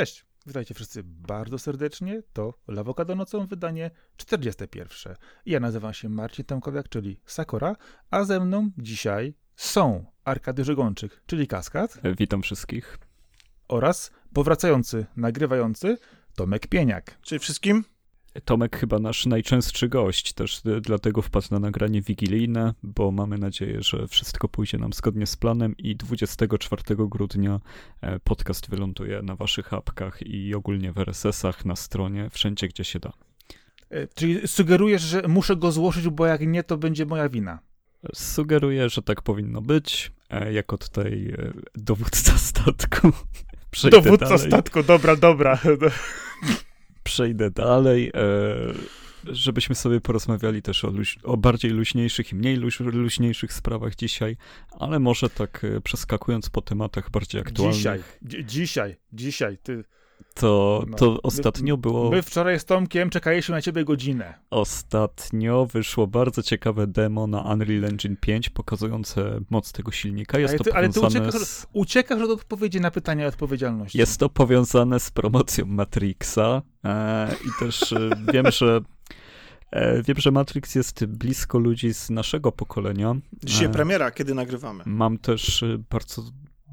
[0.00, 2.22] Cześć, witajcie wszyscy bardzo serdecznie.
[2.32, 5.14] To Lawokado Nocą, wydanie 41.
[5.46, 7.76] Ja nazywam się Marcin Tomkowiak, czyli Sakura,
[8.10, 12.00] a ze mną dzisiaj są Arkady Żegończyk, czyli Kaskad.
[12.18, 12.98] Witam wszystkich.
[13.68, 15.98] Oraz powracający, nagrywający
[16.34, 17.18] Tomek Pieniak.
[17.22, 17.84] Czyli wszystkim?
[18.44, 24.08] Tomek chyba nasz najczęstszy gość, też dlatego wpadł na nagranie wigilijne, bo mamy nadzieję, że
[24.08, 27.60] wszystko pójdzie nam zgodnie z planem i 24 grudnia
[28.00, 32.98] e, podcast wyląduje na waszych apkach i ogólnie w RSS-ach, na stronie, wszędzie gdzie się
[32.98, 33.12] da.
[33.90, 37.58] E, czyli sugerujesz, że muszę go złożyć, bo jak nie, to będzie moja wina.
[38.14, 40.12] Sugeruję, że tak powinno być.
[40.30, 41.34] E, jako tutaj
[41.74, 43.12] dowódca statku.
[43.90, 44.46] Dowódca dalej.
[44.46, 45.58] statku, dobra, dobra.
[47.10, 53.52] Przejdę dalej, e, żebyśmy sobie porozmawiali też o, o bardziej luźniejszych i mniej luź, luźniejszych
[53.52, 54.36] sprawach dzisiaj,
[54.70, 57.76] ale może tak e, przeskakując po tematach bardziej aktualnych.
[57.76, 58.02] Dzisiaj,
[58.44, 59.84] dzisiaj, dzisiaj, ty
[60.34, 60.96] to, no.
[60.96, 62.10] to ostatnio było.
[62.10, 64.34] My wczoraj z Tomkiem czekaliśmy na ciebie godzinę.
[64.50, 70.38] Ostatnio wyszło bardzo ciekawe demo na Unreal Engine 5 pokazujące moc tego silnika.
[70.38, 71.66] Jest ale ty, to ale ty uciekasz, z...
[71.72, 73.98] uciekasz od odpowiedzi na pytania o odpowiedzialności.
[73.98, 78.80] Jest to powiązane z promocją Matrixa e, i też e, wiem, że
[79.70, 83.16] e, Wiem, że Matrix jest blisko ludzi z naszego pokolenia.
[83.44, 84.84] Dzisiaj e, premiera, kiedy nagrywamy.
[84.86, 86.22] Mam też bardzo,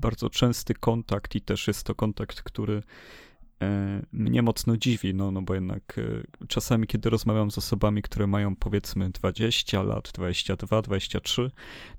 [0.02, 2.84] bardzo częsty kontakt i też jest to kontakt, który
[4.12, 8.56] mnie mocno dziwi, no, no bo jednak e, czasami, kiedy rozmawiam z osobami, które mają
[8.56, 11.52] powiedzmy 20 lat, 22, 23,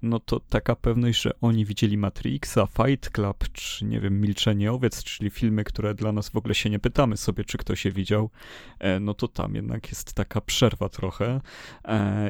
[0.03, 5.05] no to taka pewność, że oni widzieli Matrixa, Fight Club, czy nie wiem, Milczenie Owiec,
[5.05, 8.31] czyli filmy, które dla nas w ogóle się nie pytamy sobie, czy ktoś je widział,
[8.79, 11.41] e, no to tam jednak jest taka przerwa trochę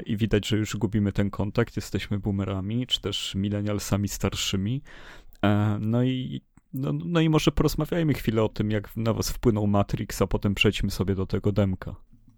[0.07, 4.83] i widać, że już gubimy ten kontakt, jesteśmy boomerami, czy też milenialsami starszymi.
[5.81, 6.41] No i
[6.73, 10.55] no, no i może porozmawiajmy chwilę o tym, jak na was wpłynął Matrix, a potem
[10.55, 11.95] przejdźmy sobie do tego demka.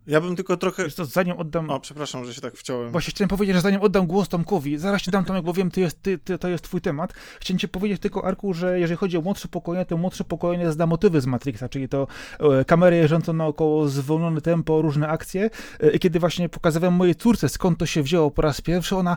[0.07, 0.85] Ja bym tylko trochę.
[0.85, 1.71] Wiesz to zanim oddam.
[1.71, 2.93] O, przepraszam, że się tak wciąłem.
[2.93, 5.81] Właśnie chciałem powiedzieć, że zanim oddam głos Tomkowi, zaraz ci dam Tomek, bo wiem, ty
[5.81, 7.13] jest, ty, ty, to jest twój temat.
[7.41, 10.87] Chciałem ci powiedzieć tylko, Arku, że jeżeli chodzi o młodsze pokolenie, to młodsze pokolenie zna
[10.87, 12.07] motywy z Matrixa, czyli to
[12.39, 15.51] e, kamery jeżdżące naokoło, zwolnione tempo, różne akcje.
[15.79, 19.17] E, kiedy właśnie pokazywałem mojej córce, skąd to się wzięło po raz pierwszy, ona.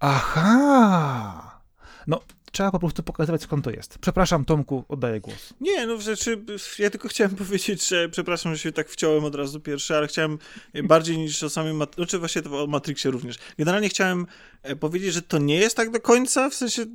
[0.00, 1.60] Aha!
[2.06, 2.20] No,
[2.52, 3.98] Trzeba po prostu pokazywać, skąd to jest.
[3.98, 5.54] Przepraszam, Tomku, oddaję głos.
[5.60, 6.44] Nie, no w rzeczy,
[6.78, 10.38] ja tylko chciałem powiedzieć, że przepraszam, że się tak wciąłem od razu pierwszy, ale chciałem
[10.84, 13.38] bardziej niż o samym, Mat- znaczy właśnie o Matrixie również.
[13.58, 14.26] Generalnie chciałem
[14.62, 16.86] e, powiedzieć, że to nie jest tak do końca, w sensie,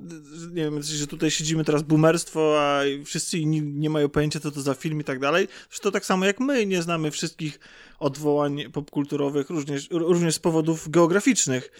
[0.51, 4.61] nie wiem, że tutaj siedzimy teraz boomerstwo, a wszyscy inni nie mają pojęcia, co to
[4.61, 5.47] za film i tak dalej.
[5.71, 7.59] Że to tak samo jak my nie znamy wszystkich
[7.99, 11.71] odwołań popkulturowych, również, również z powodów geograficznych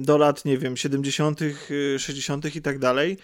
[0.00, 1.40] do lat, nie wiem, 70.,
[1.98, 2.56] 60.
[2.56, 3.18] i tak dalej.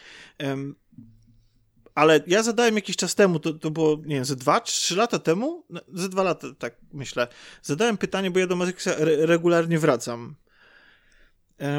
[1.95, 5.19] Ale ja zadałem jakiś czas temu, to, to było, nie wiem, ze dwa, trzy lata
[5.19, 5.65] temu?
[5.71, 7.29] No, ze dwa lata, tak myślę.
[7.63, 10.35] Zadałem pytanie, bo ja do Matrixa re regularnie wracam.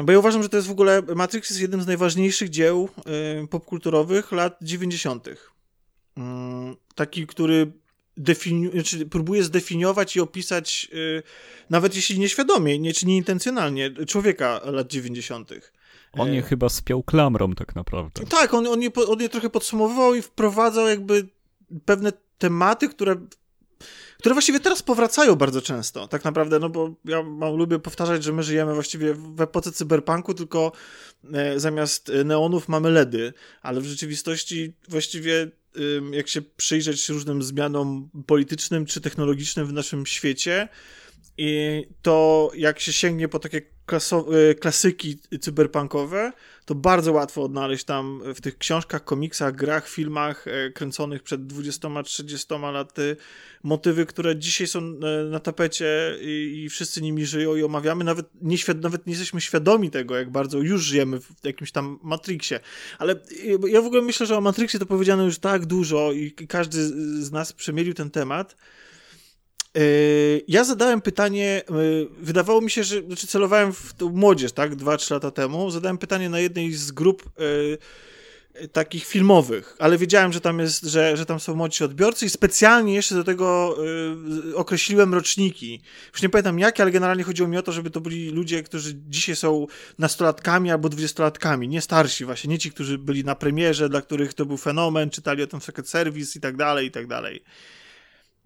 [0.04, 2.88] Bo ja uważam, że to jest w ogóle, Matrix jest jednym z najważniejszych dzieł
[3.50, 5.28] popkulturowych lat 90.
[6.16, 7.72] Mm, taki, który
[8.18, 11.22] defini- znaczy próbuje zdefiniować i opisać, yy,
[11.70, 15.50] nawet jeśli nieświadomie, nie, czy nieintencjonalnie, człowieka lat 90.
[16.12, 16.42] On je e...
[16.42, 18.26] chyba spiął klamrą tak naprawdę.
[18.26, 21.28] Tak, on, on, je, on je trochę podsumowywał i wprowadzał jakby
[21.84, 23.16] pewne tematy, które
[24.24, 28.32] które właściwie teraz powracają bardzo często, tak naprawdę, no bo ja mam, lubię powtarzać, że
[28.32, 30.72] my żyjemy właściwie w epoce cyberpunku, tylko
[31.32, 33.32] e, zamiast neonów mamy LEDy,
[33.62, 35.50] ale w rzeczywistości właściwie
[36.12, 40.68] jak się przyjrzeć różnym zmianom politycznym czy technologicznym w naszym świecie,
[41.38, 43.62] i to jak się sięgnie po takie
[44.60, 46.32] klasyki cyberpunkowe,
[46.64, 52.72] to bardzo łatwo odnaleźć tam w tych książkach, komiksach, grach, filmach e, kręconych przed 20-30
[52.72, 53.16] laty
[53.62, 58.04] motywy, które dzisiaj są e, na tapecie i, wszyscy nimi żyją i omawiamy.
[58.04, 62.60] Nawet nie, nawet nie jesteśmy świadomi tego, jak bardzo już żyjemy w jakimś tam Matrixie.
[62.98, 63.20] Ale
[63.68, 66.84] ja w ogóle myślę, że o Matrixie to powiedziano już tak dużo i każdy
[67.24, 68.56] z nas przemielił ten temat,
[70.48, 75.30] ja zadałem pytanie, yy, wydawało mi się, że znaczy celowałem w młodzież, tak, 2-3 lata
[75.30, 75.70] temu.
[75.70, 77.78] Zadałem pytanie na jednej z grup yy,
[78.72, 82.94] takich filmowych, ale wiedziałem, że tam jest, że, że tam są młodsi odbiorcy i specjalnie
[82.94, 83.76] jeszcze do tego
[84.54, 85.80] określiłem roczniki.
[86.12, 88.94] Już nie pamiętam jakie, ale generalnie chodziło mi o to, żeby to byli ludzie, którzy
[89.08, 89.66] dzisiaj są
[89.98, 94.46] nastolatkami albo dwudziestolatkami, nie starsi właśnie, nie ci, którzy byli na premierze, dla których to
[94.46, 97.42] był fenomen, czytali o tym Secret Service i tak dalej, i tak dalej.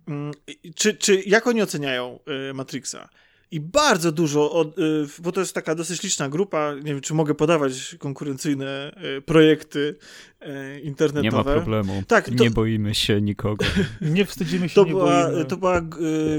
[0.09, 0.33] Mm,
[0.75, 2.19] czy, czy jak oni oceniają
[2.51, 3.09] y, Matrixa?
[3.51, 7.15] I bardzo dużo, od, y, bo to jest taka dosyć liczna grupa, nie wiem, czy
[7.15, 9.97] mogę podawać konkurencyjne y, projekty
[10.83, 11.23] internetowe.
[11.23, 12.03] Nie ma problemu.
[12.07, 13.65] Tak, to, nie boimy się nikogo.
[14.01, 15.45] nie wstydzimy się, to nie była, boimy.
[15.45, 15.81] To była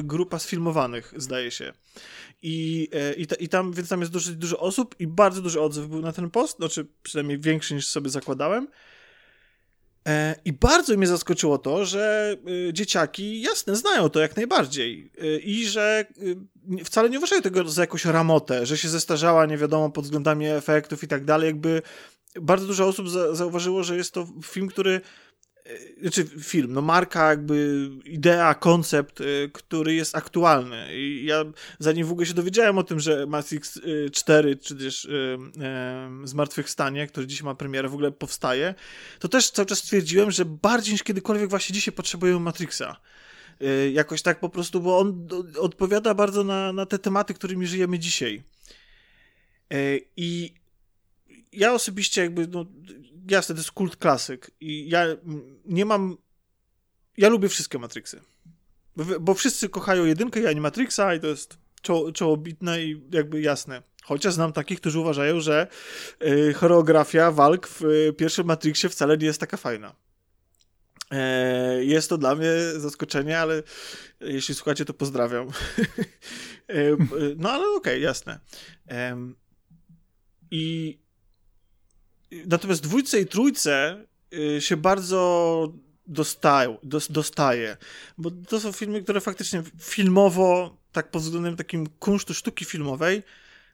[0.03, 1.73] grupa sfilmowanych, zdaje się.
[2.41, 6.01] I, i, i tam, więc tam jest dosyć dużo osób i bardzo duży odzew był
[6.01, 8.67] na ten post, znaczy przynajmniej większy niż sobie zakładałem.
[10.09, 12.35] E, I bardzo mnie zaskoczyło to, że
[12.69, 16.05] y, dzieciaki, jasne, znają to jak najbardziej y, i że
[16.79, 20.47] y, wcale nie uważają tego za jakąś ramotę, że się zestarzała nie wiadomo pod względami
[20.47, 21.47] efektów i tak dalej.
[21.47, 21.81] Jakby
[22.41, 25.01] bardzo dużo osób zauważyło, że jest to film, który
[26.01, 30.97] znaczy film, no marka, jakby idea, koncept, y, który jest aktualny.
[30.97, 31.45] I ja
[31.79, 33.79] zanim w ogóle się dowiedziałem o tym, że Matrix
[34.11, 35.07] 4, y, czy też
[36.23, 38.75] Zmartwychwstanie, który dzisiaj ma premierę, w ogóle powstaje,
[39.19, 42.99] to też cały czas stwierdziłem, że bardziej niż kiedykolwiek właśnie dzisiaj potrzebujemy Matrixa.
[43.91, 45.27] Jakoś tak po prostu, bo on
[45.57, 48.43] odpowiada bardzo na, na te tematy, którymi żyjemy dzisiaj.
[50.17, 50.53] I
[51.53, 52.65] ja osobiście jakby, no,
[53.31, 55.05] jasne, to jest kult klasyk i ja
[55.65, 56.17] nie mam,
[57.17, 58.21] ja lubię wszystkie Matrixy,
[59.19, 63.81] bo, wszyscy kochają jedynkę i Animatrixa i to jest czoło, czołobitne i jakby jasne.
[64.03, 65.67] Chociaż znam takich, którzy uważają, że
[66.23, 69.95] y, choreografia walk w y, pierwszym Matrixie wcale nie jest taka fajna.
[71.11, 72.47] E, jest to dla mnie
[72.77, 73.63] zaskoczenie, ale
[74.21, 75.47] jeśli słuchacie, to pozdrawiam.
[76.67, 76.73] e,
[77.37, 78.39] no ale okej, okay, jasne.
[80.51, 80.97] I
[82.31, 85.73] Natomiast dwójce i trójce y, się bardzo
[86.07, 86.77] dostają,
[87.09, 87.77] dostaje,
[88.17, 93.23] bo to są filmy, które faktycznie filmowo, tak pod względem takim kunsztu sztuki filmowej,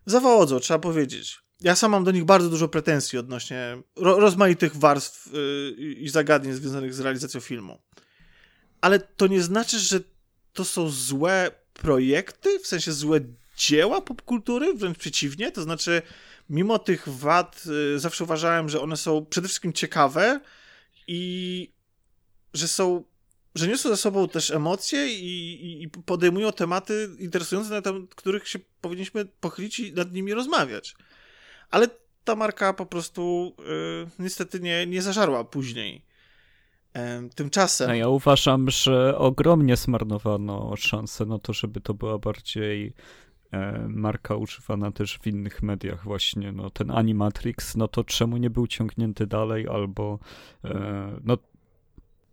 [0.05, 1.39] zawodzą, trzeba powiedzieć.
[1.61, 6.53] Ja sam mam do nich bardzo dużo pretensji odnośnie ro rozmaitych warstw yy, i zagadnień
[6.53, 7.81] związanych z realizacją filmu.
[8.81, 9.99] Ale to nie znaczy, że
[10.53, 13.19] to są złe projekty, w sensie złe
[13.57, 16.01] dzieła popkultury, wręcz przeciwnie, to znaczy
[16.49, 17.63] mimo tych wad
[17.95, 20.39] y, zawsze uważałem, że one są przede wszystkim ciekawe
[21.07, 21.71] i
[22.53, 23.03] że są,
[23.55, 28.59] że niosą ze sobą też emocje i, i podejmują tematy interesujące, na temat których się
[28.81, 30.95] powinniśmy pochylić i nad nimi rozmawiać.
[31.71, 31.87] Ale
[32.23, 36.05] ta marka po prostu y, niestety nie, nie zażarła później.
[37.35, 37.89] Tymczasem.
[37.89, 42.93] A ja uważam, że ogromnie zmarnowano szansę na to, żeby to była bardziej
[43.87, 48.67] marka używana też w innych mediach właśnie, no ten Animatrix, no to czemu nie był
[48.67, 50.19] ciągnięty dalej, albo
[50.63, 51.37] e, no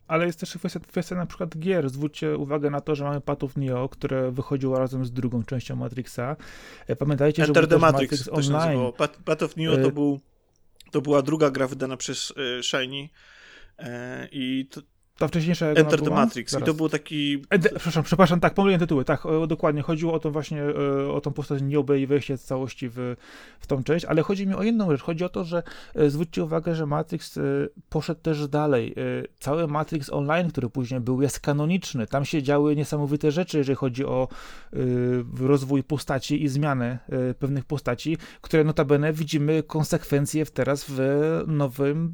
[0.09, 1.91] ale jest też kwestia, kwestia na przykład gier.
[1.91, 6.37] Zwróćcie uwagę na to, że mamy Patów Neo, które wychodziło razem z drugą częścią Matrixa.
[6.87, 8.93] E, pamiętajcie, Enter że the Matrix, Matrix Online.
[8.93, 10.21] Pat, Pat of Neo to, był,
[10.91, 12.33] to była druga gra wydana przez
[12.63, 13.09] Shiny
[14.33, 14.81] i to,
[15.23, 16.53] ta wcześniejsza Enter the Matrix.
[16.53, 16.69] Zaraz.
[16.69, 17.43] i to był taki...
[17.51, 21.21] Ed, przepraszam, przepraszam, tak, pomyliłem tytuły, tak, o, dokładnie, chodziło o to właśnie, e, o
[21.21, 23.17] tą postać Niobe i wejście z całości w,
[23.61, 25.63] w tą część, ale chodzi mi o jedną rzecz, chodzi o to, że
[25.95, 27.41] e, zwróćcie uwagę, że Matrix e,
[27.89, 28.95] poszedł też dalej.
[29.41, 34.05] Cały Matrix Online, który później był, jest kanoniczny, tam się działy niesamowite rzeczy, jeżeli chodzi
[34.05, 34.29] o
[35.41, 36.99] rozwój postaci i zmianę
[37.39, 41.01] pewnych postaci, które notabene widzimy konsekwencje teraz w
[41.47, 42.11] nowym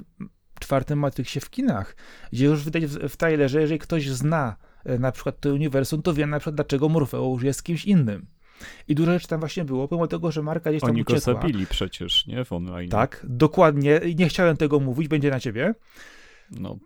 [0.59, 1.97] czwartym Matrixie w kinach,
[2.33, 6.15] gdzie już widać w, w trailerze, jeżeli ktoś zna e, na przykład to uniwersum, to
[6.15, 8.27] wie na przykład dlaczego Morfeusz jest kimś innym.
[8.89, 11.35] I dużo rzeczy tam właśnie było, pomimo tego, że marka gdzieś tam Oni uciekła.
[11.35, 12.45] go zabili przecież, nie?
[12.45, 12.91] W online.
[12.91, 14.01] Tak, dokładnie.
[14.17, 15.75] Nie chciałem tego mówić, będzie na ciebie.
[16.51, 16.79] No,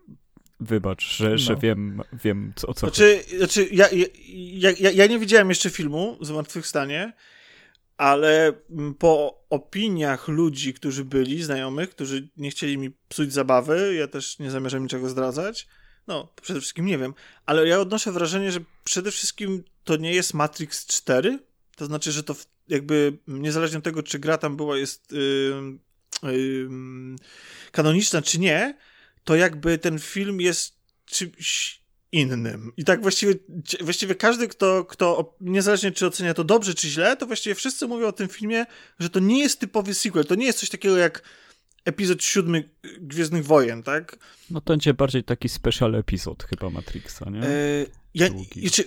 [0.59, 1.37] wybacz, że, no.
[1.37, 3.37] że wiem, wiem o co znaczy, chodzi.
[3.37, 7.13] Znaczy, ja, ja, ja, ja nie widziałem jeszcze filmu Zmartwychwstanie,
[7.97, 14.07] ale mm, po opiniach ludzi, którzy byli, znajomych, którzy nie chcieli mi psuć zabawy, ja
[14.07, 15.67] też nie zamierzam niczego zdradzać,
[16.07, 17.13] no, przede wszystkim nie wiem,
[17.45, 21.39] ale ja odnoszę wrażenie, że przede wszystkim to nie jest Matrix 4,
[21.75, 22.35] to znaczy, że to
[22.67, 26.69] jakby niezależnie od tego, czy gra tam była, jest yy, yy,
[27.71, 28.77] kanoniczna, czy nie,
[29.23, 31.82] to jakby ten film jest czymś
[32.13, 32.71] innym.
[32.77, 33.33] I tak właściwie,
[33.81, 38.07] właściwie każdy, kto, kto niezależnie czy ocenia to dobrze, czy źle, to właściwie wszyscy mówią
[38.07, 38.65] o tym filmie,
[38.99, 41.23] że to nie jest typowy sequel, to nie jest coś takiego jak
[41.85, 42.69] epizod siódmy
[43.01, 44.17] Gwiezdnych Wojen, tak?
[44.49, 47.43] No to będzie bardziej taki special epizod chyba Matrixa, nie?
[47.43, 48.29] E, ja,
[48.71, 48.83] czy,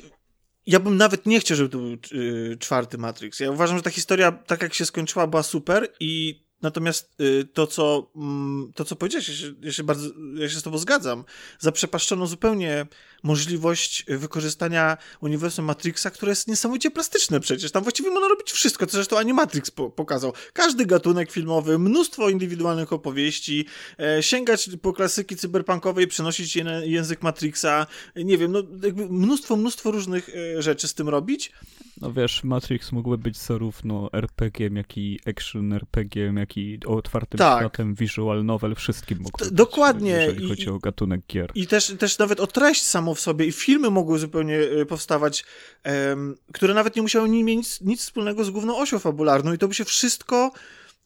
[0.66, 3.40] ja bym nawet nie chciał, żeby to był y, czwarty Matrix.
[3.40, 7.66] Ja uważam, że ta historia, tak jak się skończyła, była super i Natomiast y, to,
[7.66, 11.24] co, mm, to, co powiedziałeś, ja się, ja się, bardzo, ja się z tobą zgadzam,
[11.58, 12.86] zaprzepaszczono zupełnie
[13.22, 17.70] możliwość wykorzystania uniwersum Matrixa, które jest niesamowicie plastyczne przecież.
[17.72, 20.32] Tam właściwie można robić wszystko, co zresztą Animatrix po, pokazał.
[20.52, 23.66] Każdy gatunek filmowy, mnóstwo indywidualnych opowieści,
[23.98, 27.86] e, sięgać po klasyki cyberpunkowej, przenosić je na język Matrixa,
[28.16, 31.52] nie wiem, no jakby mnóstwo, mnóstwo różnych e, rzeczy z tym robić.
[32.00, 37.60] No wiesz, Matrix mógłby być zarówno RPG-iem, jak i action RPG-iem, jak i otwartym tak.
[37.60, 40.10] światem, visual novel, wszystkim mógłby być, Dokładnie.
[40.10, 41.50] jeżeli chodzi I, o gatunek gier.
[41.54, 45.44] I też, też nawet o treść samą w sobie i filmy mogły zupełnie e, powstawać,
[45.84, 49.74] um, które nawet nie musiały mieć nic, wspólnego z główną osią fabularną i to by
[49.74, 50.52] się wszystko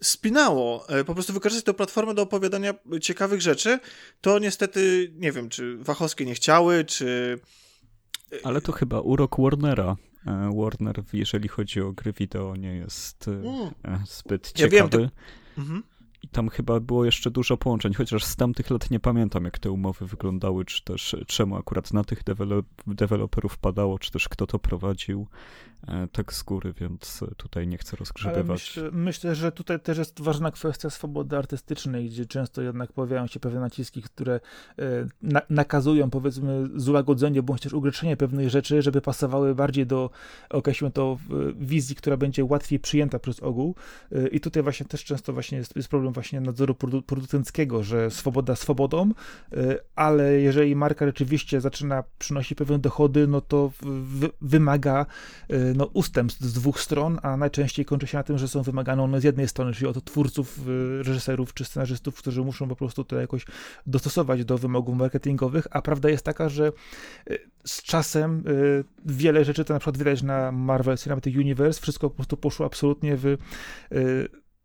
[0.02, 3.78] spinało, e, po prostu wykorzystać tę platformę do opowiadania ciekawych rzeczy,
[4.21, 7.38] to niestety, nie wiem, czy Wachowskie nie chciały, czy...
[8.45, 9.97] Ale to chyba urok Warnera.
[10.26, 13.71] E, Warner, jeżeli chodzi o gry wideo, nie jest mm.
[14.09, 14.76] zbyt ciekawy.
[14.76, 15.11] Ja wiem,
[15.57, 16.00] to...
[16.22, 19.70] I tam chyba było jeszcze dużo połączeń, chociaż z tamtych lat nie pamiętam, jak te
[19.70, 24.58] umowy wyglądały, czy też czemu akurat na tych dewelop deweloperów padało, czy też kto to
[24.58, 25.26] prowadził.
[25.88, 28.48] E, tak z góry, więc tutaj nie chcę rozgrzebywać.
[28.48, 33.40] Myślę, myślę, że tutaj też jest ważna kwestia swobody artystycznej, gdzie często jednak pojawiają się
[33.40, 34.40] pewne naciski, które
[34.78, 34.82] e,
[35.22, 40.10] na, nakazują powiedzmy złagodzenie bądź też ugrzeczenie pewnych rzeczy, żeby pasowały bardziej do,
[40.50, 41.18] określmy to,
[41.60, 43.74] wizji, która będzie łatwiej przyjęta przez ogół.
[44.12, 48.10] E, I tutaj właśnie też często właśnie jest, jest problem właśnie nadzoru produ producenckiego, że
[48.10, 49.10] swoboda swobodą,
[49.96, 53.70] ale jeżeli marka rzeczywiście zaczyna przynosić pewne dochody, no to
[54.40, 55.06] wymaga
[55.74, 59.20] no, ustępstw z dwóch stron, a najczęściej kończy się na tym, że są wymagane one
[59.20, 63.20] z jednej strony, czyli od twórców, y, reżyserów czy scenarzystów, którzy muszą po prostu to
[63.20, 63.46] jakoś
[63.86, 66.72] dostosować do wymogów marketingowych, a prawda jest taka, że
[67.30, 72.10] y, z czasem y, wiele rzeczy, to na przykład widać na Marvel Cinematic Universe, wszystko
[72.10, 73.36] po prostu poszło absolutnie w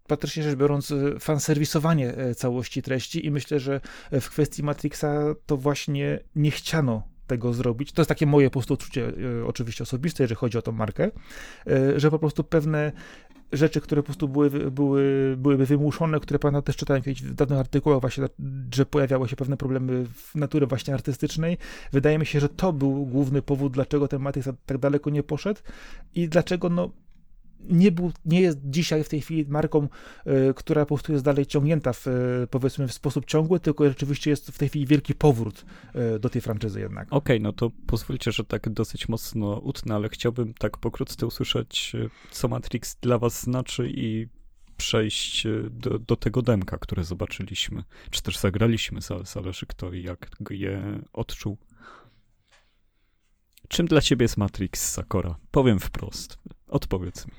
[0.07, 3.81] praktycznie rzecz biorąc, fanserwisowanie całości treści i myślę, że
[4.11, 5.05] w kwestii Matrixa
[5.45, 7.91] to właśnie nie chciano tego zrobić.
[7.91, 11.11] To jest takie moje po prostu odczucie e, oczywiście osobiste, jeżeli chodzi o tą markę,
[11.67, 12.91] e, że po prostu pewne
[13.51, 17.59] rzeczy, które po prostu były, były, byłyby wymuszone, które pana też czytałem kiedyś w danych
[17.59, 18.25] artykułach właśnie,
[18.73, 21.57] że pojawiały się pewne problemy natury właśnie artystycznej.
[21.91, 25.61] Wydaje mi się, że to był główny powód, dlaczego ten Matrix tak daleko nie poszedł
[26.15, 26.91] i dlaczego no
[27.69, 29.87] nie, był, nie jest dzisiaj w tej chwili marką,
[30.27, 34.29] y, która po prostu jest dalej ciągnięta w, y, powiedzmy w sposób ciągły, tylko rzeczywiście
[34.29, 35.65] jest w tej chwili wielki powrót
[36.15, 37.07] y, do tej franczyzy jednak.
[37.07, 41.93] Okej, okay, no to pozwólcie, że tak dosyć mocno utnę, ale chciałbym tak pokrótce usłyszeć,
[42.31, 44.27] co Matrix dla was znaczy i
[44.77, 51.01] przejść do, do tego demka, które zobaczyliśmy, czy też zagraliśmy, zależy kto i jak je
[51.13, 51.57] odczuł.
[53.67, 55.35] Czym dla ciebie jest Matrix, Sakora?
[55.51, 56.37] Powiem wprost.
[56.67, 57.33] Odpowiedz mi.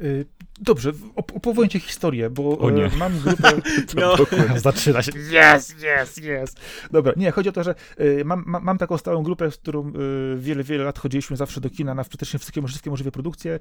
[0.00, 0.26] Y,
[0.60, 2.84] dobrze, opowiem ci historię, bo o nie.
[2.84, 3.52] E, mam grupę...
[4.00, 4.16] no.
[4.60, 5.12] Zaczyna się.
[5.12, 6.54] Yes, yes, yes.
[6.90, 9.92] Dobra, nie, chodzi o to, że y, mam, mam taką stałą grupę, z którą y,
[10.38, 13.58] wiele, wiele lat chodziliśmy zawsze do kina na praktycznie wszystkie, wszystkie możliwe produkcje.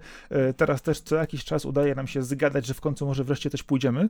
[0.58, 3.63] Teraz też co jakiś czas udaje nam się zgadać, że w końcu może wreszcie też
[3.63, 4.10] pójdziemy.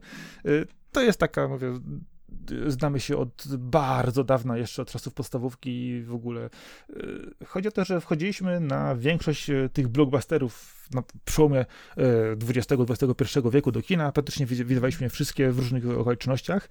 [0.92, 1.80] To jest taka, mówię,
[2.68, 6.50] znamy się od bardzo dawna, jeszcze od czasów podstawówki i w ogóle.
[7.46, 11.66] Chodzi o to, że wchodziliśmy na większość tych blockbusterów na przełomie
[12.50, 14.12] XX-XXI e, wieku do kina.
[14.12, 16.70] Praktycznie widywaliśmy wszystkie w różnych okolicznościach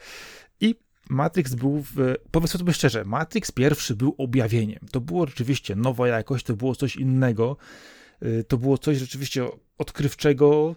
[0.61, 0.75] i
[1.11, 4.81] Matrix był, w, powiedzmy sobie szczerze, Matrix pierwszy był objawieniem.
[4.93, 7.57] To było rzeczywiście nowa jakość, to było coś innego,
[8.49, 9.47] to było coś rzeczywiście
[9.79, 10.75] odkrywczego,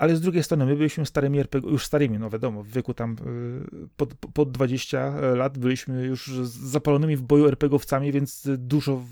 [0.00, 3.16] ale z drugiej strony my byliśmy starymi RPG, już starymi, no wiadomo, w wieku tam
[3.84, 9.02] y, pod, pod 20 lat byliśmy już zapalonymi w boju RPGowcami, więc dużo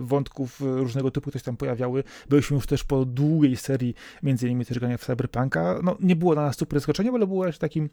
[0.00, 2.04] wątków różnego typu też tam pojawiały.
[2.28, 5.80] Byliśmy już też po długiej serii, między innymi też grania w Cyberpunka.
[5.82, 7.90] No nie było na nas super zaskoczenia, ale było też takim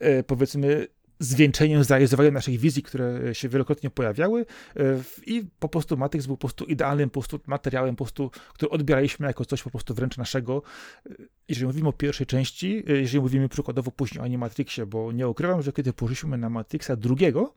[0.00, 0.86] e, powiedzmy
[1.18, 4.46] zwieńczeniem, zrealizowaniem naszych wizji, które się wielokrotnie pojawiały
[4.76, 4.82] e,
[5.26, 9.26] i po prostu Matrix był po prostu idealnym po prostu materiałem, po prostu, który odbieraliśmy
[9.26, 10.62] jako coś po prostu wręcz naszego.
[11.06, 11.14] E,
[11.48, 15.62] jeżeli mówimy o pierwszej części, e, jeżeli mówimy przykładowo później o Animatrixie, bo nie ukrywam,
[15.62, 17.54] że kiedy poszliśmy na Matrixa drugiego,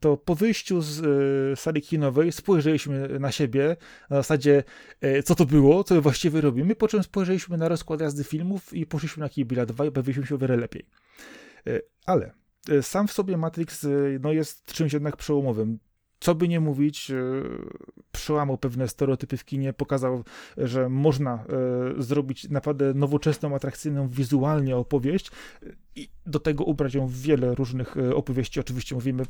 [0.00, 3.76] to po wyjściu z sali kinowej spojrzeliśmy na siebie
[4.10, 4.64] na zasadzie,
[5.24, 9.20] co to było, co właściwie robimy, po czym spojrzeliśmy na rozkład jazdy filmów i poszliśmy
[9.20, 10.86] na Kibila 2 i bawiliśmy się o wiele lepiej.
[12.06, 12.32] Ale
[12.82, 13.88] sam w sobie Matrix e,
[14.20, 15.78] no, jest czymś jednak przełomowym.
[16.20, 17.14] Co by nie mówić, e,
[18.12, 20.24] przełamał pewne stereotypy w kinie, pokazał,
[20.56, 21.44] że można
[21.98, 25.30] zrobić naprawdę nowoczesną, atrakcyjną wizualnie opowieść
[25.96, 28.60] i do tego ubrać ją w wiele różnych opowieści.
[28.60, 29.22] Oczywiście mówimy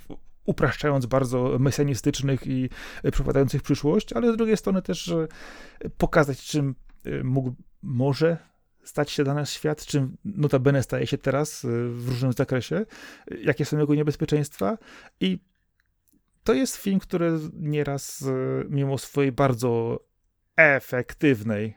[0.45, 2.69] upraszczając bardzo mesjanistycznych i
[3.13, 5.15] przepowiadających przyszłość, ale z drugiej strony też
[5.99, 6.75] pokazać, czym
[7.25, 8.37] mógł, może
[8.89, 12.87] stać się dla nas świat, czym notabene staje się teraz w różnym zakresie,
[13.43, 14.79] jakie są jego niebezpieczeństwa.
[15.21, 15.39] I
[16.45, 18.25] to jest film, który nieraz,
[18.69, 20.01] mimo swojej bardzo
[20.57, 21.77] efektywnej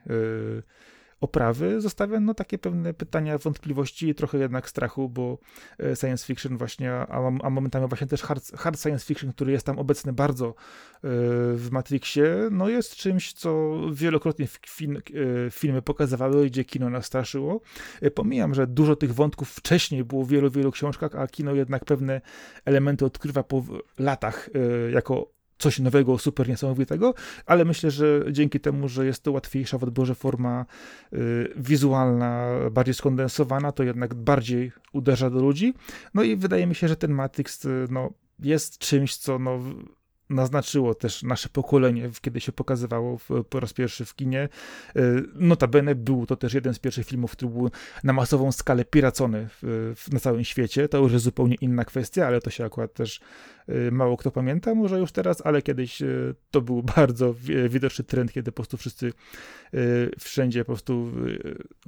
[1.21, 5.37] oprawy zostawia no, takie pewne pytania, wątpliwości i trochę jednak strachu, bo
[5.79, 9.65] e, science fiction właśnie, a, a momentami właśnie też hard, hard, science fiction, który jest
[9.65, 10.53] tam obecny bardzo e,
[11.55, 15.01] w Matrixie, no jest czymś, co wielokrotnie film, e,
[15.51, 17.61] filmy pokazywały, gdzie kino nas straszyło.
[18.15, 22.21] Pomijam, że dużo tych wątków wcześniej było w wielu, wielu książkach, a kino jednak pewne
[22.65, 23.63] elementy odkrywa po
[23.99, 24.49] latach
[24.93, 27.13] jako coś nowego, super niesamowitego,
[27.45, 30.65] ale myślę, że dzięki temu, że jest to łatwiejsza w odbiorze forma
[31.13, 35.73] y, wizualna, bardziej skondensowana, to jednak bardziej uderza do ludzi.
[36.13, 39.59] No i wydaje mi się, że ten Matrix y, no, jest czymś, co no,
[40.31, 44.49] naznaczyło też nasze pokolenie, kiedy się pokazywało w, po raz pierwszy w kinie.
[44.97, 47.71] Y, notabene był to też jeden z pierwszych filmów, który był
[48.03, 50.87] na masową skalę piracony w, w, na całym świecie.
[50.87, 53.19] To już jest zupełnie inna kwestia, ale to się akurat też
[53.69, 57.35] y, mało kto pamięta, może już teraz, ale kiedyś y, to był bardzo
[57.69, 59.13] widoczny trend, kiedy po prostu wszyscy
[60.19, 61.11] wszędzie po prostu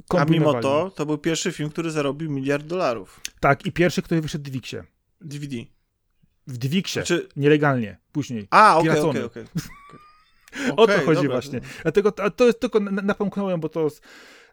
[0.09, 3.21] A mimo to, to był pierwszy film, który zarobił miliard dolarów.
[3.39, 4.83] Tak, i pierwszy, który wyszedł w Wixie.
[5.21, 5.55] DVD.
[6.47, 7.27] W Dwiksie, znaczy...
[7.35, 8.47] nielegalnie, później.
[8.49, 9.43] A, okej, okej, okej.
[10.77, 11.31] O to chodzi dobra.
[11.31, 11.61] właśnie.
[11.81, 13.87] Dlatego to, to jest tylko napomknąłem, bo to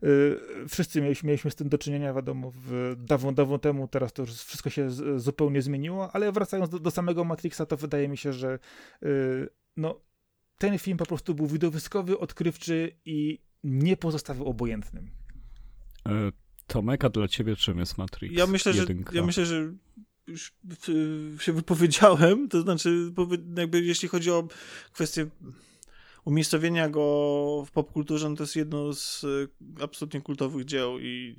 [0.02, 4.22] yy, wszyscy mieliśmy, mieliśmy z tym do czynienia, wiadomo, w, dawno, dawno temu, teraz to
[4.22, 8.16] już wszystko się z, zupełnie zmieniło, ale wracając do, do, samego Matrixa, to wydaje mi
[8.16, 8.58] się, że
[9.02, 10.00] yy, no,
[10.58, 15.10] ten film po prostu był widowiskowy, odkrywczy i nie pozostawił obojętnym.
[16.08, 16.32] E,
[16.66, 18.34] Tomek, a dla ciebie czym jest Matrix?
[18.34, 19.72] Ja myślę, że, ja myślę, że
[20.26, 20.52] już
[21.40, 23.12] się wypowiedziałem, to znaczy,
[23.56, 24.48] jakby jeśli chodzi o
[24.92, 25.26] kwestię
[26.24, 31.36] umiejscowienia go w popkulturze, no to jest jedno z e, absolutnie kultowych dzieł i,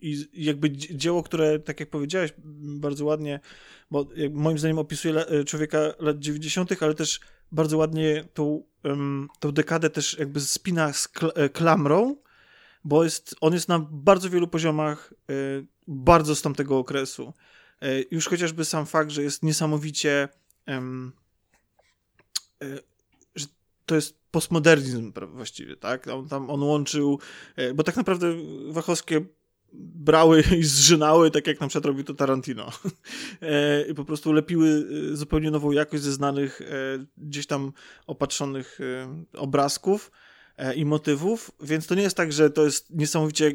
[0.00, 2.32] i, i jakby dzieło, które, tak jak powiedziałeś
[2.78, 3.40] bardzo ładnie,
[3.90, 7.20] bo moim zdaniem opisuje e, człowieka lat 90., ale też
[7.52, 8.62] bardzo ładnie tą,
[9.40, 12.16] tą dekadę też jakby spina z e, klamrą,
[12.84, 15.14] bo jest, on jest na bardzo wielu poziomach
[15.86, 17.32] bardzo z tamtego okresu.
[17.82, 20.28] E, już chociażby sam fakt, że jest niesamowicie
[20.66, 21.12] um,
[23.34, 23.46] że
[23.86, 26.06] to jest postmodernizm właściwie, tak?
[26.06, 27.18] On tam on łączył,
[27.56, 28.34] e, bo tak naprawdę
[28.68, 29.24] Wachowskie
[29.72, 32.70] brały i zżynały, tak jak na przykład robił to Tarantino.
[33.90, 34.86] I po prostu lepiły
[35.16, 36.60] zupełnie nową jakość ze znanych
[37.16, 37.72] gdzieś tam
[38.06, 38.78] opatrzonych
[39.32, 40.10] obrazków
[40.76, 43.54] i motywów, więc to nie jest tak, że to jest niesamowicie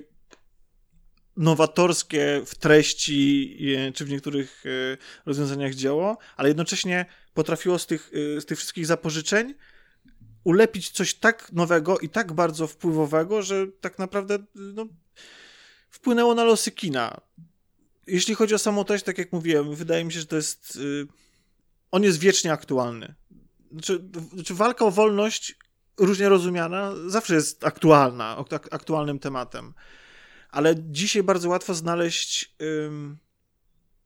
[1.37, 3.57] nowatorskie w treści
[3.95, 8.85] czy w niektórych e, rozwiązaniach dzieło, ale jednocześnie potrafiło z tych, e, z tych wszystkich
[8.85, 9.53] zapożyczeń
[10.43, 14.85] ulepić coś tak nowego i tak bardzo wpływowego, że tak naprawdę no,
[15.89, 17.21] wpłynęło na losy kina.
[18.07, 20.79] Jeśli chodzi o samą treść, tak jak mówiłem, wydaje mi się, że to jest.
[21.05, 21.13] E,
[21.91, 23.15] on jest wiecznie aktualny.
[23.71, 25.55] Znaczy, znaczy walka o wolność,
[25.97, 29.73] różnie rozumiana, zawsze jest aktualna, aktualnym tematem
[30.53, 33.17] ale dzisiaj bardzo łatwo znaleźć ym,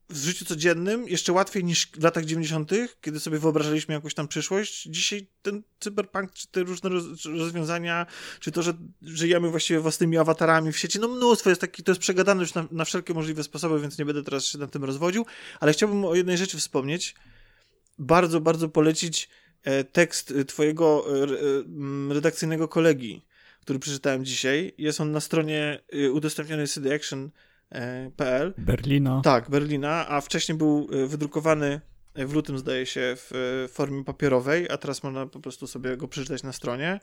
[0.09, 4.83] w życiu codziennym, jeszcze łatwiej niż w latach 90., kiedy sobie wyobrażaliśmy jakąś tam przyszłość.
[4.83, 6.89] Dzisiaj ten cyberpunk, czy te różne
[7.25, 8.05] rozwiązania,
[8.39, 12.01] czy to, że żyjemy właściwie własnymi awatarami w sieci, no mnóstwo jest taki, to jest
[12.01, 15.25] przegadane już na, na wszelkie możliwe sposoby, więc nie będę teraz się nad tym rozwodził,
[15.59, 17.15] ale chciałbym o jednej rzeczy wspomnieć.
[17.99, 19.29] Bardzo, bardzo polecić
[19.63, 23.26] e, tekst twojego e, e, redakcyjnego kolegi,
[23.67, 24.73] który przeczytałem dzisiaj.
[24.77, 28.53] Jest on na stronie y, udostępnionej cdaction.pl.
[28.57, 29.21] E, Berlina.
[29.23, 31.81] Tak, Berlina, a wcześniej był y, wydrukowany
[32.15, 36.43] w lutym, zdaje się, w formie papierowej, a teraz można po prostu sobie go przeczytać
[36.43, 36.99] na stronie.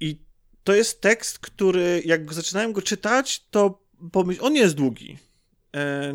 [0.00, 0.18] I
[0.64, 4.44] to jest tekst, który jak zaczynałem go czytać, to pomyśl...
[4.44, 5.18] on nie jest długi.
[5.76, 6.14] E,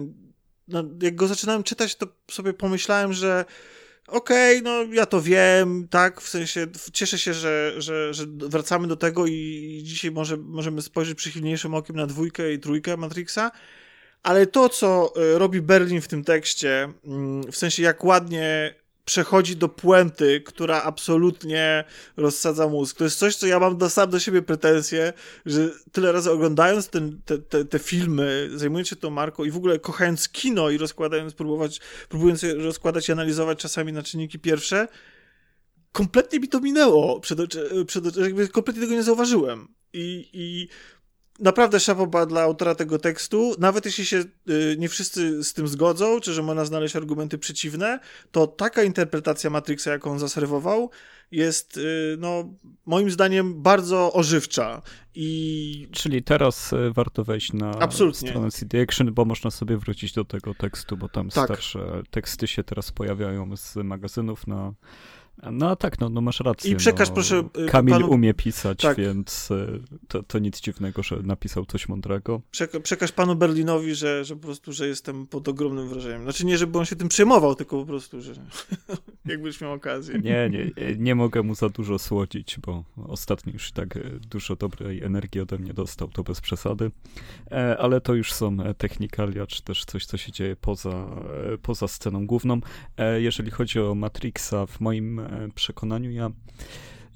[0.67, 3.45] no, jak go zaczynałem czytać, to sobie pomyślałem, że
[4.07, 8.87] okej, okay, no ja to wiem, tak, w sensie cieszę się, że, że, że wracamy
[8.87, 13.51] do tego i dzisiaj może, możemy spojrzeć przychylniejszym okiem na dwójkę i trójkę Matrixa,
[14.23, 19.55] ale to, co e, robi Berlin w tym tekście, mm, w sensie jak ładnie przechodzi
[19.55, 21.83] do puenty, która absolutnie
[22.17, 22.97] rozsadza mózg.
[22.97, 25.13] To jest coś, co ja mam do, sam do siebie pretensje,
[25.45, 29.57] że tyle razy oglądając ten, te, te, te, filmy, zajmując się tą marką i w
[29.57, 34.87] ogóle kochając kino i rozkładając, próbować, próbując je rozkładać i analizować czasami na czynniki pierwsze,
[35.91, 37.39] kompletnie mi to minęło, przed,
[37.87, 39.67] przed, jakby kompletnie tego nie zauważyłem.
[39.93, 40.67] I, i
[41.39, 46.19] naprawdę szapoba dla autora tego tekstu, nawet jeśli się y, nie wszyscy z tym zgodzą,
[46.19, 47.99] czy że można znaleźć argumenty przeciwne,
[48.31, 50.89] to taka interpretacja Matrixa, jaką on zaserwował,
[51.31, 52.49] jest, y, no,
[52.85, 54.81] moim zdaniem bardzo ożywcza.
[55.15, 55.87] I...
[55.91, 58.29] Czyli teraz y, warto wejść na Absolutnie.
[58.29, 61.45] stronę CD Action, bo można sobie wrócić do tego tekstu, bo tam tak.
[61.45, 64.73] starsze teksty się teraz pojawiają z magazynów na
[65.51, 66.71] no tak, no, no masz rację.
[66.71, 67.43] I przekaż no, proszę.
[67.57, 68.09] Y, Kamil panu...
[68.09, 68.97] umie pisać, tak.
[68.97, 72.41] więc y, to, to nic dziwnego, że napisał coś mądrego.
[72.51, 76.23] Przeka przekaż panu Berlinowi, że, że po prostu, że jestem pod ogromnym wrażeniem.
[76.23, 78.33] Znaczy nie, żeby on się tym przejmował, tylko po prostu, że
[79.25, 80.19] jakbyś miał okazję.
[80.19, 85.03] Nie, nie, nie mogę mu za dużo słodzić, bo ostatnio już tak y, dużo dobrej
[85.03, 86.91] energii ode mnie dostał, to bez przesady.
[87.51, 90.89] E, ale to już są e, technikalia, czy też coś, co się dzieje poza,
[91.53, 92.59] e, poza sceną główną.
[93.17, 95.21] Jeżeli chodzi o Matrixa, w moim
[95.55, 96.31] przekonaniu ja,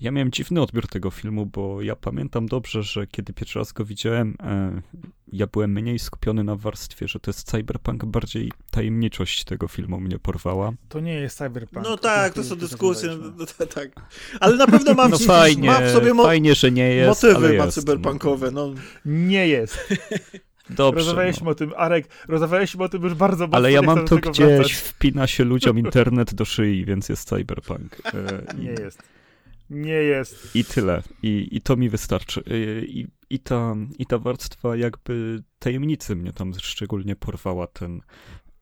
[0.02, 3.86] ja miałem dziwny odbiór tego filmu, bo ja pamiętam dobrze, że kiedy pierwszy raz go
[3.86, 4.82] widziałem, e,
[5.34, 10.20] ja byłem mniej skupiony na warstwie, że to jest cyberpunk, bardziej tajemniczość tego filmu mnie
[10.20, 10.72] porwała.
[10.90, 11.86] To nie jest cyberpunk.
[11.86, 13.90] No tak, to są dyskusje, no, no, tak.
[14.40, 17.58] Ale na pewno mam, no fajnie, ma w sobie mo- fajnie, że nie jest, motywy
[17.58, 18.52] ma jest, cyberpunkowe.
[18.52, 18.74] No.
[19.06, 19.78] Nie jest.
[20.70, 21.06] Dobrze.
[21.06, 21.52] Rozmawialiśmy no.
[21.52, 23.58] o tym, Arek, rozmawialiśmy o tym już bardzo mocno.
[23.58, 24.74] Ale ja mam to gdzieś, wracać.
[24.74, 27.98] wpina się ludziom internet do szyi, więc jest cyberpunk.
[28.06, 29.04] E, nie jest.
[29.70, 30.56] Nie jest.
[30.56, 31.04] I tyle.
[31.24, 32.44] I, i to mi wystarczy.
[32.48, 38.02] E, I, i, ta, I ta warstwa jakby tajemnicy mnie tam szczególnie porwała ten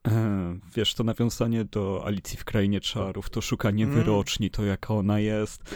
[0.08, 3.96] e, wiesz, to nawiązanie do Alicji w Krainie Czarów, to szukanie mm.
[3.96, 5.76] wyroczni, to jaka ona jest.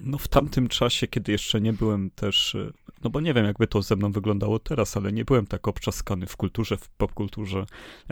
[0.00, 2.56] No w tamtym czasie, kiedy jeszcze nie byłem też
[3.04, 6.26] no bo nie wiem, jakby to ze mną wyglądało teraz, ale nie byłem tak obczaskany
[6.26, 7.66] w kulturze, w popkulturze.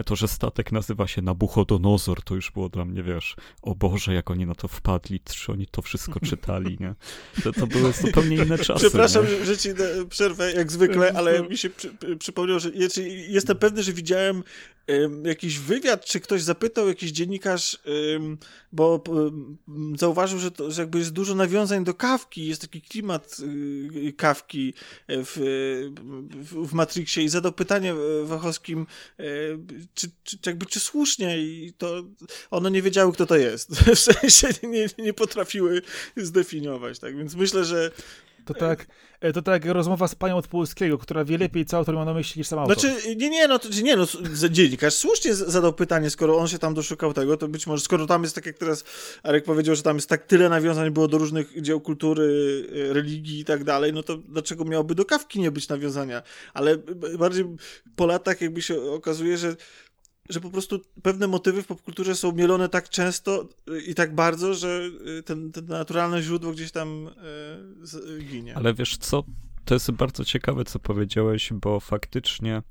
[0.06, 4.30] To, że statek nazywa się Nabuchodonozor, to już było dla mnie, wiesz, o Boże, jak
[4.30, 6.94] oni na to wpadli, czy oni to wszystko czytali, nie?
[7.42, 8.80] To, to były zupełnie inne czasy.
[8.80, 9.44] Przepraszam, nie?
[9.44, 9.68] że ci
[10.08, 12.70] przerwę, jak zwykle, ale mi się przy, przypomniał, że
[13.28, 14.42] jestem pewny, że widziałem
[15.24, 17.78] jakiś wywiad, czy ktoś zapytał, jakiś dziennikarz,
[18.72, 19.04] bo
[19.98, 24.74] zauważył, że, to, że jakby jest dużo nawiązań do kawki, jest taki klimat y, kawki
[25.08, 25.36] w,
[26.30, 28.86] w, w Matrixie i zadał pytanie Wachowskim,
[29.18, 29.24] e,
[29.94, 32.04] czy, czy, jakby, czy słusznie i to
[32.50, 33.70] one nie wiedziały, kto to jest.
[33.94, 35.82] W sensie nie, nie potrafiły
[36.16, 37.16] zdefiniować, tak?
[37.16, 37.90] Więc myślę, że
[38.44, 38.86] to tak,
[39.20, 42.14] e, to tak rozmowa z panią od Polskiego, która wie lepiej co autor ma na
[42.14, 42.80] myśli niż sam autor.
[42.80, 44.06] Znaczy, nie, nie, no, to, nie, no
[44.50, 48.22] dziennikarz słusznie zadał pytanie, skoro on się tam doszukał tego, to być może, skoro tam
[48.22, 48.84] jest, tak jak teraz
[49.22, 52.24] Arek powiedział, że tam jest tak tyle nawiązań było do różnych dzieł kultury,
[52.90, 56.22] e, religii i tak dalej, no to dlaczego miałoby do kawki nie być nawiązania?
[56.54, 56.76] Ale
[57.18, 57.44] bardziej
[57.96, 59.56] po latach jakby się okazuje, że
[60.28, 64.54] że po prostu pewne motywy w popkulturze są mielone tak często y, i tak bardzo,
[64.54, 67.10] że y, ten, ten naturalne źródło gdzieś tam
[68.18, 68.56] y, ginie.
[68.56, 69.24] Ale wiesz co,
[69.64, 72.62] to jest bardzo ciekawe, co powiedziałeś, bo faktycznie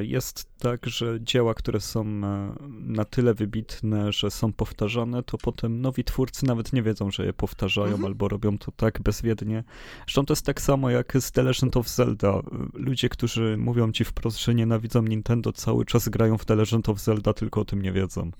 [0.00, 5.80] jest tak, że dzieła, które są e, na tyle wybitne, że są powtarzane, to potem
[5.80, 8.04] nowi twórcy nawet nie wiedzą, że je powtarzają mhm.
[8.04, 9.64] albo robią to tak bezwiednie.
[10.06, 12.40] Zresztą to jest tak samo jak z The Legend of Zelda.
[12.74, 17.00] Ludzie, którzy mówią ci wprost, że nienawidzą Nintendo, cały czas grają w The Legend of
[17.00, 18.30] Zelda, tylko o tym nie wiedzą.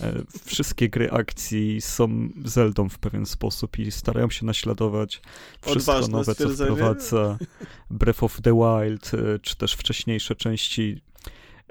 [0.00, 5.22] E, wszystkie gry akcji są Zeldą w pewien sposób i starają się naśladować
[5.60, 7.38] wszystko Odważne nowe, co wprowadza
[7.90, 9.10] Breath of the Wild,
[9.42, 10.79] czy też wcześniejsze części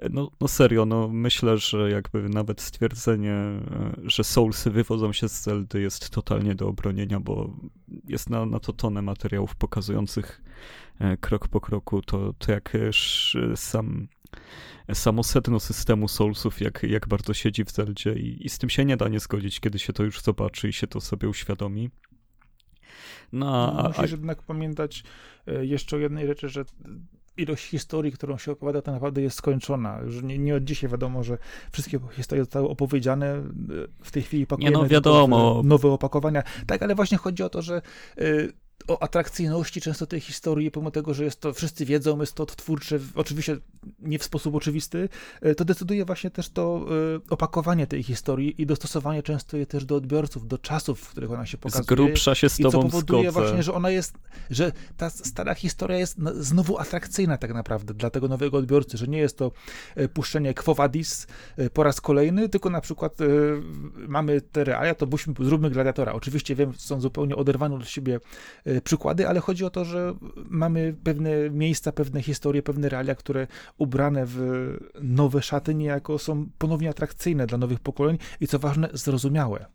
[0.09, 3.61] no, no serio, no myślę, że jakby nawet stwierdzenie, e,
[4.03, 7.53] że Soulsy wywodzą się z Zeldy jest totalnie do obronienia, bo
[8.07, 10.41] jest na, na to tonę materiałów pokazujących
[10.99, 12.77] e, krok po kroku to, to jak
[13.55, 14.07] sam
[14.93, 18.85] samo sedno systemu Soulsów, jak, jak bardzo siedzi w Zeldzie i, i z tym się
[18.85, 21.89] nie da nie zgodzić, kiedy się to już zobaczy i się to sobie uświadomi.
[23.31, 25.03] No, a, Musisz jednak pamiętać
[25.47, 26.65] e, jeszcze o jednej rzeczy, że
[27.39, 29.99] ilość historii, którą się opowiada, to naprawdę jest skończona.
[30.05, 31.37] Już nie, nie od dzisiaj wiadomo, że
[31.71, 33.43] wszystkie historie zostały opowiedziane.
[34.03, 35.61] W tej chwili pakujemy nie no, wiadomo.
[35.65, 36.43] nowe opakowania.
[36.67, 37.81] Tak, ale właśnie chodzi o to, że
[38.17, 38.53] y,
[38.87, 42.99] o atrakcyjności często tej historii, pomimo tego, że jest to, wszyscy wiedzą, jest to odtwórcze,
[43.15, 43.57] oczywiście
[43.99, 45.09] nie w sposób oczywisty,
[45.41, 49.85] e, to decyduje właśnie też to e, opakowanie tej historii i dostosowanie często je też
[49.85, 51.83] do odbiorców, do czasów, w których ona się pokazuje.
[51.83, 54.17] Z grubsza się z tobą I co powoduje właśnie, że ona jest,
[54.49, 59.19] że ta stara historia jest znowu atrakcyjna tak naprawdę dla tego nowego odbiorcy, że nie
[59.19, 59.51] jest to
[59.95, 61.27] e, puszczenie Quo Vadis
[61.73, 63.17] po raz kolejny, tylko na przykład
[64.07, 66.13] mamy te realia, to byśmy, zróbmy Gladiatora.
[66.13, 68.19] Oczywiście wiem, są zupełnie oderwane od siebie
[68.83, 70.13] przykłady, ale chodzi o to, że
[70.49, 74.39] mamy pewne miejsca, pewne historie, pewne realia, które ubrane w
[75.01, 79.65] nowe szaty niejako są ponownie atrakcyjne dla nowych pokoleń i co ważne, zrozumiałe.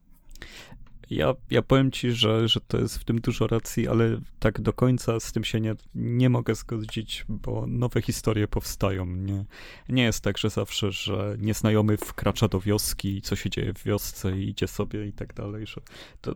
[1.10, 4.72] Ja, ja powiem ci, że, że to jest w tym dużo racji, ale tak do
[4.72, 9.06] końca z tym się nie, nie mogę zgodzić, bo nowe historie powstają.
[9.06, 9.44] Nie,
[9.88, 13.84] nie jest tak, że zawsze, że nieznajomy wkracza do wioski i co się dzieje w
[13.84, 15.80] wiosce i idzie sobie i tak dalej, że
[16.20, 16.34] to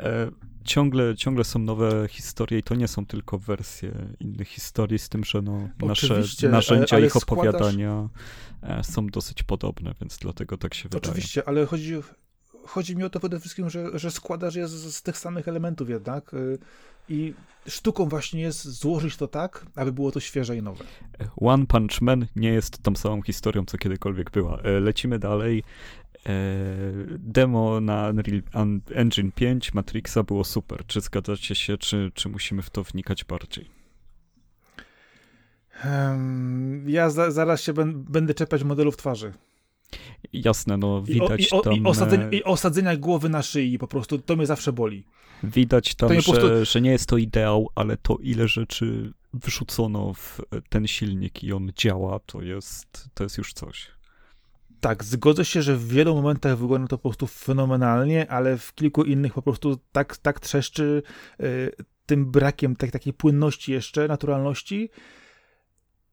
[0.00, 0.30] e,
[0.64, 5.24] ciągle, ciągle są nowe historie i to nie są tylko wersje innych historii, z tym,
[5.24, 8.08] że no, nasze narzędzia ich opowiadania
[8.58, 8.86] składasz...
[8.86, 11.12] są dosyć podobne, więc dlatego tak się wydaje.
[11.12, 11.94] Oczywiście, ale chodzi
[12.66, 15.90] chodzi mi o to przede wszystkim, że, że składasz je z, z tych samych elementów
[15.90, 16.58] jednak y,
[17.08, 17.34] i
[17.66, 20.84] sztuką właśnie jest złożyć to tak, aby było to świeże i nowe.
[21.36, 24.58] One Punch Man nie jest tą samą historią, co kiedykolwiek była.
[24.58, 25.62] E, lecimy dalej.
[26.26, 26.32] E,
[27.18, 28.42] demo na Unreal
[28.94, 30.86] Engine 5 Matrixa było super.
[30.86, 33.70] Czy zgadzacie się, czy, czy musimy w to wnikać bardziej?
[36.86, 39.32] Ja za, zaraz się będę czepiać modelów twarzy.
[40.32, 41.74] Jasne, no widać I, o, i, o, tam...
[41.74, 45.04] I, osadzenia, I osadzenia głowy na szyi, po prostu to mnie zawsze boli.
[45.42, 46.64] Widać tam, że, prostu...
[46.64, 51.72] że nie jest to ideał, ale to ile rzeczy wrzucono w ten silnik i on
[51.76, 53.90] działa, to jest, to jest już coś.
[54.82, 59.04] Tak, zgodzę się, że w wielu momentach wygląda to po prostu fenomenalnie, ale w kilku
[59.04, 61.02] innych po prostu tak, tak trzeszczy
[61.40, 61.72] y,
[62.06, 64.90] tym brakiem tak, takiej płynności jeszcze, naturalności.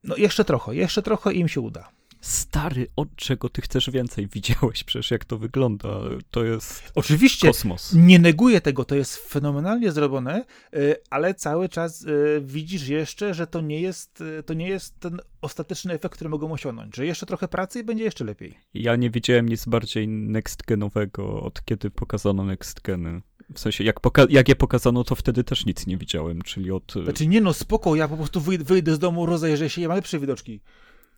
[0.03, 4.27] No jeszcze trochę, jeszcze trochę im się uda stary, od czego ty chcesz więcej?
[4.27, 5.89] Widziałeś przecież, jak to wygląda.
[6.31, 7.93] To jest Oczywiście, kosmos.
[7.93, 13.47] nie neguję tego, to jest fenomenalnie zrobione, y, ale cały czas y, widzisz jeszcze, że
[13.47, 17.25] to nie jest, y, to nie jest ten ostateczny efekt, który mogą osiągnąć, że jeszcze
[17.25, 18.57] trochę pracy i będzie jeszcze lepiej.
[18.73, 23.21] Ja nie widziałem nic bardziej next-genowego, od kiedy pokazano next-geny.
[23.53, 26.93] W sensie, jak, poka- jak je pokazano, to wtedy też nic nie widziałem, czyli od...
[27.03, 30.19] Znaczy nie no, spoko, ja po prostu wyjdę z domu, rozejrzę się i mam lepsze
[30.19, 30.61] widoczki.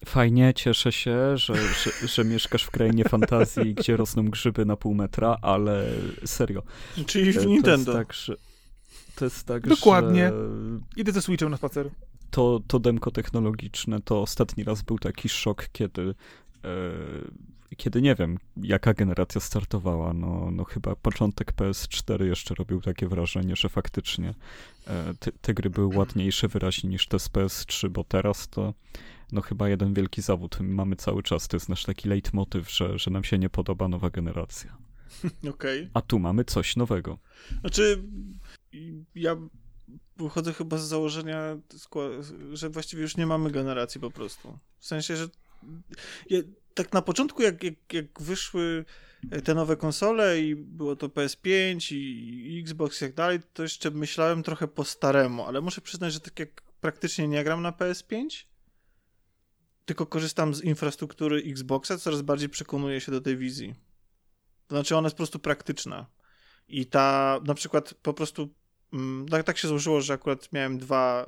[0.05, 4.93] Fajnie, cieszę się, że, że, że, mieszkasz w krainie fantazji, gdzie rosną grzyby na pół
[4.93, 5.85] metra, ale
[6.25, 6.63] serio.
[7.05, 7.91] Czyli w e, Nintendo.
[7.91, 8.35] To jest tak, że,
[9.15, 10.29] to jest tak, Dokładnie.
[10.29, 10.99] Że...
[11.01, 11.89] Idę ze Switchem na spacer.
[12.31, 16.13] To, to demko technologiczne to ostatni raz był taki szok, kiedy
[16.63, 16.69] e,
[17.77, 20.13] kiedy nie wiem, jaka generacja startowała.
[20.13, 24.33] No, no chyba początek PS4 jeszcze robił takie wrażenie, że faktycznie
[24.87, 28.73] e, te, te gry były ładniejsze wyraźnie niż te z PS3, bo teraz to
[29.31, 31.47] no chyba jeden wielki zawód mamy cały czas.
[31.47, 34.77] To jest nasz taki leitmotyw, że, że nam się nie podoba nowa generacja.
[35.49, 35.79] Okej.
[35.79, 35.89] Okay.
[35.93, 37.19] A tu mamy coś nowego.
[37.61, 38.03] Znaczy,
[39.15, 39.37] ja
[40.17, 41.57] wychodzę chyba z założenia,
[42.53, 44.59] że właściwie już nie mamy generacji po prostu.
[44.79, 45.27] W sensie, że
[46.29, 46.39] ja,
[46.73, 48.85] tak na początku, jak, jak, jak wyszły
[49.43, 53.91] te nowe konsole i było to PS5 i, i Xbox i tak dalej, to jeszcze
[53.91, 58.45] myślałem trochę po staremu, ale muszę przyznać, że tak jak praktycznie nie gram na PS5,
[59.85, 63.75] tylko korzystam z infrastruktury Xboxa, coraz bardziej przekonuję się do tej wizji.
[64.67, 66.05] To znaczy, ona jest po prostu praktyczna.
[66.67, 68.49] I ta, na przykład, po prostu,
[69.29, 71.25] tak, tak się złożyło, że akurat miałem dwa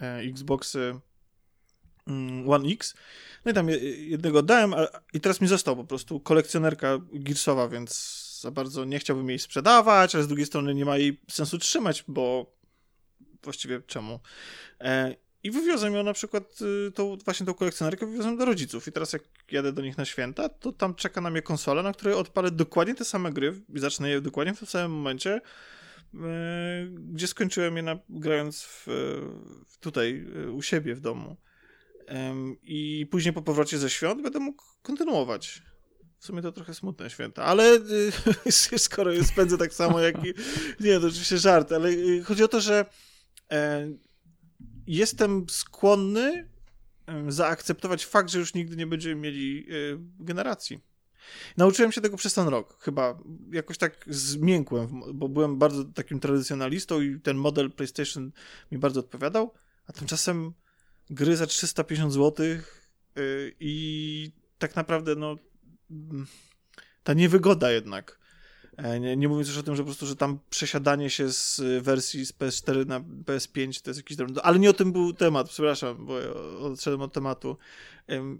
[0.00, 0.78] y, y, Xboxy
[2.08, 2.94] y, One X.
[3.44, 8.22] No i tam jednego dałem, a, i teraz mi został po prostu kolekcjonerka Gearsowa, więc
[8.40, 12.04] za bardzo nie chciałbym jej sprzedawać, ale z drugiej strony nie ma jej sensu trzymać,
[12.08, 12.56] bo
[13.42, 14.20] właściwie czemu?
[15.44, 18.88] I wywiozłem ją na przykład, y, tą, właśnie tą kolekcjonerkę wywiozłem do rodziców.
[18.88, 21.92] I teraz jak jadę do nich na święta, to tam czeka na mnie konsola, na
[21.92, 25.40] której odpalę dokładnie te same gry i zacznę je dokładnie w tym samym momencie,
[26.14, 26.20] yy,
[26.90, 28.86] gdzie skończyłem je na, grając w,
[29.80, 31.36] tutaj yy, u siebie w domu.
[32.08, 32.14] Yy,
[32.62, 35.62] I później po powrocie ze świąt będę mógł kontynuować.
[36.18, 37.78] W sumie to trochę smutne święta, ale
[38.46, 40.34] y, skoro je spędzę tak samo jak i...
[40.80, 42.86] Nie, to oczywiście żart, ale y, chodzi o to, że
[43.52, 43.88] e,
[44.86, 46.48] jestem skłonny
[47.28, 49.72] zaakceptować fakt, że już nigdy nie będziemy mieli e,
[50.20, 50.80] generacji.
[51.56, 53.18] Nauczyłem się tego przez ten rok, chyba
[53.52, 58.32] jakoś tak zmiękłem, bo byłem bardzo takim tradycjonalistą i ten model PlayStation
[58.72, 59.54] mi bardzo odpowiadał,
[59.86, 60.52] a tymczasem
[61.10, 62.60] gry za 350 zł e,
[63.60, 65.36] i tak naprawdę no
[67.02, 68.21] ta niewygoda jednak
[69.00, 72.26] nie, nie mówiąc już o tym, że po prostu, że tam przesiadanie się z wersji
[72.26, 74.42] z PS4 na PS5 to jest jakiś drobny...
[74.42, 76.14] Ale nie o tym był temat, przepraszam, bo
[76.60, 77.56] odszedłem od tematu.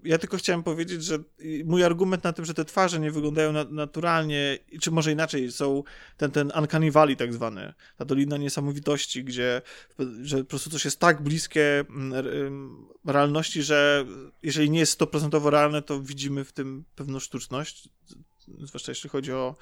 [0.03, 1.19] Ja tylko chciałem powiedzieć, że
[1.65, 5.83] mój argument na tym, że te twarze nie wyglądają na, naturalnie, czy może inaczej, są
[6.17, 9.61] ten, ten uncanny valley tak zwany, ta dolina niesamowitości, gdzie
[10.21, 14.05] że po prostu coś jest tak bliskie mm, realności, że
[14.43, 17.89] jeżeli nie jest stoprocentowo realne, to widzimy w tym pewną sztuczność,
[18.47, 19.55] zwłaszcza jeśli chodzi o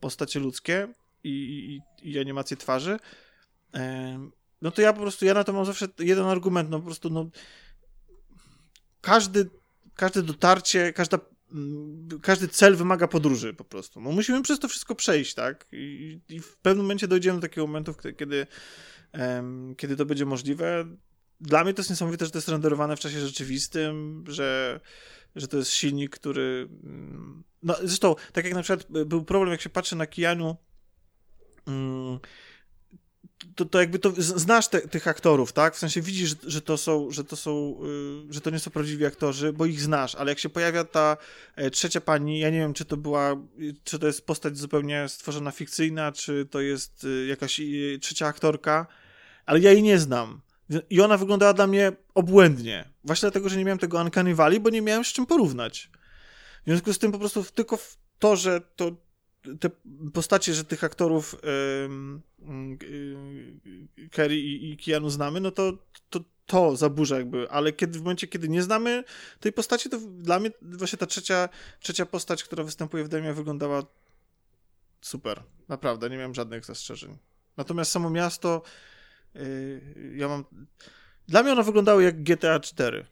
[0.00, 0.88] postacie ludzkie
[1.24, 2.98] i, i, i animacje twarzy,
[4.62, 7.10] no to ja po prostu, ja na to mam zawsze jeden argument, no po prostu,
[7.10, 7.30] no
[9.00, 9.50] każdy,
[9.94, 11.18] każde dotarcie, każda
[11.52, 14.00] mm, każdy cel wymaga podróży po prostu.
[14.00, 15.66] No, musimy przez to wszystko przejść, tak?
[15.72, 18.46] I, i w pewnym momencie dojdziemy do takiego momentu, kiedy,
[19.76, 20.86] kiedy to będzie możliwe.
[21.40, 24.80] Dla mnie to jest niesamowite, że to jest renderowane w czasie rzeczywistym, że,
[25.36, 26.68] że to jest silnik, który.
[26.84, 30.56] Mm, no, zresztą, tak jak na przykład był problem, jak się patrzy na Keanu.
[31.66, 32.18] Um,
[33.54, 35.74] to, to jakby to znasz te, tych aktorów, tak?
[35.74, 37.80] W sensie widzisz, że to są, że to są,
[38.26, 41.16] yy, że to nie są prawdziwi aktorzy, bo ich znasz, ale jak się pojawia ta
[41.56, 43.36] e, trzecia pani, ja nie wiem, czy to była,
[43.84, 48.86] czy to jest postać zupełnie stworzona fikcyjna, czy to jest y, jakaś y, trzecia aktorka,
[49.46, 50.40] ale ja jej nie znam.
[50.90, 52.88] I ona wyglądała dla mnie obłędnie.
[53.04, 55.90] Właśnie dlatego, że nie miałem tego Uncanny Valley, bo nie miałem z czym porównać.
[56.62, 57.78] W związku z tym po prostu tylko
[58.18, 58.92] to, że to
[59.60, 59.70] te
[60.12, 61.36] postacie, że tych aktorów
[62.48, 65.72] yy, Kerry i, i Keanu znamy, no to,
[66.10, 69.04] to to zaburza jakby, ale kiedy w momencie, kiedy nie znamy
[69.40, 71.48] tej postaci, to dla mnie właśnie ta trzecia,
[71.80, 73.82] trzecia postać, która występuje w demie wyglądała
[75.00, 75.42] super.
[75.68, 77.18] Naprawdę, nie miałem żadnych zastrzeżeń.
[77.56, 78.97] Natomiast samo miasto yy,
[80.14, 80.44] ja mam...
[81.28, 83.06] Dla mnie ono wyglądało jak GTA 4.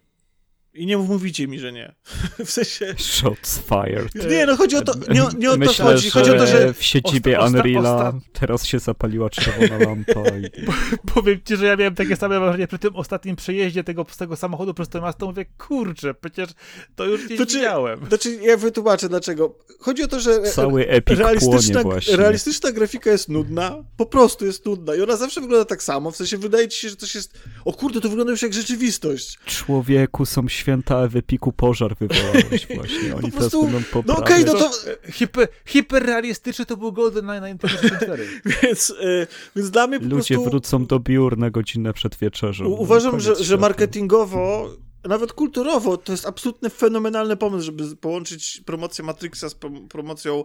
[0.76, 1.94] I nie mówicie mi, że nie.
[2.46, 2.94] w sensie.
[2.98, 4.30] Shots fired.
[4.30, 4.92] Nie, no chodzi o to.
[5.12, 6.10] Nie, nie o Myślę, to chodzi.
[6.10, 6.74] Chodzi o to, że.
[6.74, 8.18] W siedzibie osta, Unreala osta...
[8.32, 10.20] teraz się zapaliła czerwona lampa.
[10.20, 10.66] I...
[11.14, 14.36] Powiem ci, że ja miałem takie same wrażenie przy tym ostatnim przejeździe tego, z tego
[14.36, 15.26] samochodu przez to miasto.
[15.26, 16.48] Mówię, kurczę, przecież
[16.96, 18.00] to już nie to widziałem.
[18.00, 19.58] Czy, znaczy, ja wytłumaczę dlaczego.
[19.80, 20.42] Chodzi o to, że.
[20.42, 22.16] Cały epik realistyczna, właśnie.
[22.16, 23.84] realistyczna grafika jest nudna.
[23.96, 24.94] Po prostu jest nudna.
[24.94, 26.10] I ona zawsze wygląda tak samo.
[26.10, 27.38] W sensie wydaje ci się, że coś jest.
[27.64, 29.38] O kurde, to wygląda już jak rzeczywistość.
[29.46, 33.16] Człowieku są świetne święta w Epiku pożar wywołałeś właśnie.
[33.16, 34.70] Oni po prostu, teraz będą No okej, okay, no to...
[35.12, 38.26] Hiper, hiperrealistyczny to był Golden Nine 64.
[38.62, 39.26] więc, y,
[39.56, 40.50] więc dla mnie po Ludzie prostu...
[40.50, 42.64] wrócą do biur na godzinę przed wieczerzą.
[42.64, 44.70] Uważam, że, że marketingowo
[45.04, 49.54] nawet kulturowo to jest absolutnie fenomenalny pomysł, żeby połączyć promocję Matrixa z
[49.88, 50.44] promocją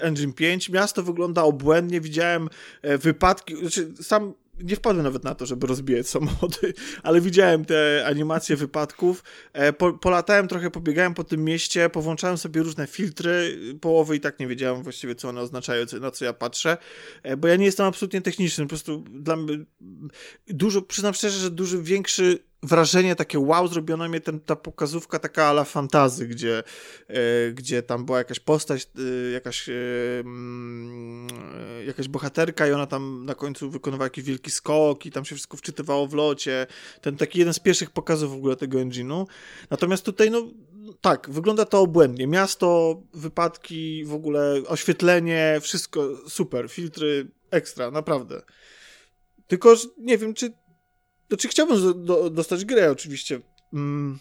[0.00, 0.68] Engine 5.
[0.68, 2.48] Miasto wygląda obłędnie, widziałem
[2.82, 8.04] e, wypadki, znaczy sam nie wpadłem nawet na to, żeby rozbijać samochody, ale widziałem te
[8.06, 9.24] animacje wypadków.
[9.52, 14.40] E, po, polatałem trochę, pobiegałem po tym mieście, powłączałem sobie różne filtry, połowy i tak
[14.40, 16.76] nie wiedziałem właściwie, co one oznaczają, na co ja patrzę,
[17.22, 19.58] e, bo ja nie jestem absolutnie techniczny, po prostu dla mnie
[20.46, 25.44] dużo, przyznam szczerze, że dużo większy wrażenie takie wow, zrobiono mnie ten, ta pokazówka taka
[25.44, 26.62] ala fantazy, gdzie,
[27.08, 29.72] e, gdzie tam była jakaś postać, e, jakaś, e,
[30.20, 31.28] mm,
[31.86, 35.56] jakaś bohaterka i ona tam na końcu wykonywała jakiś wielki skok i tam się wszystko
[35.56, 36.66] wczytywało w locie.
[37.00, 39.26] Ten taki jeden z pierwszych pokazów w ogóle tego engine'u.
[39.70, 40.48] Natomiast tutaj, no
[41.00, 42.26] tak, wygląda to obłędnie.
[42.26, 48.42] Miasto, wypadki, w ogóle oświetlenie, wszystko super, filtry ekstra, naprawdę.
[49.46, 50.52] Tylko nie wiem, czy
[51.36, 53.40] znaczy chciałbym do, dostać grę oczywiście.
[53.72, 54.18] Mm,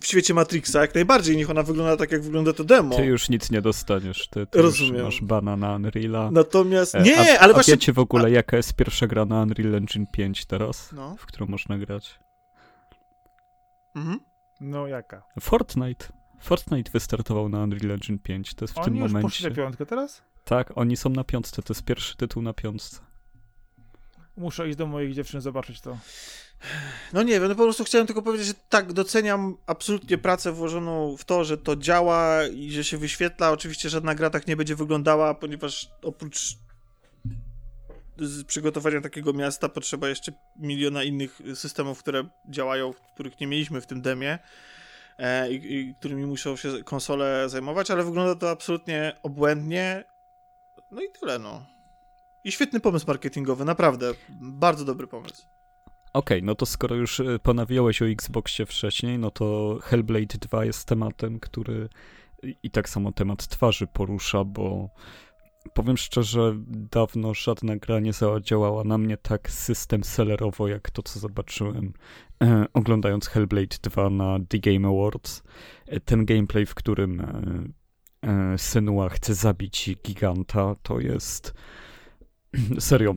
[0.00, 2.96] w świecie Matrixa jak najbardziej, niech ona wygląda tak, jak wygląda to demo.
[2.96, 4.94] Ty już nic nie dostaniesz, ty, ty Rozumiem.
[4.94, 6.32] już masz bana na Unreal'a.
[6.32, 7.74] Natomiast, e, nie, a, ale a właśnie...
[7.74, 8.28] wiecie w ogóle, a...
[8.28, 11.16] jaka jest pierwsza gra na Unreal Engine 5 teraz, no.
[11.18, 12.18] w którą można grać?
[13.96, 14.20] Mhm.
[14.60, 15.22] No jaka?
[15.40, 16.06] Fortnite.
[16.40, 19.28] Fortnite wystartował na Unreal Engine 5, to jest w oni tym już momencie.
[19.28, 20.22] poszli na piątkę teraz?
[20.44, 23.07] Tak, oni są na piątce, to jest pierwszy tytuł na piątce.
[24.38, 25.98] Muszę iść do moich dziewczyn zobaczyć to.
[27.12, 31.16] No nie wiem, no po prostu chciałem tylko powiedzieć, że tak, doceniam absolutnie pracę włożoną
[31.16, 33.50] w to, że to działa i że się wyświetla.
[33.50, 36.56] Oczywiście żadna gra tak nie będzie wyglądała, ponieważ oprócz
[38.46, 44.02] przygotowania takiego miasta potrzeba jeszcze miliona innych systemów, które działają, których nie mieliśmy w tym
[44.02, 44.38] demie
[45.18, 50.04] e, i, i którymi muszą się konsole zajmować, ale wygląda to absolutnie obłędnie.
[50.90, 51.77] No i tyle, no.
[52.44, 54.14] I świetny pomysł marketingowy, naprawdę.
[54.40, 55.46] Bardzo dobry pomysł.
[56.12, 60.64] Okej, okay, no to skoro już e, ponawiałeś o Xboxie wcześniej, no to Hellblade 2
[60.64, 61.88] jest tematem, który
[62.62, 64.88] i tak samo temat twarzy porusza, bo
[65.74, 71.20] powiem szczerze, dawno żadna gra nie zadziałała na mnie tak system sellerowo, jak to, co
[71.20, 71.92] zobaczyłem
[72.42, 75.42] e, oglądając Hellblade 2 na The Game Awards.
[75.86, 77.42] E, ten gameplay, w którym e,
[78.28, 81.54] e, Senua chce zabić giganta, to jest
[82.78, 83.14] Serio,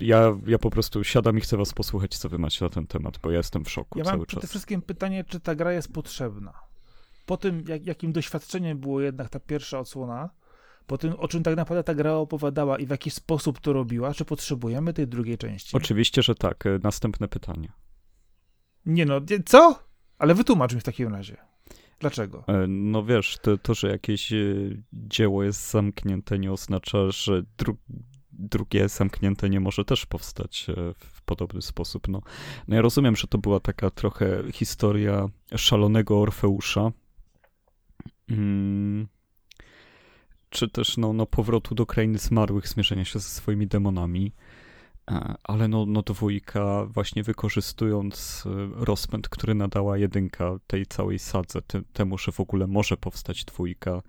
[0.00, 3.18] ja, ja po prostu siadam i chcę was posłuchać, co wy macie na ten temat,
[3.18, 4.28] bo ja jestem w szoku ja cały mam czas.
[4.28, 6.52] przede wszystkim pytanie, czy ta gra jest potrzebna.
[7.26, 10.30] Po tym, jak, jakim doświadczeniem było jednak ta pierwsza odsłona,
[10.86, 14.14] po tym, o czym tak naprawdę ta gra opowiadała i w jaki sposób to robiła,
[14.14, 15.76] czy potrzebujemy tej drugiej części?
[15.76, 16.66] Oczywiście, że tak.
[16.66, 17.72] E, następne pytanie.
[18.86, 19.78] Nie no, co?
[20.18, 21.36] Ale wytłumacz mi w takim razie.
[22.00, 22.44] Dlaczego?
[22.48, 24.36] E, no wiesz, to, to, że jakieś e,
[24.92, 27.76] dzieło jest zamknięte, nie oznacza, że dru
[28.32, 32.08] drugie zamknięte nie może też powstać e, w podobny sposób.
[32.08, 32.22] No,
[32.68, 36.92] no ja rozumiem, że to była taka trochę historia szalonego Orfeusza,
[38.30, 39.08] Mm,
[40.50, 44.32] czy też no, no, powrotu do krainy zmarłych, zmierzenia się ze swoimi demonami.
[45.10, 51.62] E, ale no, no dwójka właśnie wykorzystując e, rozpęd, który nadała jedynka tej całej sadze,
[51.62, 54.02] te, temu, że w ogóle może powstać dwójka.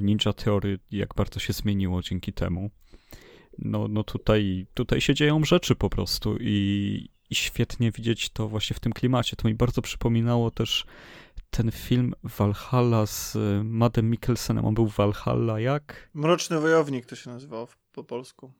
[0.00, 2.70] Ninja Theory jak bardzo się zmieniło dzięki temu.
[3.58, 8.76] No, no tutaj, tutaj się dzieją rzeczy po prostu i, i świetnie widzieć to właśnie
[8.76, 9.36] w tym klimacie.
[9.36, 10.86] To mi bardzo przypominało też
[11.50, 14.64] ten film Valhalla z Madem Mikkelsenem.
[14.64, 16.10] On był Valhalla jak?
[16.14, 18.52] Mroczny Wojownik to się nazywał po polsku.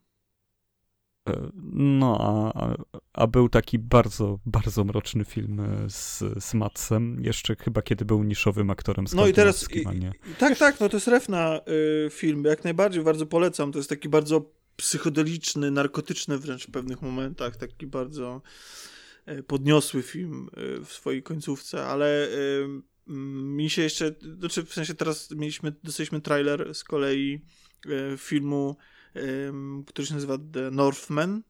[1.72, 2.18] No,
[2.54, 2.74] a,
[3.12, 8.22] a był taki bardzo, bardzo mroczny film e, z, z Matsem, jeszcze chyba kiedy był
[8.22, 9.84] niszowym aktorem No i teraz, i,
[10.38, 11.60] tak, tak, no to jest refna
[12.06, 14.50] y, film, jak najbardziej, bardzo polecam, to jest taki bardzo
[14.80, 18.42] psychodeliczny, narkotyczny wręcz w pewnych momentach, taki bardzo
[19.28, 22.66] y, podniosły film y, w swojej końcówce, ale y,
[23.06, 27.40] mi się jeszcze, znaczy w sensie teraz mieliśmy, dostaliśmy trailer z kolei
[28.18, 28.76] filmu
[29.86, 31.42] który się nazywa The Northman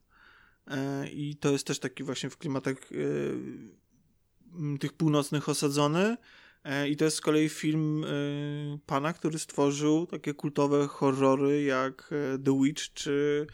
[0.66, 2.78] e, i to jest też taki właśnie w klimatach e,
[4.78, 6.00] tych północnych osadzony.
[6.00, 6.16] e,
[6.88, 8.04] i to jest z kolei film
[8.86, 12.10] pana, który stworzył takie kultowe horrory jak
[12.44, 13.46] The Witch czy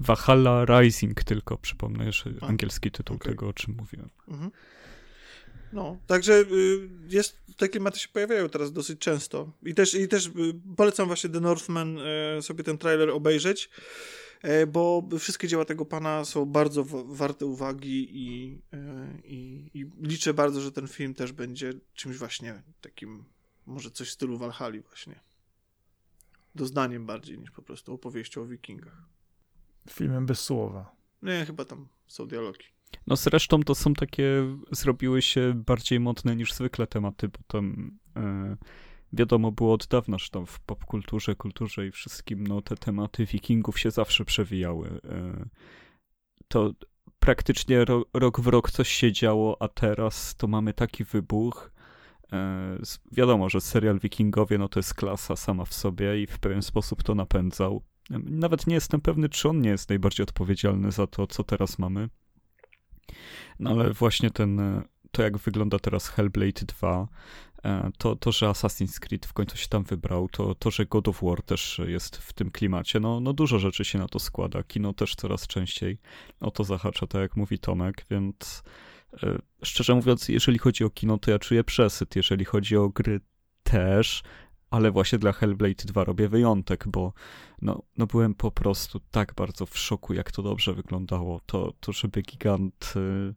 [0.00, 3.32] Valhalla Rising tylko, przypomnę, że angielski tytuł okay.
[3.32, 4.10] tego, o czym mówiłem.
[4.28, 4.50] Mhm.
[5.72, 9.52] No, także y, jest, te klimaty się pojawiają teraz dosyć często.
[9.62, 10.30] I też, i też y,
[10.76, 11.98] polecam właśnie The Northman
[12.40, 13.70] sobie ten trailer obejrzeć,
[14.66, 18.58] bo wszystkie dzieła tego pana są bardzo warte uwagi i,
[19.24, 23.24] i, i liczę bardzo, że ten film też będzie czymś właśnie takim,
[23.66, 25.20] może coś w stylu Valhalla właśnie.
[26.54, 29.02] Doznaniem bardziej niż po prostu opowieścią o wikingach.
[29.90, 30.96] Filmem bez słowa.
[31.22, 32.64] Nie, chyba tam są dialogi.
[33.06, 38.56] No zresztą to są takie, zrobiły się bardziej mocne niż zwykle tematy, bo tam e,
[39.14, 43.78] wiadomo było od dawna, że tam w popkulturze, kulturze i wszystkim, no te tematy wikingów
[43.78, 45.00] się zawsze przewijały.
[45.04, 45.48] E,
[46.48, 46.72] to
[47.18, 51.72] praktycznie ro, rok w rok coś się działo, a teraz to mamy taki wybuch.
[52.32, 52.78] E,
[53.12, 57.02] wiadomo, że serial Wikingowie no to jest klasa sama w sobie i w pewien sposób
[57.02, 57.82] to napędzał.
[58.10, 62.08] Nawet nie jestem pewny, czy on nie jest najbardziej odpowiedzialny za to, co teraz mamy.
[63.58, 67.08] No ale właśnie ten, e, to jak wygląda teraz Hellblade 2,
[67.53, 67.53] e,
[67.98, 71.22] to, to, że Assassin's Creed w końcu się tam wybrał, to, to, że God of
[71.22, 74.62] War też jest w tym klimacie, no, no dużo rzeczy się na to składa.
[74.62, 75.98] Kino też coraz częściej
[76.40, 78.62] o to zahacza, tak jak mówi Tomek, więc
[79.22, 82.16] e, szczerze mówiąc, jeżeli chodzi o kino, to ja czuję przesyt.
[82.16, 83.20] Jeżeli chodzi o gry
[83.62, 84.22] też,
[84.74, 87.12] ale właśnie dla Hellblade 2 robię wyjątek, bo
[87.62, 91.40] no, no byłem po prostu tak bardzo w szoku, jak to dobrze wyglądało.
[91.46, 93.34] To, to żeby gigant, y,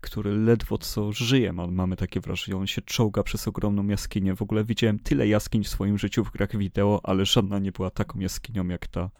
[0.00, 4.36] który ledwo co żyje, ma, mamy takie wrażenie, on się czołga przez ogromną jaskinię.
[4.36, 7.90] W ogóle widziałem tyle jaskiń w swoim życiu w grach wideo, ale żadna nie była
[7.90, 9.10] taką jaskinią jak ta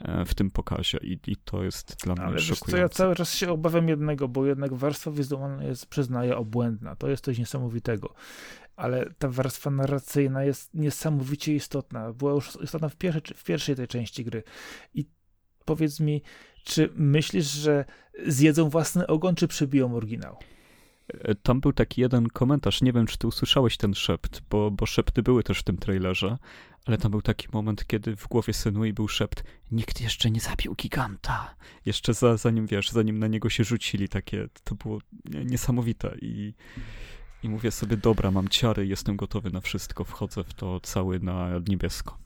[0.00, 2.70] e, w tym pokazie i, i to jest dla mnie ale szokujące.
[2.70, 6.96] Co, ja cały czas się obawiam jednego, bo jednak warstwa wizualna jest, przyznaję, obłędna.
[6.96, 8.14] To jest coś niesamowitego
[8.82, 12.12] ale ta warstwa narracyjna jest niesamowicie istotna.
[12.12, 14.42] Była już istotna w, pierwszej, w pierwszej tej części gry.
[14.94, 15.06] I
[15.64, 16.22] powiedz mi,
[16.64, 17.84] czy myślisz, że
[18.26, 20.36] zjedzą własny ogon, czy przebiją oryginał?
[21.08, 24.86] E, tam był taki jeden komentarz, nie wiem, czy ty usłyszałeś ten szept, bo, bo
[24.86, 26.38] szepty były też w tym trailerze,
[26.84, 30.74] ale tam był taki moment, kiedy w głowie Senui był szept nikt jeszcze nie zabił
[30.74, 31.54] giganta.
[31.86, 34.98] Jeszcze za, zanim, wiesz, zanim na niego się rzucili, takie, to było
[35.44, 36.54] niesamowite i
[37.42, 41.48] i mówię sobie, dobra, mam ciary, jestem gotowy na wszystko, wchodzę w to cały na
[41.68, 42.18] niebiesko.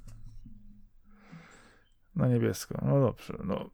[2.16, 3.38] Na niebiesko, no dobrze.
[3.44, 3.70] No.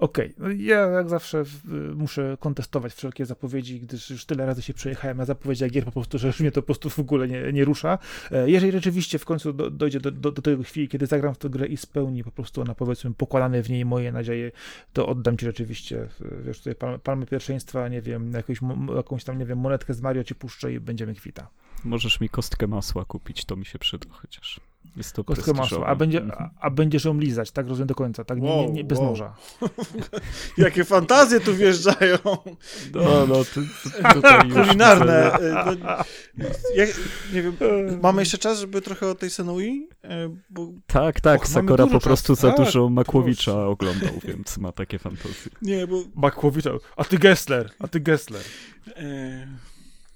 [0.00, 0.48] Okej, okay.
[0.48, 1.44] no ja jak zawsze
[1.94, 6.18] muszę kontestować wszelkie zapowiedzi, gdyż już tyle razy się przejechałem na zapowiedziach gier po prostu,
[6.18, 7.98] że już mnie to po prostu w ogóle nie, nie rusza.
[8.30, 11.38] E, jeżeli rzeczywiście w końcu do, dojdzie do, do, do tej chwili, kiedy zagram w
[11.38, 14.52] tę grę i spełni po prostu ona powiedzmy pokładane w niej moje nadzieje,
[14.92, 16.08] to oddam ci rzeczywiście,
[16.44, 18.58] wiesz, tutaj palmy, palmy pierwszeństwa, nie wiem, jakąś,
[18.96, 21.48] jakąś tam, nie wiem, monetkę z Mario ci puszczę i będziemy kwita.
[21.84, 24.60] Możesz mi kostkę masła kupić, to mi się przyda chociaż.
[24.96, 26.42] Jest to Kostkę masła, a, będzie, mhm.
[26.42, 28.40] a, a będziesz ją lizać, tak rozumiem do końca, tak?
[28.40, 29.08] Nie, nie, nie bez wow.
[29.08, 29.34] noża.
[30.58, 32.18] Jakie fantazje tu wjeżdżają.
[32.94, 33.60] No, no, ty,
[33.92, 35.38] ty Kulinarne.
[35.66, 35.94] No,
[36.76, 36.86] ja,
[37.32, 37.56] nie wiem,
[38.02, 39.88] mamy jeszcze czas, żeby trochę o tej Senui?
[40.04, 40.68] E, bo...
[40.86, 42.46] Tak, tak, Och, Sakora po prostu czasu.
[42.46, 43.66] za tak, dużo Makłowicza proszę.
[43.66, 45.52] oglądał, więc ma takie fantazje.
[45.62, 45.96] Nie, bo...
[46.14, 48.42] Makłowicza, a ty Gessler, a ty Gessler.
[48.96, 49.69] E...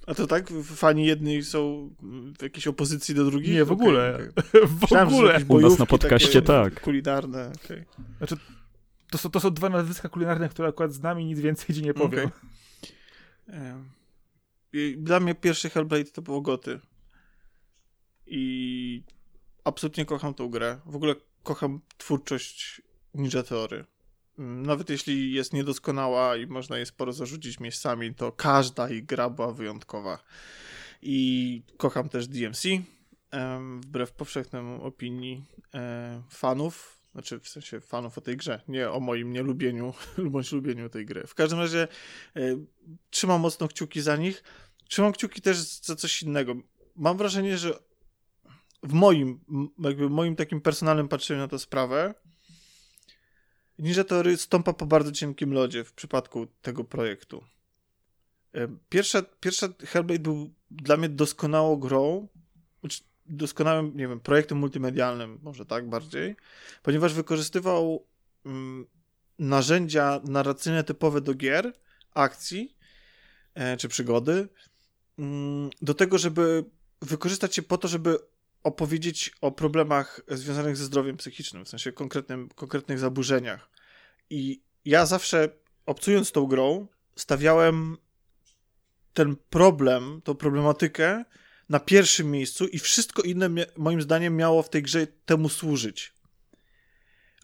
[0.06, 0.50] A to tak?
[0.64, 1.90] Fani jedni są
[2.38, 3.52] w jakiejś opozycji do drugich?
[3.52, 4.14] Nie, w ogóle.
[4.14, 4.66] Okay.
[4.66, 5.40] w Myślałem, ogóle.
[5.48, 6.80] U nas na podcaście tak.
[6.80, 7.84] Kulinarne, okay.
[8.18, 8.36] Znaczy,
[9.10, 11.94] to są, to są dwa nazwiska kulinarne, które akurat z nami nic więcej ci nie
[11.94, 12.30] powiem.
[13.48, 13.84] Okay.
[14.96, 16.80] Dla mnie pierwszy Hellblade to było goty.
[18.26, 19.02] i
[19.64, 20.80] absolutnie kocham tą grę.
[20.86, 22.82] W ogóle kocham twórczość
[23.14, 23.84] Ninja Theory.
[24.38, 29.30] Mm, nawet jeśli jest niedoskonała i można jej sporo zarzucić miejscami, to każda ich gra
[29.30, 30.18] była wyjątkowa.
[31.02, 32.62] I kocham też DMC,
[33.80, 39.32] wbrew powszechnym opinii e, fanów, znaczy w sensie fanów o tej grze, nie o moim
[39.32, 39.94] nielubieniu
[40.30, 41.26] bądź lubieniu tej gry.
[41.26, 41.88] W każdym razie
[42.36, 42.40] e,
[43.10, 44.42] trzymam mocno kciuki za nich.
[44.88, 46.54] Trzymam kciuki też za coś innego.
[46.96, 47.78] Mam wrażenie, że
[48.82, 49.40] w moim,
[49.78, 52.14] jakby moim takim personalnym patrzeniu na tę sprawę,
[53.78, 57.44] Ninja Theory stąpa po bardzo cienkim lodzie w przypadku tego projektu.
[58.54, 62.28] E, pierwsza, pierwsza Hellblade był dla mnie doskonałą grą,
[62.80, 66.36] znaczy doskonałym, nie wiem, projektem multimedialnym, może tak bardziej,
[66.82, 68.06] ponieważ wykorzystywał
[68.46, 68.86] mm,
[69.38, 71.72] narzędzia narracyjne typowe do gier,
[72.14, 72.76] akcji
[73.54, 74.48] e, czy przygody,
[75.18, 76.64] mm, do tego, żeby
[77.02, 78.18] wykorzystać je po to, żeby
[78.64, 83.70] opowiedzieć o problemach związanych ze zdrowiem psychicznym, w sensie konkretnym, konkretnych zaburzeniach.
[84.30, 85.48] I ja zawsze,
[85.86, 86.86] obcując tą grą,
[87.16, 87.96] stawiałem
[89.12, 91.24] ten problem, tą problematykę
[91.68, 96.14] na pierwszym miejscu i wszystko inne moim zdaniem miało w tej grze temu służyć.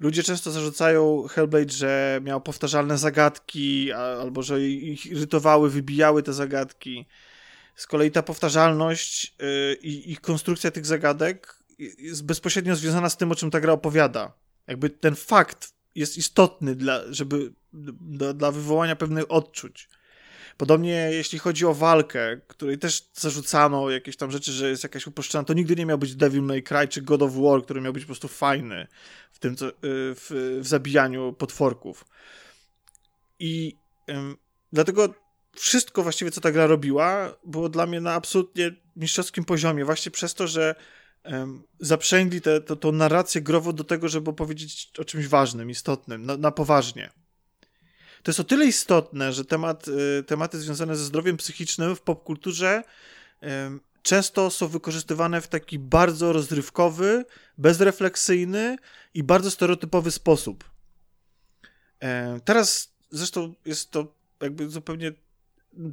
[0.01, 7.07] Ludzie często zarzucają Hellblade, że miał powtarzalne zagadki, albo że ich irytowały, wybijały te zagadki.
[7.81, 11.57] Z kolei ta powtarzalność yy, i konstrukcja tych zagadek
[11.99, 14.33] jest bezpośrednio związana z tym, o czym ta gra opowiada.
[14.66, 17.53] Jakby ten fakt jest istotny dla, żeby,
[18.01, 19.89] dla, dla wywołania pewnych odczuć.
[20.57, 25.45] Podobnie jeśli chodzi o walkę, której też zarzucano jakieś tam rzeczy, że jest jakaś uproszczona,
[25.45, 28.03] to nigdy nie miał być Devil May Cry czy God of War, który miał być
[28.03, 28.87] po prostu fajny
[29.33, 32.05] w tym, co, y, w, w zabijaniu potworków.
[33.39, 33.76] I
[34.11, 34.37] ym,
[34.72, 35.14] dlatego
[35.57, 40.34] wszystko właściwie, co ta gra robiła, było dla mnie na absolutnie mistrzowskim poziomie, właśnie przez
[40.34, 40.74] to, że
[41.24, 46.36] um, zaprzęgli tę to, narrację grową do tego, żeby opowiedzieć o czymś ważnym, istotnym, na,
[46.36, 47.11] na poważnie.
[48.22, 52.82] To jest o tyle istotne, że temat, y, tematy związane ze zdrowiem psychicznym w popkulturze
[53.42, 53.46] y,
[54.03, 57.24] często są wykorzystywane w taki bardzo rozrywkowy,
[57.59, 58.76] bezrefleksyjny
[59.14, 60.64] i bardzo stereotypowy sposób.
[62.05, 62.07] Y,
[62.44, 65.12] teraz zresztą jest to jakby zupełnie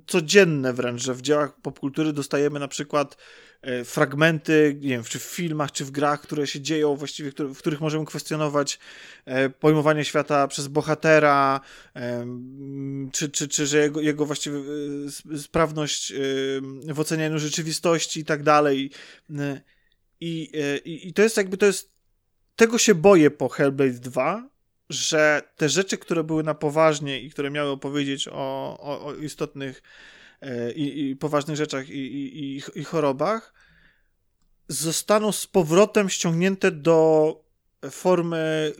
[0.07, 3.17] codzienne wręcz, że w dziełach popkultury dostajemy na przykład
[3.61, 7.57] e, fragmenty, nie wiem, czy w filmach, czy w grach, które się dzieją właściwie, w
[7.57, 8.79] których możemy kwestionować
[9.25, 11.59] e, pojmowanie świata przez bohatera,
[13.11, 14.57] czy, czy, czy że jego, jego właściwie
[15.33, 16.13] e, sprawność
[16.93, 18.91] w ocenianiu rzeczywistości i tak dalej.
[20.19, 20.51] I,
[20.85, 21.91] i, I to jest jakby, to jest,
[22.55, 24.56] tego się boję po Hellblade 2,
[24.89, 29.83] że te rzeczy, które były na poważnie i które miały opowiedzieć o, o, o istotnych
[30.41, 33.53] e, i, i, poważnych rzeczach i, i, i chorobach,
[34.67, 37.47] zostaną z powrotem ściągnięte do
[37.91, 38.73] formy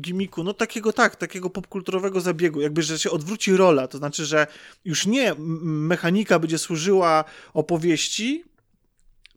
[0.00, 4.46] gimiku, no takiego tak, takiego popkulturowego zabiegu, jakby, że się odwróci rola, to znaczy, że
[4.84, 8.44] już nie mechanika będzie służyła opowieści,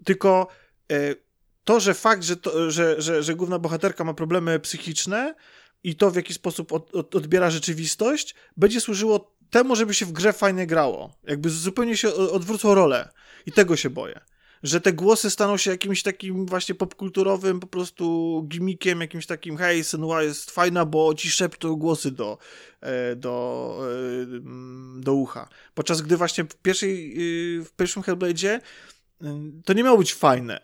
[0.06, 0.48] tylko
[0.92, 1.16] e,
[1.64, 5.36] to, że fakt, że, to, że, że, że główna bohaterka ma problemy psychiczne,
[5.84, 10.12] i to, w jaki sposób od, od, odbiera rzeczywistość, będzie służyło temu, żeby się w
[10.12, 11.14] grze fajnie grało.
[11.24, 13.10] Jakby zupełnie się odwrócą rolę.
[13.46, 14.20] I tego się boję.
[14.64, 19.84] Że te głosy staną się jakimś takim właśnie popkulturowym po prostu gimmickiem, jakimś takim hej,
[19.84, 22.38] Senua jest fajna, bo ci szepczą głosy do,
[22.82, 25.50] e, do, e, do ucha.
[25.74, 27.14] Podczas gdy właśnie w, pierwszej,
[27.60, 29.26] y, w pierwszym Hellblade'zie y,
[29.66, 30.60] to nie miało być fajne.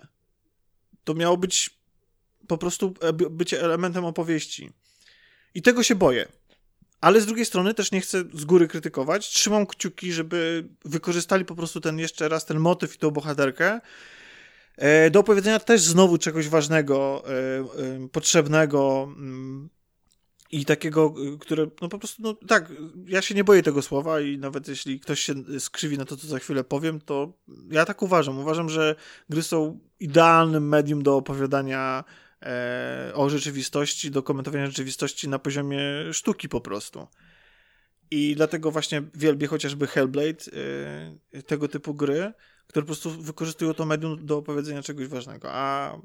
[1.04, 1.70] To miało być
[2.48, 4.72] po prostu e, bycie elementem opowieści.
[5.56, 6.28] I tego się boję.
[7.02, 9.30] Ale z drugiej strony też nie chcę z góry krytykować.
[9.30, 13.80] Trzymam kciuki, żeby wykorzystali po prostu ten jeszcze raz ten motyw i tą bohaterkę
[14.78, 19.70] e, do opowiedzenia też znowu czegoś ważnego, e, e, potrzebnego mm,
[20.52, 22.72] i takiego, które, no po prostu, no tak,
[23.06, 26.28] ja się nie boję tego słowa i nawet jeśli ktoś się skrzywi na to, co
[26.28, 27.34] za chwilę powiem, to
[27.72, 28.40] ja tak uważam.
[28.40, 28.96] Uważam, że
[29.30, 32.04] gry są idealnym medium do opowiadania
[33.14, 35.80] o rzeczywistości, do komentowania rzeczywistości na poziomie
[36.12, 37.08] sztuki po prostu.
[38.12, 40.46] I dlatego właśnie wielbię chociażby Hellblade,
[41.34, 42.34] e, tego typu gry,
[42.68, 45.48] które po prostu wykorzystują to medium do opowiedzenia czegoś ważnego.
[45.52, 45.98] A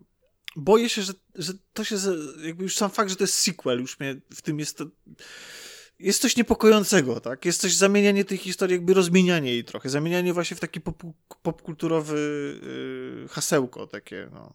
[0.57, 1.97] boję się, że, że to się,
[2.45, 4.87] jakby już sam fakt, że to jest sequel, już mnie w tym jest to,
[5.99, 7.45] jest coś niepokojącego, tak?
[7.45, 11.03] Jest coś zamienianie tej historii, jakby rozmienianie jej trochę, zamienianie właśnie w taki pop,
[11.43, 12.61] popkulturowy
[13.23, 14.55] yy, hasełko takie, no.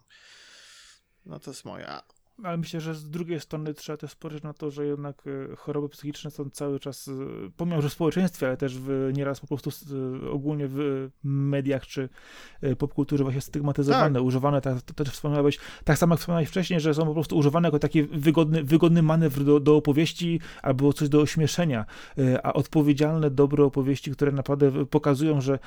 [1.25, 2.01] No to jest moja.
[2.43, 5.89] Ale myślę, że z drugiej strony trzeba też spojrzeć na to, że jednak e, choroby
[5.89, 7.11] psychiczne są cały czas, e,
[7.57, 12.09] pomimo że w społeczeństwie, ale też w, nieraz po prostu e, ogólnie w mediach czy
[12.77, 14.23] popkulturze właśnie stygmatyzowane, tak.
[14.23, 17.67] używane, tak, to też wspomniałeś, tak samo jak wspomniałeś wcześniej, że są po prostu używane
[17.67, 21.85] jako taki wygodny, wygodny manewr do, do opowieści albo coś do ośmieszenia,
[22.43, 25.59] a odpowiedzialne, dobre opowieści, które naprawdę pokazują, że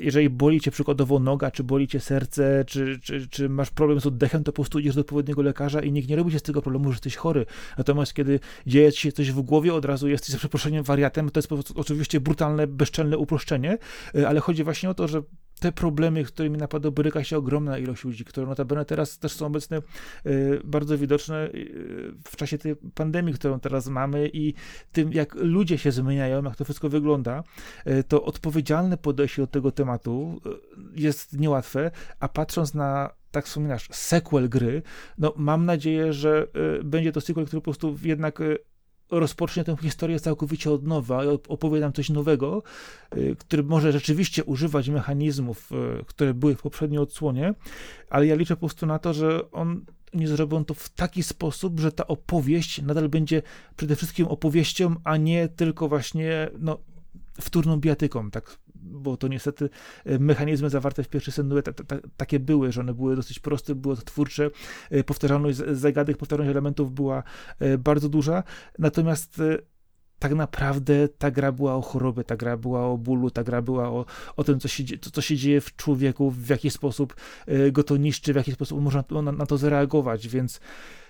[0.00, 4.06] jeżeli boli cię przykładowo noga, czy boli cię serce, czy, czy, czy masz problem z
[4.06, 6.42] oddechem, to po prostu idziesz do odpowiedniego lekarza i nie nikt nie robi się z
[6.42, 7.46] tego problemu, że jesteś chory.
[7.78, 11.30] Natomiast kiedy dzieje ci się coś w głowie, od razu jesteś za przeproszeniem wariatem.
[11.30, 13.78] To jest oczywiście brutalne, bezczelne uproszczenie,
[14.16, 15.22] y, ale chodzi właśnie o to, że
[15.60, 19.82] te problemy, którymi napada boryka się ogromna ilość ludzi, które notabene teraz też są obecne
[20.26, 24.54] y, bardzo widoczne y, w czasie tej pandemii, którą teraz mamy i
[24.92, 27.42] tym, jak ludzie się zmieniają, jak to wszystko wygląda,
[28.08, 30.40] to odpowiedzialne podejście do tego tematu
[30.94, 31.90] jest niełatwe,
[32.20, 34.82] a patrząc na tak wspominasz, sequel gry,
[35.18, 36.46] no mam nadzieję, że
[36.80, 38.58] y, będzie to sequel, który po prostu jednak y,
[39.10, 42.62] rozpocznie tę historię całkowicie od nowa i opowie nam coś nowego,
[43.16, 45.70] y, który może rzeczywiście używać mechanizmów,
[46.06, 47.54] które były w poprzedniej odsłonie,
[48.10, 51.80] ale ja liczę po prostu na to, że on nie zrobią to w taki sposób,
[51.80, 53.42] że ta opowieść nadal będzie
[53.76, 56.78] przede wszystkim opowieścią, a nie tylko właśnie no,
[57.40, 59.70] wtórną bijatyką, tak bo to niestety
[60.04, 61.62] e, mechanizmy zawarte w pierwszej scenie
[62.16, 64.50] takie były, że one były dosyć proste, były twórcze,
[64.90, 67.22] e, powtarzalność zagadek, powtarzalność elementów była
[67.58, 68.42] e, bardzo duża,
[68.78, 69.42] natomiast
[70.18, 73.88] tak naprawdę ta gra była o chorobie, ta gra była o bólu, ta gra była
[73.88, 74.04] o,
[74.36, 77.16] o tym, co się, co się dzieje w człowieku, w jaki sposób
[77.72, 80.60] go to niszczy, w jaki sposób można na, na to zareagować, więc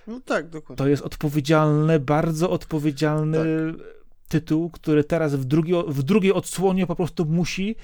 [0.06, 0.76] no tak, dokładnie.
[0.76, 4.01] to jest odpowiedzialne, bardzo odpowiedzialny tak
[4.32, 7.76] tytuł, który teraz w, drugi, w drugiej odsłonie po prostu musi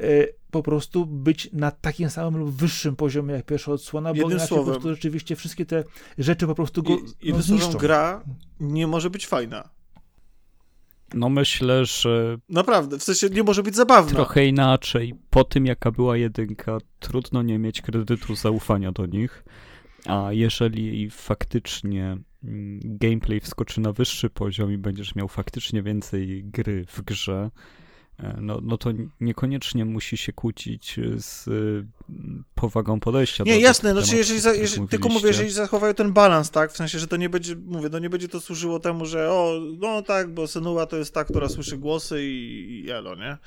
[0.00, 0.04] e,
[0.50, 4.64] po prostu być na takim samym lub wyższym poziomie jak pierwsza odsłona, bo inaczej słowem,
[4.64, 5.84] po prostu rzeczywiście wszystkie te
[6.18, 7.78] rzeczy po prostu go I, no, zniszczą.
[7.78, 8.24] gra
[8.60, 9.68] nie może być fajna.
[11.14, 12.38] No myślę, że...
[12.48, 14.14] Naprawdę, w sensie nie może być zabawna.
[14.14, 15.14] Trochę inaczej.
[15.30, 19.44] Po tym, jaka była jedynka, trudno nie mieć kredytu zaufania do nich.
[20.06, 22.18] A jeżeli faktycznie
[22.84, 27.50] gameplay wskoczy na wyższy poziom i będziesz miał faktycznie więcej gry w grze,
[28.18, 28.90] e, no, no to
[29.20, 33.44] niekoniecznie musi się kłócić z mm, powagą podejścia.
[33.44, 36.76] Nie, jasne, no czy jeżeli, za, jeżeli tylko mówię, jeżeli zachowają ten balans, tak, w
[36.76, 40.02] sensie, że to nie będzie, mówię, no nie będzie to służyło temu, że o, no
[40.02, 43.38] tak, bo Senua to jest ta, która słyszy głosy i, i elo, nie?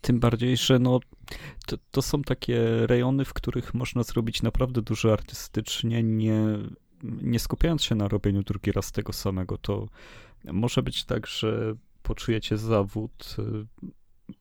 [0.00, 1.00] Tym bardziej, że no,
[1.66, 6.58] to, to są takie rejony, w których można zrobić naprawdę dużo artystycznie, nie,
[7.02, 9.58] nie skupiając się na robieniu drugi raz tego samego.
[9.58, 9.88] To
[10.44, 13.88] może być tak, że poczujecie zawód y,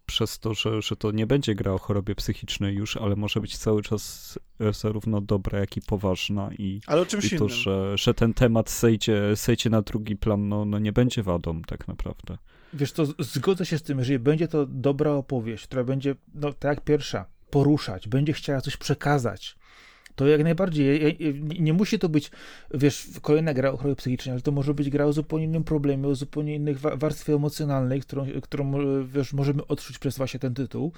[0.05, 3.57] przez to, że, że to nie będzie gra o chorobie psychicznej już, ale może być
[3.57, 4.39] cały czas
[4.71, 8.69] zarówno dobra, jak i poważna i, ale o czymś i to, że, że ten temat
[8.69, 12.37] sejdzie, sejdzie na drugi plan, no, no nie będzie wadą tak naprawdę.
[12.73, 16.77] Wiesz to zgodzę się z tym, jeżeli będzie to dobra opowieść, która będzie, no tak
[16.77, 19.57] jak pierwsza, poruszać, będzie chciała coś przekazać,
[20.17, 21.17] to jak najbardziej.
[21.59, 22.31] Nie musi to być,
[22.73, 26.07] wiesz, kolejna gra o chorobie psychicznej, ale to może być gra o zupełnie innym problemie,
[26.07, 28.73] o zupełnie innych warstwie emocjonalnej, którą, którą
[29.05, 30.91] wiesz, możemy odczuć przez właśnie ten tytuł.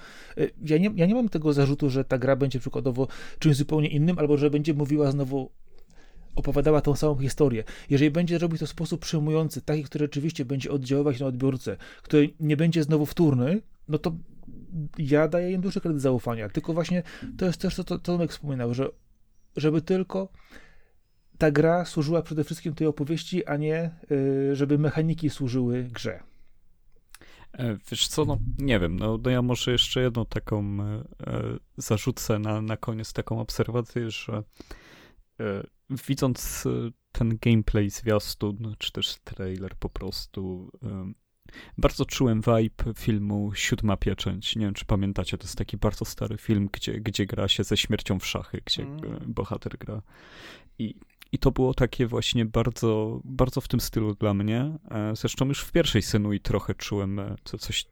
[0.65, 3.07] Ja nie, ja nie mam tego zarzutu, że ta gra będzie przykładowo
[3.39, 5.51] czymś zupełnie innym, albo że będzie mówiła znowu
[6.35, 7.63] opowiadała tą samą historię.
[7.89, 12.29] Jeżeli będzie robić to w sposób przyjmujący, taki, który rzeczywiście będzie oddziaływać na odbiorcę, który
[12.39, 14.15] nie będzie znowu wtórny, no to
[14.97, 16.49] ja daję im duży kredyt zaufania.
[16.49, 17.03] Tylko właśnie
[17.37, 18.89] to jest też to, co Tomek wspominał, że
[19.59, 20.29] żeby tylko
[21.37, 26.23] ta gra służyła przede wszystkim tej opowieści, a nie y, żeby mechaniki służyły grze.
[27.53, 31.57] E, wiesz co, no nie wiem, no, no ja może jeszcze jedną taką e, e
[31.77, 34.43] zarzucę na, na koniec taką obserwację, że
[35.39, 36.69] e, widząc e,
[37.11, 41.11] ten gameplay zwiastun, czy też trailer po prostu, e,
[41.77, 44.55] bardzo czułem vibe filmu Siódma Pieczęć.
[44.55, 47.77] Nie wiem, czy pamiętacie, to jest taki bardzo stary film, gdzie, gdzie gra się ze
[47.77, 49.19] śmiercią w szachy, gdzie mm.
[49.27, 50.01] bohater gra.
[50.79, 50.95] I,
[51.31, 54.77] I to było takie właśnie bardzo, bardzo w tym stylu dla mnie.
[55.13, 56.01] Zresztą już w pierwszej
[56.33, 57.85] i trochę czułem coś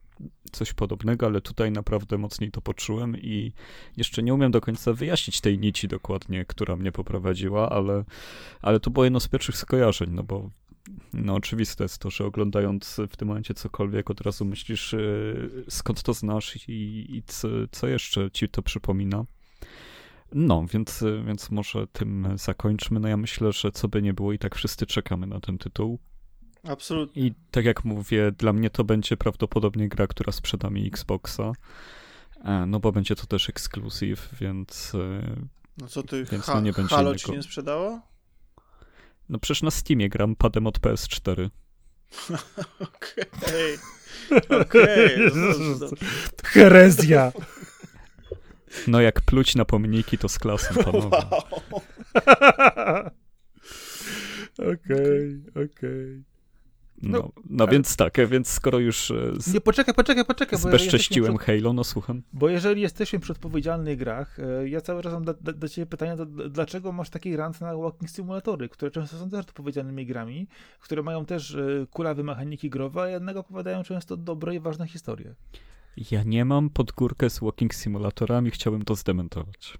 [0.52, 3.54] coś podobnego, ale tutaj naprawdę mocniej to poczułem i
[3.98, 8.04] jeszcze nie umiem do końca wyjaśnić tej nici dokładnie, która mnie poprowadziła, ale,
[8.62, 10.50] ale to było jedno z pierwszych skojarzeń, no bo
[11.14, 16.04] no oczywiste jest to, że oglądając w tym momencie cokolwiek od razu myślisz yy, skąd
[16.04, 19.26] to znasz i, i co, co jeszcze ci to przypomina.
[20.34, 23.00] No, więc, więc może tym zakończmy.
[23.00, 26.00] No ja myślę, że co by nie było i tak wszyscy czekamy na ten tytuł.
[26.64, 27.26] Absolutnie.
[27.26, 31.52] I tak jak mówię, dla mnie to będzie prawdopodobnie gra, która sprzeda mi Xboxa.
[32.44, 34.96] E, no bo będzie to też ekskluzyw, więc.
[34.96, 35.36] E,
[35.78, 38.02] no co ty, więc ha- no nie będzie Halo ci nie sprzedało?
[39.30, 41.50] No przecież na Steamie gram padem od PS4.
[42.80, 43.78] Okej.
[44.62, 45.18] Okej.
[45.80, 45.88] no
[46.44, 47.32] Herezja!
[48.88, 51.08] No jak pluć na pomniki, to z klasą, panowie.
[51.08, 51.82] Wow.
[54.74, 56.24] Okej, okej.
[57.02, 60.60] No, No, no więc tak, więc skoro już e, z, Nie, poczekaj, poczekaj, poczekaj.
[60.60, 62.24] zbezcześciłem jesteśmy Halo, no słucham.
[62.34, 65.98] Bo jeżeli jesteśmy przy odpowiedzialnych grach, e, ja cały czas mam do, do, do ciebie
[65.98, 70.48] d- dlaczego masz taki rant na walking simulatory, które często są też odpowiedzialnymi grami,
[70.80, 75.36] które mają też e, kulawe mechaniki growe, a jednak opowiadają często dobre i ważne historie.
[76.12, 79.78] Ja nie mam pod górkę z walking simulatorami, chciałbym to zdementować.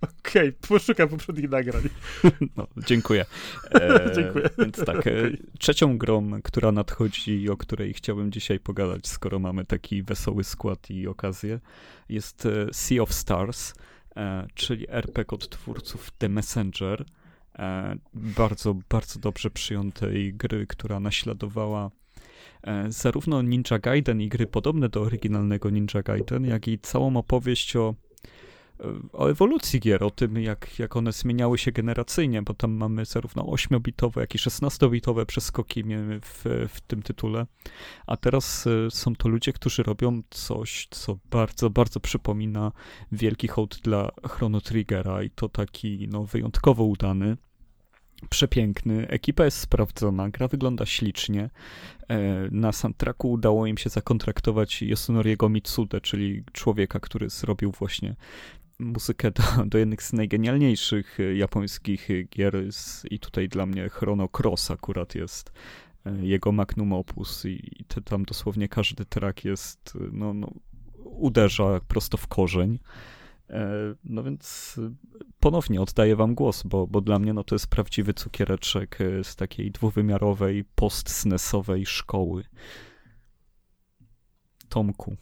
[0.00, 1.82] Okej, poszukam poprzednich nagrań.
[2.56, 3.24] No, dziękuję.
[3.74, 4.50] E, Dziękuję.
[4.58, 5.42] Więc tak, e, Okej.
[5.58, 10.90] trzecią grą, która nadchodzi i o której chciałbym dzisiaj pogadać, skoro mamy taki wesoły skład
[10.90, 11.60] i okazję,
[12.08, 13.74] jest e, Sea of Stars,
[14.16, 17.04] e, czyli RPG od twórców The Messenger.
[17.58, 21.90] E, bardzo, bardzo dobrze przyjętej gry, która naśladowała
[22.62, 27.76] e, zarówno Ninja Gaiden i gry podobne do oryginalnego Ninja Gaiden, jak i całą opowieść
[27.76, 27.94] o
[29.12, 33.42] o ewolucji gier, o tym, jak, jak one zmieniały się generacyjnie, bo tam mamy zarówno
[33.42, 35.84] 8-bitowe, jak i 16-bitowe przeskoki
[36.22, 37.46] w, w tym tytule.
[38.06, 42.72] A teraz e, są to ludzie, którzy robią coś, co bardzo, bardzo przypomina
[43.12, 47.36] wielki hołd dla Chrono Triggera i to taki no, wyjątkowo udany.
[48.28, 51.50] Przepiękny, ekipa jest sprawdzona, gra wygląda ślicznie.
[52.08, 58.16] E, Na soundtracku udało im się zakontraktować Yasunoriego Mitsude, czyli człowieka, który zrobił właśnie
[58.80, 62.54] muzykę do, do jednych z najgenialniejszych e, japońskich e, gier
[63.10, 65.52] i tutaj dla mnie Chrono Cross akurat jest
[66.06, 70.50] e, jego magnum opus i, i te, tam dosłownie każdy track jest, no, no
[71.04, 72.78] uderza prosto w korzeń.
[74.04, 74.76] No więc
[75.40, 79.70] ponownie oddaję wam głos, bo, bo dla mnie no, to jest prawdziwy cukiereczek z takiej
[79.70, 82.44] dwuwymiarowej, post-SNESowej szkoły.
[84.68, 85.16] Tomku.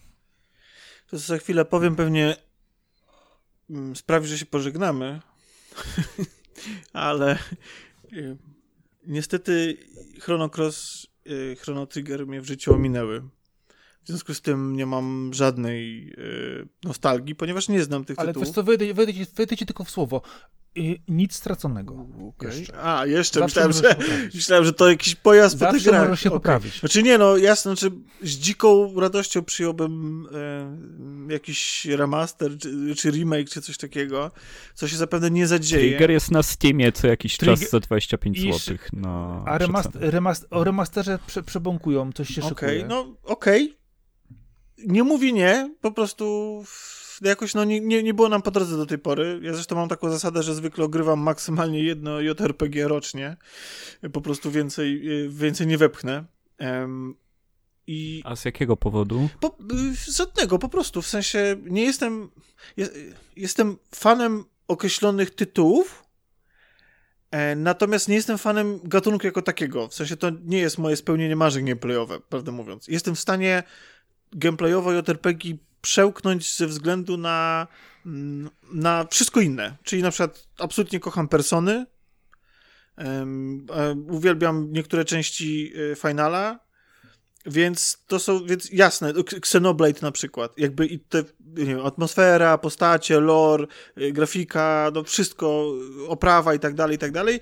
[1.11, 2.37] To za chwilę powiem pewnie
[3.95, 5.21] sprawi, że się pożegnamy,
[6.93, 7.39] ale
[8.13, 8.37] y,
[9.07, 9.77] niestety
[10.21, 13.21] Chrono Cross, y, Chrono Trigger mnie w życiu ominęły.
[14.05, 18.49] W związku z tym nie mam żadnej y, nostalgii, ponieważ nie znam tych Ale tytułów.
[18.49, 20.23] wiesz co, wejdę, wejdę, wejdę ci tylko w słowo.
[20.79, 22.07] I nic straconego.
[22.29, 22.59] Okej.
[22.59, 22.83] Jeszcze.
[22.85, 26.21] A, jeszcze Zawsze myślałem że, myślałem, że to jakiś pojazd po tych Zawsze grach.
[26.21, 26.39] się Okej.
[26.41, 26.81] poprawić.
[26.81, 30.27] Znaczy nie, no jasne, znaczy z dziką radością przyjąłbym
[31.29, 34.31] e, jakiś remaster, czy, czy remake, czy coś takiego,
[34.75, 35.89] co się zapewne nie zadzieje.
[35.89, 39.89] Trigger jest na Steamie co jakiś Trigger- czas za 25 I- zł na A remast,
[39.89, 40.11] przecenę.
[40.11, 42.87] remast, o remasterze prze, przebąkują, coś się Okej, szykuje.
[42.89, 43.79] no okej.
[44.87, 48.87] Nie mówi nie, po prostu w- jakoś no nie, nie, było nam po drodze do
[48.87, 49.41] tej pory.
[49.43, 53.37] Ja zresztą mam taką zasadę, że zwykle ogrywam maksymalnie jedno JRPG rocznie.
[54.13, 56.25] Po prostu więcej, y, więcej nie wepchnę.
[56.59, 57.15] Em,
[57.87, 59.29] I A z jakiego powodu?
[59.41, 61.03] Po, y, żadnego, po prostu.
[61.03, 62.31] W sensie nie jestem.
[62.77, 62.89] Je,
[63.37, 66.05] jestem fanem określonych tytułów,
[67.31, 69.89] e, natomiast nie jestem fanem gatunku jako takiego.
[69.89, 72.89] W sensie to nie jest moje spełnienie marzeń gameplayowe, prawdę mówiąc.
[72.89, 73.63] Jestem w stanie
[74.33, 77.67] gameplayowo JRPG przełknąć ze względu na,
[78.07, 79.77] mm, na wszystko inne.
[79.83, 81.87] Czyli na przykład absolutnie kocham persony.
[82.99, 86.69] e, uwielbiam niektóre części e, Finala,
[87.47, 93.67] więc to są, więc jasne, Xenoblade na przykład, jakby i te, wiem, atmosfera, postacie, lore,
[93.99, 95.73] y, grafika, no wszystko,
[96.09, 97.41] oprawa i tak dalej, i tak dalej,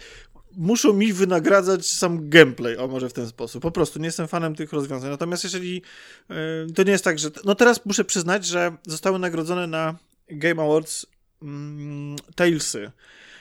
[0.56, 4.54] muszą mi wynagradzać sam gameplay, o może w ten sposób, po prostu nie jestem fanem
[4.54, 5.82] tych rozwiązań, natomiast jeżeli,
[6.68, 9.96] y, to nie jest tak, że, no teraz muszę przyznać, że zostały nagrodzone na
[10.28, 11.06] Game Awards
[11.42, 12.90] mm, Talesy,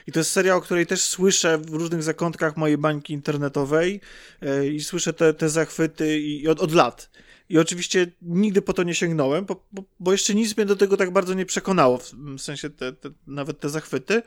[0.06, 4.00] i to jest seria, o której też słyszę w różnych zakątkach mojej bańki internetowej
[4.42, 7.10] e, i słyszę te, te zachwyty i, i od, od lat.
[7.48, 10.96] I oczywiście nigdy po to nie sięgnąłem, bo, bo, bo jeszcze nic mnie do tego
[10.96, 11.98] tak bardzo nie przekonało,
[12.38, 14.22] w sensie te, te, nawet te zachwyty.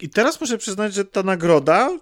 [0.00, 1.98] I teraz muszę przyznać, że ta nagroda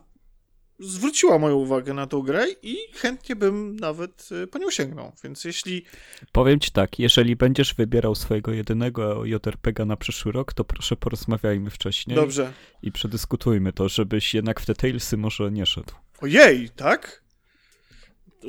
[0.83, 5.13] zwróciła moją uwagę na tą grę i chętnie bym nawet e, po nią sięgnął.
[5.25, 5.85] Więc jeśli
[6.33, 11.71] Powiem ci tak, jeżeli będziesz wybierał swojego jedynego JRPG na przyszły rok, to proszę porozmawiajmy
[11.71, 12.53] wcześniej dobrze.
[12.83, 15.93] i przedyskutujmy to, żebyś jednak w te Talesy może nie szedł.
[16.21, 17.23] Ojej, tak?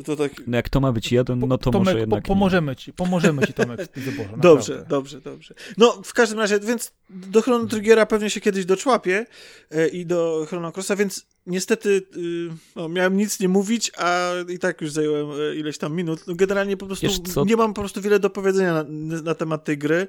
[0.05, 0.31] To, tak.
[0.47, 2.27] No jak to ma być jeden, no to Tomek, może po, jednak nie.
[2.27, 4.29] pomożemy ci, pomożemy ci Tomek w wyborze.
[4.37, 4.89] Dobrze, naprawdę.
[4.89, 5.53] dobrze, dobrze.
[5.77, 9.25] No, w każdym razie, więc do Chrono Triggera pewnie się kiedyś doczłapię
[9.71, 14.59] e, i do Chrono Crossa, więc niestety y, no, miałem nic nie mówić, a i
[14.59, 16.27] tak już zająłem e, ileś tam minut.
[16.27, 17.07] No, generalnie po prostu
[17.45, 18.83] nie mam po prostu wiele do powiedzenia na,
[19.21, 20.07] na temat tej gry.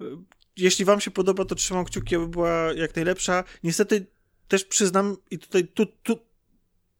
[0.00, 0.04] E,
[0.56, 3.44] Jeśli wam się podoba, to trzymam kciuki, aby była jak najlepsza.
[3.64, 4.06] Niestety
[4.48, 6.18] też przyznam, i tutaj tu, tu,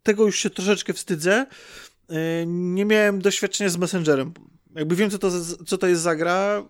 [0.03, 1.47] tego już się troszeczkę wstydzę,
[2.47, 4.33] nie miałem doświadczenia z Messengerem.
[4.75, 5.31] Jakby wiem, co to,
[5.67, 6.65] co to jest za gra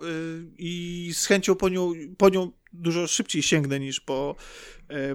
[0.59, 4.37] i z chęcią po nią, po nią dużo szybciej sięgnę niż po,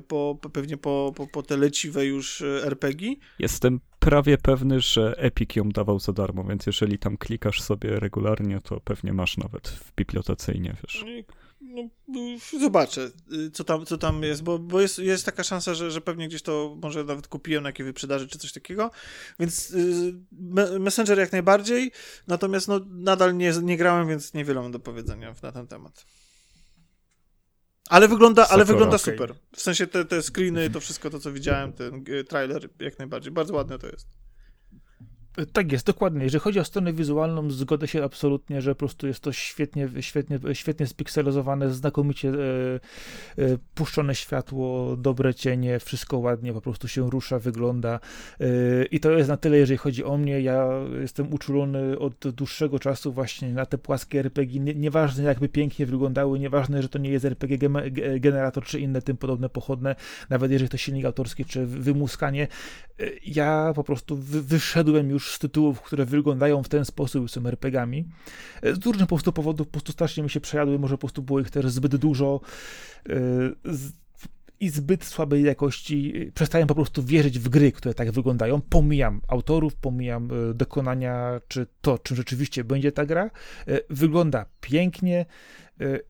[0.07, 3.15] po pewnie po, po, po te leciwe już RPG.
[3.39, 8.59] Jestem prawie pewny, że Epic ją dawał za darmo, więc jeżeli tam klikasz sobie regularnie,
[8.63, 11.05] to pewnie masz nawet w bibliotece i nie wiesz.
[12.07, 15.91] No, zobaczę, y, co tam, co tam jest, bo, bo jest, jest taka szansa, że,
[15.91, 18.91] że pewnie gdzieś to może nawet kupiłem na jakiej wyprzedaży czy coś takiego,
[19.39, 20.13] więc y,
[20.79, 21.91] Messenger jak najbardziej,
[22.27, 26.05] natomiast no, nadal nie, nie grałem, więc niewiele mam do powiedzenia na ten temat.
[27.89, 29.13] Ale wygląda, ale wygląda okay.
[29.13, 29.35] super.
[29.55, 33.31] W sensie te, te screeny, to wszystko to, co widziałem, ten y, trailer, jak najbardziej.
[33.31, 34.07] Bardzo ładne to jest.
[35.53, 36.23] Tak jest, dokładnie.
[36.23, 40.39] Jeżeli chodzi o stronę wizualną, zgodzę się absolutnie, że po prostu jest to świetnie, świetnie,
[40.53, 42.33] świetnie spikselizowane, znakomicie e,
[43.43, 47.99] e, puszczone światło, dobre cienie, wszystko ładnie po prostu się rusza, wygląda.
[48.39, 50.41] E, I to jest na tyle, jeżeli chodzi o mnie.
[50.41, 50.67] Ja
[51.01, 54.59] jestem uczulony od dłuższego czasu właśnie na te płaskie RPG.
[54.59, 57.69] Nie, nieważne jakby pięknie wyglądały, nieważne, że to nie jest RPG
[58.19, 59.95] generator czy inne tym podobne pochodne,
[60.29, 62.47] nawet jeżeli to silnik autorski czy wymuskanie.
[62.99, 67.31] E, ja po prostu wy, wyszedłem już już z tytułów, które wyglądają w ten sposób,
[67.31, 68.05] są RPGami.
[68.61, 71.21] E, z różnych po prostu powodów po prostu strasznie mi się przejadły, może po prostu
[71.21, 72.39] było ich też zbyt dużo
[73.09, 73.13] e,
[74.59, 76.31] i zbyt słabej jakości.
[76.33, 78.61] Przestałem po prostu wierzyć w gry, które tak wyglądają.
[78.61, 83.29] Pomijam autorów, pomijam e, dokonania, czy to, czym rzeczywiście będzie ta gra.
[83.89, 85.25] Wygląda pięknie,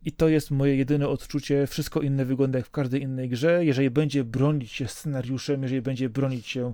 [0.05, 1.67] i to jest moje jedyne odczucie.
[1.67, 3.65] Wszystko inne wygląda jak w każdej innej grze.
[3.65, 6.74] Jeżeli będzie bronić się scenariuszem, jeżeli będzie bronić się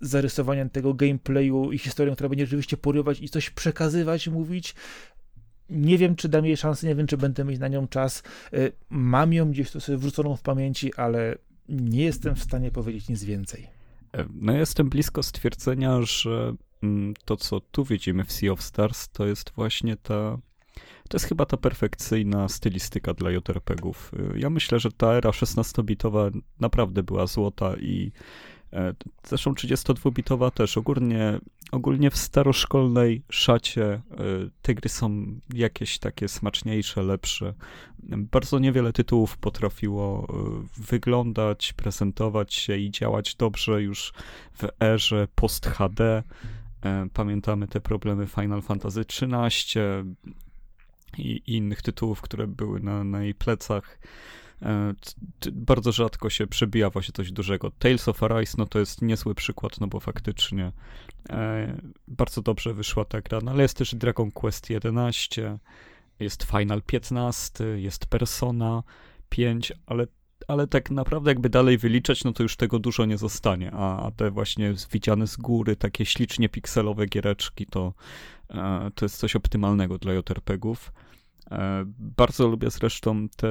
[0.00, 4.74] zarysowaniem tego gameplayu i historią, która będzie rzeczywiście porywać i coś przekazywać, mówić.
[5.70, 8.22] Nie wiem, czy dam jej szansę, nie wiem, czy będę mieć na nią czas.
[8.54, 11.38] Y, mam ją gdzieś to sobie wrzuconą w pamięci, ale
[11.68, 13.68] nie jestem w stanie powiedzieć nic więcej.
[14.12, 19.08] E, no, jestem blisko stwierdzenia, że mm, to, co tu widzimy w Sea of Stars,
[19.08, 20.38] to jest właśnie ta.
[21.12, 24.12] To jest chyba ta perfekcyjna stylistyka dla JRPG-ów.
[24.36, 28.12] Ja myślę, że ta era 16-bitowa naprawdę była złota i
[28.72, 28.94] E,
[29.26, 30.78] zresztą 32-bitowa też.
[30.78, 31.38] Ogólnie,
[31.72, 34.00] ogólnie w staroszkolnej szacie e,
[34.62, 37.54] te gry są jakieś takie smaczniejsze, lepsze.
[38.08, 44.12] Bardzo niewiele tytułów potrafiło e, wyglądać, prezentować się i działać dobrze już
[44.54, 46.22] w erze post-HD.
[47.12, 49.80] Pamiętamy te problemy Final Fantasy XIII
[51.18, 53.98] i innych tytułów, które były na, na jej plecach.
[54.62, 54.94] E,
[55.52, 57.70] bardzo rzadko się przebija właśnie coś dużego.
[57.70, 60.72] Tales of Arise, no to jest niezły przykład, no bo faktycznie
[61.30, 61.76] e,
[62.08, 65.58] bardzo dobrze wyszła ta gra, no ale jest też Dragon Quest 11,
[66.20, 68.82] jest Final 15, jest Persona
[69.28, 70.06] 5, ale
[70.48, 74.10] ale tak naprawdę jakby dalej wyliczać, no to już tego dużo nie zostanie, a, a
[74.10, 77.94] te właśnie widziane z góry, takie ślicznie pikselowe giereczki, to,
[78.50, 80.92] e, to jest coś optymalnego dla JRPG-ów.
[81.52, 83.48] E, bardzo lubię zresztą te,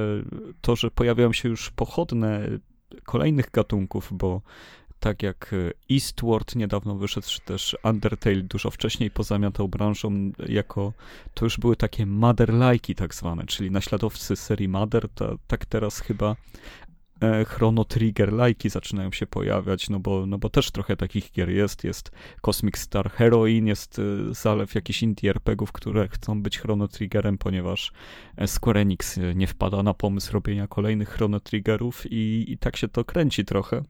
[0.60, 2.48] to, że pojawiają się już pochodne
[3.04, 4.42] kolejnych gatunków, bo
[5.00, 5.54] tak jak
[5.90, 10.92] Eastward niedawno wyszedł, czy też Undertale dużo wcześniej pozamiatał branżą jako,
[11.34, 16.36] to już były takie Mother-like'i tak zwane, czyli naśladowcy serii Mother, to, tak teraz chyba
[17.46, 21.84] Chrono Trigger lajki zaczynają się pojawiać, no bo, no bo też trochę takich gier jest.
[21.84, 22.10] Jest
[22.40, 27.92] Cosmic Star Heroine, jest e, zalew jakichś indie RPGów, które chcą być Chrono Triggerem, ponieważ
[28.36, 32.88] e, Square Enix nie wpada na pomysł robienia kolejnych Chrono Triggerów i, i tak się
[32.88, 33.82] to kręci trochę.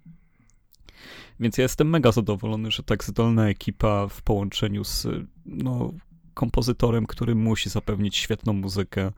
[1.41, 5.07] Więc ja jestem mega zadowolony, że tak zdolna ekipa w połączeniu z
[5.47, 5.93] no,
[6.35, 9.13] kompozytorem, który musi zapewnić świetną muzykę,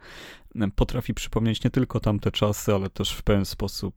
[0.76, 3.94] potrafi przypomnieć nie tylko tamte czasy, ale też w pewien sposób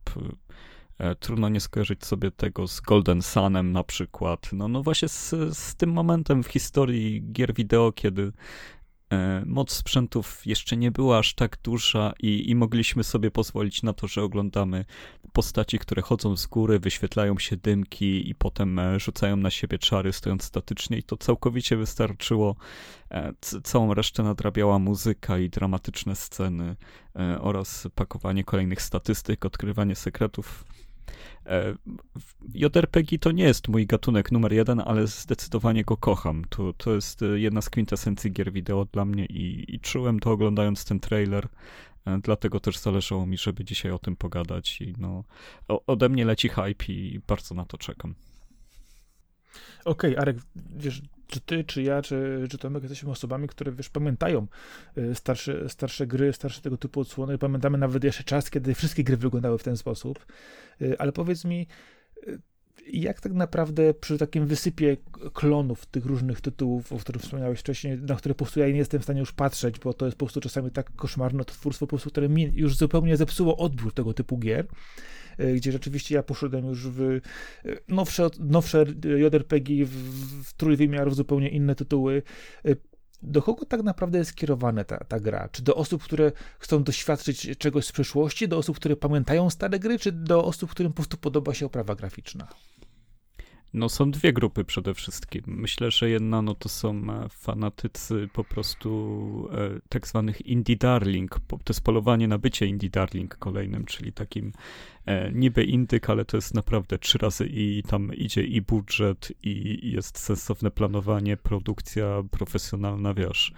[0.98, 4.50] e, trudno nie skojarzyć sobie tego z Golden Sunem na przykład.
[4.52, 8.32] No, no właśnie z, z tym momentem w historii gier wideo, kiedy
[9.46, 14.08] moc sprzętów jeszcze nie była aż tak duża i, i mogliśmy sobie pozwolić na to,
[14.08, 14.84] że oglądamy
[15.32, 20.12] postaci, które chodzą z góry, wyświetlają się dymki i potem e, rzucają na siebie czary
[20.12, 22.56] stojąc statycznie i to całkowicie wystarczyło.
[23.10, 23.32] E,
[23.62, 26.76] całą resztę nadrabiała muzyka i dramatyczne sceny
[27.40, 30.77] oraz pakowanie kolejnych statystyk, odkrywanie sekretów E,
[32.54, 36.44] JRPG to nie jest mój gatunek numer jeden, ale zdecydowanie go kocham.
[36.48, 40.30] To, to jest e, jedna z kwintesencji gier wideo dla mnie i, i czułem to
[40.30, 41.48] oglądając ten trailer.
[42.06, 44.80] E, dlatego też zależało mi, żeby dzisiaj o tym pogadać.
[44.80, 45.24] I no,
[45.86, 48.14] ode mnie leci hype i bardzo na to czekam.
[49.84, 50.36] Okej, okay, Arek,
[50.76, 54.46] wiesz, czy ty, czy ja, czy, czy Tomek jesteśmy osobami, które, wiesz, pamiętają
[54.98, 57.38] y, starsze, starsze gry, starsze tego typu odsłony.
[57.38, 60.26] Pamiętamy nawet jeszcze czas, kiedy wszystkie gry wyglądały w ten sposób.
[60.82, 61.66] Y, ale powiedz mi,
[62.28, 62.40] y,
[62.92, 64.96] jak tak naprawdę przy takim wysypie
[65.32, 69.00] klonów tych różnych tytułów, o których wspomniałeś wcześniej, na które po prostu ja nie jestem
[69.00, 72.10] w stanie już patrzeć, bo to jest po prostu czasami tak koszmarne twórstwo, po prostu,
[72.10, 74.66] które mi już zupełnie zepsuło odbiór tego typu gier,
[75.56, 77.20] gdzie rzeczywiście ja poszedłem już w e,
[77.88, 79.90] nowsze, nowsze JRPG, w,
[80.44, 82.22] w trójwymiarów, zupełnie inne tytuły.
[82.64, 82.76] E,
[83.22, 85.48] do kogo tak naprawdę jest skierowana ta, ta gra?
[85.52, 89.98] Czy do osób, które chcą doświadczyć czegoś z przeszłości, do osób, które pamiętają stare gry,
[89.98, 92.48] czy do osób, którym po prostu podoba się oprawa graficzna?
[93.74, 95.42] No są dwie grupy przede wszystkim.
[95.46, 101.40] Myślę, że jedna no to są e, fanatycy po prostu e, tak zwanych indie darling.
[101.48, 104.52] To jest polowanie na bycie indie darling kolejnym, czyli takim
[105.06, 109.78] e, niby indyk, ale to jest naprawdę trzy razy i tam idzie i budżet i,
[109.86, 113.52] i jest sensowne planowanie, produkcja profesjonalna, wiesz.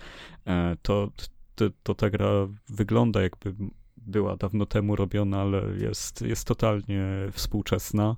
[0.47, 1.11] E, to,
[1.55, 2.31] to, to ta gra
[2.69, 3.55] wygląda jakby
[3.97, 8.17] była dawno temu robiona, ale jest, jest totalnie współczesna.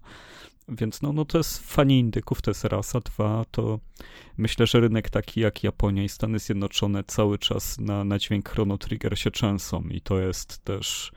[0.68, 3.80] Więc no, no to jest fani indyków, to jest raz, a dwa to
[4.36, 8.78] myślę, że rynek taki jak Japonia i Stany Zjednoczone cały czas na, na dźwięk Chrono
[8.78, 11.12] Trigger się trzęsą i to jest też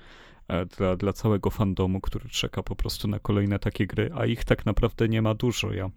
[0.47, 4.43] e, dla, dla całego fandomu, który czeka po prostu na kolejne takie gry, a ich
[4.43, 5.73] tak naprawdę nie ma dużo.
[5.73, 5.89] Ja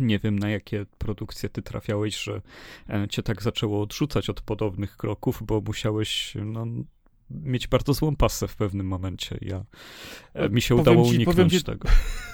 [0.00, 2.42] nie wiem, na jakie produkcje ty trafiałeś, że
[2.88, 6.66] e, cię tak zaczęło odrzucać od podobnych kroków, bo musiałeś no,
[7.30, 9.38] mieć bardzo złą pasę w pewnym momencie.
[9.40, 9.64] Ja,
[10.34, 11.88] e, mi się udało ci, uniknąć ci, tego.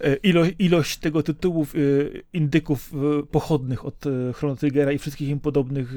[0.00, 1.78] E, ilość, ilość tego tytułów e,
[2.32, 5.94] indyków e, pochodnych od Chrono Triggera i wszystkich im podobnych,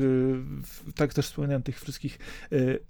[0.95, 2.19] tak też wspominałem, tych wszystkich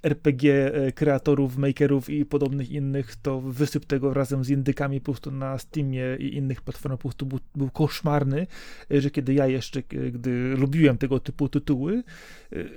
[0.04, 5.58] RPG kreatorów, makerów i podobnych innych, to wysyp tego razem z indykami po prostu na
[5.58, 8.48] Steamie i innych platformach po prostu był, był koszmarny,
[8.90, 12.04] że kiedy ja jeszcze, gdy lubiłem tego typu tytuły,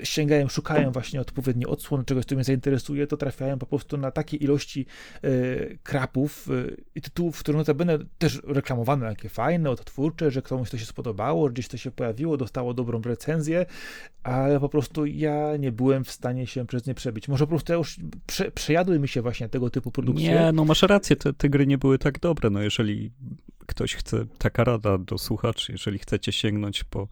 [0.02, 4.36] sięgałem, szukałem właśnie odpowiednio odsłon, czegoś, co mnie zainteresuje, to trafiałem po prostu na takie
[4.36, 4.86] ilości
[5.82, 6.48] krapów
[6.94, 11.68] i tytułów, które notabene też reklamowano jakie fajne, odtwórcze, że komuś to się spodobało, gdzieś
[11.68, 13.66] to się pojawiło, dostało dobrą recenzję,
[14.22, 17.28] ale po prostu ja nie byłem w stanie się przez nie przebić.
[17.28, 17.96] Może po prostu ja już
[18.26, 20.30] prze, przejadły mi się właśnie tego typu produkcje.
[20.30, 23.10] Nie, no masz rację, te, te gry nie były tak dobre, no jeżeli
[23.66, 27.08] ktoś chce, taka rada do słuchaczy, jeżeli chcecie sięgnąć po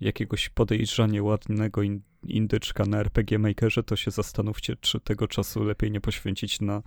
[0.00, 1.82] jakiegoś podejrzanie ładnego
[2.30, 6.82] indyczka na RPG Makerze, to się zastanówcie, czy tego czasu lepiej nie poświęcić na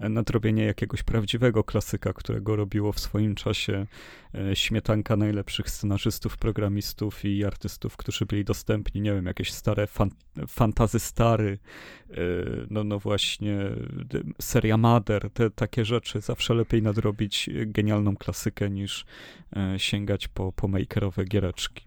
[0.00, 3.86] nadrobienie jakiegoś prawdziwego klasyka, którego robiło w swoim czasie
[4.34, 10.10] e, śmietanka najlepszych scenarzystów, programistów i artystów, którzy byli dostępni, nie wiem, jakieś stare fan,
[10.48, 11.58] fantazy stary,
[12.10, 12.16] e,
[12.70, 13.58] no, no właśnie
[14.40, 19.04] seria Mother, te takie rzeczy, zawsze lepiej nadrobić genialną klasykę niż
[19.56, 21.84] e, sięgać po, po makerowe giereczki.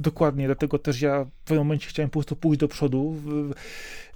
[0.00, 3.16] Dokładnie, dlatego też ja w pewnym momencie chciałem po prostu pójść do przodu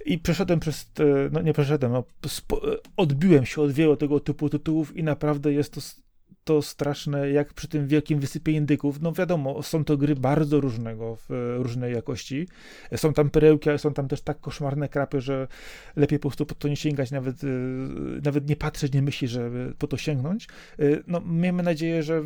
[0.05, 2.03] i przeszedłem przez, te, no nie przeszedłem, no,
[2.97, 5.81] odbiłem się od wielu tego typu tytułów i naprawdę jest to,
[6.43, 9.01] to straszne, jak przy tym wielkim wysypie indyków.
[9.01, 12.47] No wiadomo, są to gry bardzo różnego, w różnej jakości.
[12.95, 15.47] Są tam perełki, ale są tam też tak koszmarne krapy, że
[15.95, 17.47] lepiej po prostu po to nie sięgać, nawet, y,
[18.23, 20.47] nawet nie patrzeć, nie myśleć, żeby po to sięgnąć.
[20.79, 22.23] Y, no miejmy nadzieję, że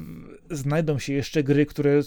[0.49, 2.01] znajdą się jeszcze gry, które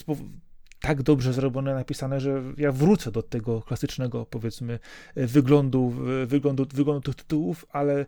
[0.83, 4.79] tak dobrze zrobione, napisane, że ja wrócę do tego klasycznego, powiedzmy,
[5.17, 5.93] wyglądu,
[6.27, 8.07] wyglądu, wyglądu tych tytułów, ale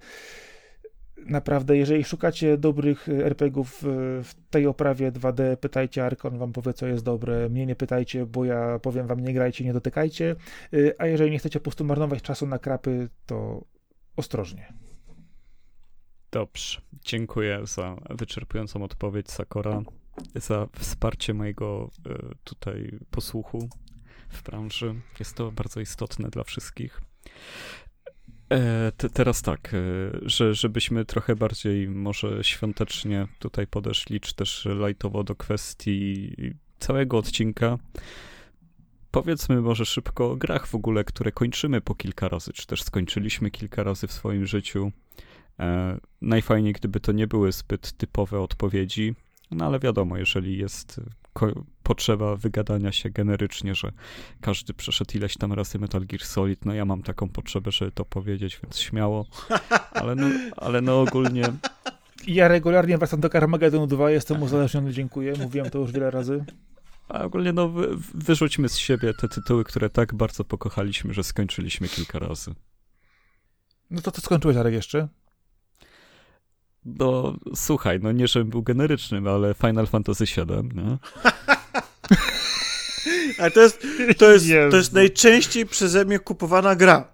[1.27, 3.83] naprawdę, jeżeli szukacie dobrych RPGów
[4.22, 7.49] w tej oprawie 2D, pytajcie Arkon, wam powie, co jest dobre.
[7.49, 10.37] Mnie nie pytajcie, bo ja powiem wam, nie grajcie, nie dotykajcie.
[10.99, 13.64] A jeżeli nie chcecie po prostu marnować czasu na krapy, to
[14.16, 14.72] ostrożnie.
[16.33, 19.83] Dobrze, dziękuję za wyczerpującą odpowiedź, Sakora
[20.35, 23.69] za wsparcie mojego e, tutaj posłuchu
[24.29, 24.95] w branży.
[25.19, 27.01] Jest to bardzo istotne dla wszystkich.
[28.51, 29.79] E, te, teraz tak, e,
[30.23, 36.37] że, żebyśmy trochę bardziej może świątecznie tutaj podeszli, czy też lajtowo do kwestii
[36.79, 37.79] całego odcinka.
[39.11, 43.51] Powiedzmy może szybko o grach w ogóle, które kończymy po kilka razy, czy też skończyliśmy
[43.51, 44.93] kilka razy w swoim życiu.
[45.59, 49.15] E, najfajniej, gdyby to nie były zbyt typowe odpowiedzi,
[49.51, 51.01] no ale wiadomo, jeżeli jest
[51.83, 53.93] potrzeba wygadania się generycznie, że
[54.41, 58.05] każdy przeszedł ileś tam razy Metal Gear Solid, no ja mam taką potrzebę, żeby to
[58.05, 59.27] powiedzieć, więc śmiało,
[59.93, 60.27] ale no,
[60.57, 61.45] ale no ogólnie...
[62.27, 66.45] Ja regularnie wracam do Carmageddon 2, jestem uzależniony, dziękuję, mówiłem to już wiele razy.
[67.09, 71.89] A ogólnie no wy, wyrzućmy z siebie te tytuły, które tak bardzo pokochaliśmy, że skończyliśmy
[71.89, 72.55] kilka razy.
[73.91, 75.09] No to co skończyłeś, Arek, jeszcze?
[76.87, 80.99] No, słuchaj, no nie, żebym był generycznym, ale Final Fantasy VII, nie?
[83.39, 83.87] Ale to jest,
[84.18, 87.09] to jest, to jest najczęściej przeze mnie kupowana gra.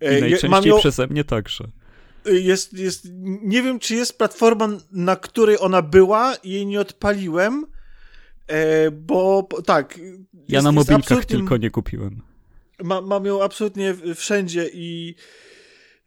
[0.00, 0.78] I najczęściej ją...
[0.78, 1.68] przeze mnie także.
[2.24, 3.08] Jest, jest,
[3.42, 7.66] nie wiem, czy jest platforma, na której ona była i jej nie odpaliłem,
[8.46, 10.00] e, bo tak.
[10.48, 12.22] Ja na mobilkach tylko nie kupiłem.
[12.82, 15.14] Ma, mam ją absolutnie wszędzie i.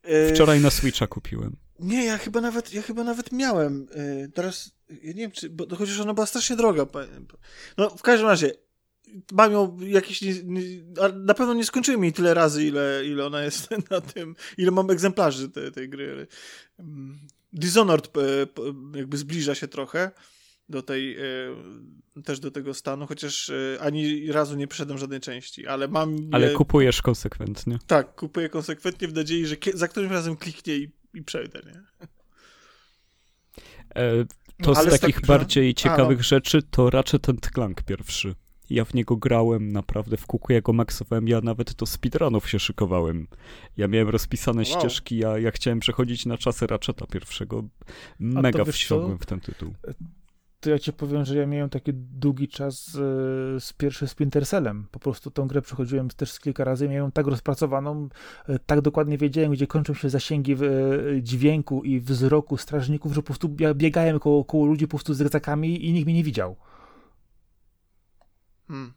[0.03, 1.55] E, Wczoraj na Switcha kupiłem.
[1.79, 3.87] Nie, ja chyba nawet, ja chyba nawet miałem.
[3.91, 6.85] E, teraz, ja nie wiem, czy, bo chociaż ona była strasznie droga.
[7.77, 8.51] No, w każdym razie,
[9.31, 10.21] mam ją jakieś.
[10.21, 10.61] Nie, nie,
[11.15, 14.35] na pewno nie skończyłem jej tyle razy, ile, ile ona jest na tym.
[14.57, 16.27] Ile mam egzemplarzy tej, tej gry.
[16.79, 17.17] Mm,
[17.53, 18.21] Dishonored e,
[18.97, 20.11] jakby zbliża się trochę
[20.69, 25.67] do tej, e, też do tego stanu, chociaż e, ani razu nie przeszedłem żadnej części,
[25.67, 26.29] ale mam...
[26.31, 27.79] Ale kupujesz konsekwentnie.
[27.87, 32.07] Tak, kupuję konsekwentnie w nadziei, że za którymś razem kliknie i, i przejdę, nie?
[34.63, 36.23] to z takich tak, bardziej ciekawych A, no.
[36.23, 38.35] rzeczy to raczej ten Clank pierwszy.
[38.69, 42.59] Ja w niego grałem naprawdę w kuku, ja go maksowałem, ja nawet do speedrunów się
[42.59, 43.27] szykowałem.
[43.77, 44.79] Ja miałem rozpisane wow.
[44.79, 47.63] ścieżki, ja, ja chciałem przechodzić na czasy Ratcheta pierwszego.
[48.19, 49.73] Mega wsiągłem w ten tytuł.
[50.59, 54.87] To ja ci powiem, że ja miałem taki długi czas z, z pierwszym Splinter Cellem.
[54.91, 58.09] Po prostu tą grę przechodziłem też z kilka razy, miałem tak rozpracowaną,
[58.47, 60.69] e, tak dokładnie wiedziałem, gdzie kończą się zasięgi w, e,
[61.21, 65.85] dźwięku i wzroku strażników, że po prostu biegałem koło, koło ludzi po prostu z rycakami
[65.85, 66.55] i nikt mnie nie widział.
[68.67, 68.93] Hmm.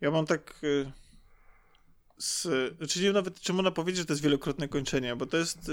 [0.00, 0.60] Ja mam tak.
[2.18, 5.70] Z, znaczy nie nawet, czy można powiedzieć, że to jest wielokrotne kończenie, bo to jest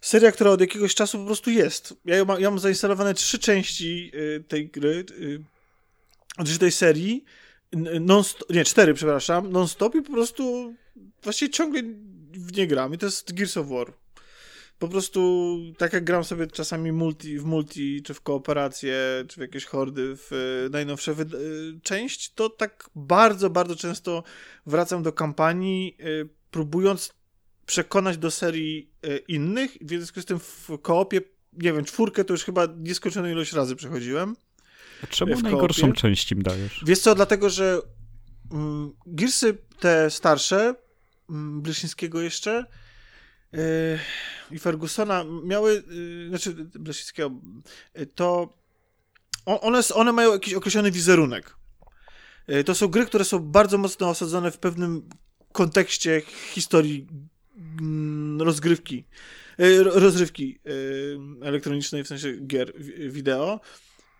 [0.00, 1.94] seria, która od jakiegoś czasu po prostu jest.
[2.04, 5.04] Ja, ja mam zainstalowane trzy części y, tej gry,
[6.36, 7.24] znaczy tej serii,
[8.00, 10.74] non nie, cztery, przepraszam, non-stop i po prostu
[11.22, 11.82] właściwie ciągle
[12.32, 12.94] w nie gram.
[12.94, 13.92] I to jest Gears of War.
[14.78, 19.40] Po prostu tak jak gram sobie czasami multi, w multi, czy w kooperację, czy w
[19.40, 21.16] jakieś hordy w e, najnowsze e,
[21.82, 24.22] część, to tak bardzo, bardzo często
[24.66, 27.14] wracam do kampanii, y, próbując
[27.66, 31.20] przekonać do serii y, innych, w związku z tym w koopie,
[31.52, 34.36] nie wiem, czwórkę to już chyba nieskończoną ilość razy przechodziłem.
[35.02, 36.82] A czemu najgorszą część im dajesz?
[36.86, 37.80] Wiesz co, dlatego, że
[38.52, 40.74] mm, Gearsy te starsze,
[41.30, 42.64] mm, Bleszyńskiego jeszcze,
[43.52, 43.98] Yy,
[44.50, 47.30] i Fergusona miały, yy, znaczy Blesickiego,
[47.94, 48.54] yy, to
[49.44, 51.56] one, one mają jakiś określony wizerunek.
[52.66, 55.08] To są gry, które są bardzo mocno osadzone w pewnym
[55.52, 57.06] kontekście historii
[58.38, 59.04] rozgrywki,
[59.82, 60.58] rozrywki
[61.42, 62.72] elektronicznej, w sensie gier
[63.08, 63.60] wideo.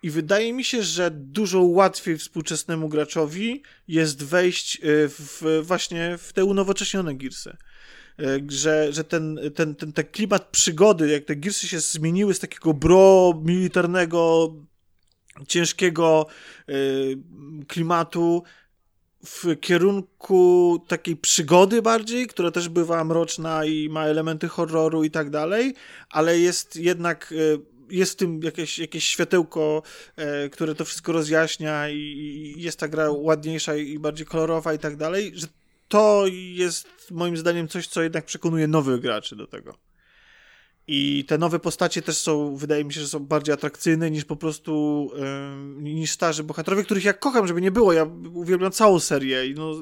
[0.03, 6.45] I wydaje mi się, że dużo łatwiej współczesnemu graczowi jest wejść w, właśnie w te
[6.45, 7.57] unowocześnione girsy.
[8.49, 12.75] Że, że ten, ten, ten, ten klimat przygody, jak te Gearsy się zmieniły z takiego
[12.75, 14.55] bro militarnego,
[15.49, 16.27] ciężkiego
[16.69, 17.19] y,
[17.69, 18.43] klimatu
[19.27, 25.31] w kierunku takiej przygody bardziej, która też bywa mroczna i ma elementy horroru i tak
[25.31, 25.75] dalej,
[26.11, 27.59] ale jest jednak y,
[27.91, 29.83] jest w tym jakieś, jakieś światełko,
[30.17, 34.79] e, które to wszystko rozjaśnia i, i, jest ta gra ładniejsza i bardziej kolorowa i
[34.79, 35.47] tak dalej, że
[35.89, 39.86] to jest moim zdaniem coś, co jednak przekonuje nowych graczy do tego.
[40.89, 44.37] I te nowe postacie też są, wydaje mi się, że są bardziej atrakcyjne niż po
[44.37, 45.11] prostu
[45.79, 47.93] yy, niż starzy bohaterowie, których ja kocham, żeby nie było.
[47.93, 49.73] Ja uwielbiam całą serię i, no,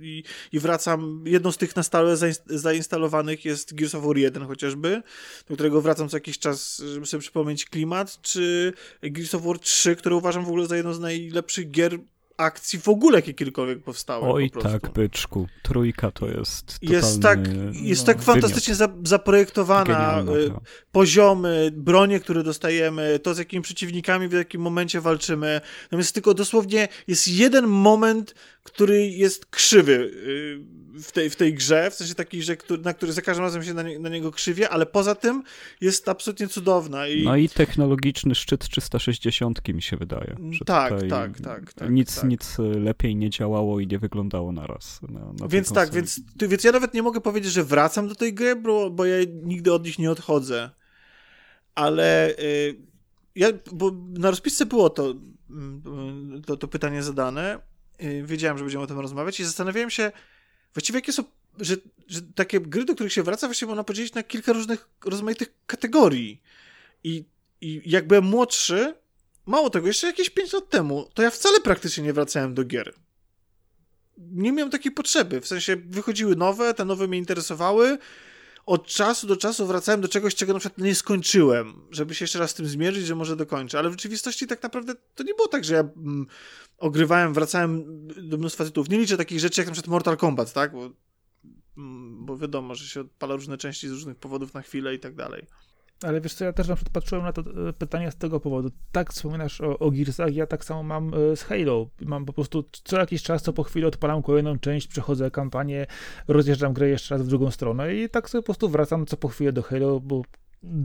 [0.00, 1.24] i, i wracam.
[1.26, 5.02] Jedną z tych na stałe zainstalowanych jest Gears of War 1 chociażby,
[5.48, 9.96] do którego wracam co jakiś czas, żeby sobie przypomnieć klimat, czy Gears of War 3,
[9.96, 11.98] które uważam w ogóle za jedną z najlepszych gier
[12.36, 14.32] akcji w ogóle jakiekolwiek powstały.
[14.32, 15.46] Oj tak, byczku.
[15.62, 17.38] Trójka to jest Jest tak,
[17.72, 20.20] jest tak fantastycznie za, zaprojektowana.
[20.20, 20.50] Y,
[20.92, 25.60] poziomy, bronie, które dostajemy, to z jakimi przeciwnikami w jakim momencie walczymy.
[25.82, 31.90] Natomiast tylko dosłownie jest jeden moment, który jest krzywy y, w tej, w tej grze,
[31.90, 34.68] w sensie taki, że, na który za każdym razem się na, nie, na niego krzywie,
[34.68, 35.42] ale poza tym
[35.80, 37.08] jest absolutnie cudowna.
[37.08, 37.24] I...
[37.24, 40.36] No i technologiczny szczyt 360 mi się wydaje.
[40.66, 41.90] tak, tak, tak, tak.
[41.90, 42.30] Nic, tak.
[42.30, 45.00] nic lepiej nie działało i nie wyglądało naraz.
[45.02, 48.34] Na, na więc tak, więc, więc ja nawet nie mogę powiedzieć, że wracam do tej
[48.34, 50.70] gry, bo, bo ja nigdy od nich nie odchodzę.
[51.74, 52.76] Ale y,
[53.34, 55.14] ja, bo na rozpisce było to,
[55.50, 57.73] mm, to, to pytanie zadane.
[58.02, 60.12] Y, wiedziałem, że będziemy o tym rozmawiać i zastanawiałem się,
[60.74, 61.24] właściwie jakie są,
[61.60, 61.76] że,
[62.06, 66.42] że takie gry, do których się wraca, właściwie można podzielić na kilka różnych, rozmaitych kategorii.
[67.04, 67.24] I,
[67.60, 68.94] i jak byłem młodszy,
[69.46, 72.94] mało tego, jeszcze jakieś 5 lat temu, to ja wcale praktycznie nie wracałem do gier.
[74.18, 77.98] Nie miałem takiej potrzeby, w sensie wychodziły nowe, te nowe mnie interesowały,
[78.66, 82.38] od czasu do czasu wracałem do czegoś, czego na przykład nie skończyłem, żeby się jeszcze
[82.38, 83.78] raz z tym zmierzyć, że może dokończę.
[83.78, 86.26] Ale w rzeczywistości tak naprawdę to nie było tak, że ja mm,
[86.84, 87.84] ogrywałem, wracałem
[88.28, 88.88] do mnóstwa tytułów.
[88.88, 90.72] Nie liczę takich rzeczy jak na przykład Mortal Kombat, tak?
[90.72, 90.90] Bo,
[92.10, 95.46] bo wiadomo, że się odpala różne części z różnych powodów na chwilę i tak dalej.
[96.02, 98.70] Ale wiesz co, ja też na przykład patrzyłem na to e, pytanie z tego powodu.
[98.92, 101.88] Tak wspominasz o, o Gearsach, ja tak samo mam e, z Halo.
[102.00, 105.86] Mam po prostu co jakiś czas, co po chwili odpalam kolejną część, przechodzę kampanię,
[106.28, 109.28] rozjeżdżam grę jeszcze raz w drugą stronę i tak sobie po prostu wracam co po
[109.28, 110.22] chwilę do Halo, bo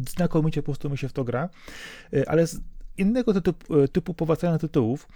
[0.10, 1.50] znakomicie po prostu mi się w to gra.
[2.14, 2.46] E, ale
[3.00, 5.08] innego typu, typu powracania tytułów,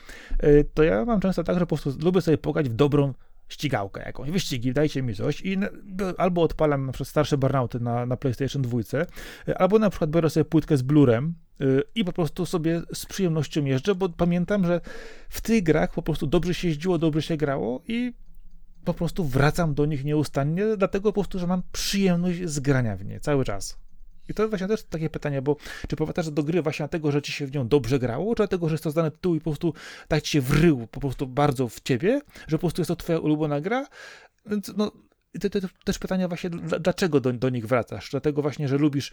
[0.73, 3.14] to ja mam często tak, że po prostu lubię sobie pograć w dobrą
[3.47, 5.57] ścigałkę jakąś, wyścigi, dajcie mi coś i
[6.18, 8.80] albo odpalam na przykład starsze burnouty na, na PlayStation 2,
[9.55, 11.34] albo na przykład biorę sobie płytkę z blurem
[11.95, 14.81] i po prostu sobie z przyjemnością jeżdżę, bo pamiętam, że
[15.30, 18.14] w tych grach po prostu dobrze się jeździło, dobrze się grało i
[18.85, 23.05] po prostu wracam do nich nieustannie, dlatego po prostu, że mam przyjemność z grania w
[23.05, 23.82] nie cały czas.
[24.29, 25.55] I to właśnie też takie pytanie, bo
[25.87, 28.69] czy powtarzasz do gry właśnie dlatego, że ci się w nią dobrze grało, czy dlatego,
[28.69, 29.73] że jest to zdane tytuł i po prostu
[30.07, 33.19] tak ci się wrył po prostu bardzo w ciebie, że po prostu jest to twoja
[33.19, 33.87] ulubiona gra?
[34.45, 34.91] Więc no,
[35.41, 38.09] to, to, to też pytanie właśnie, dlaczego do, do nich wracasz?
[38.11, 39.11] Dlatego właśnie, że lubisz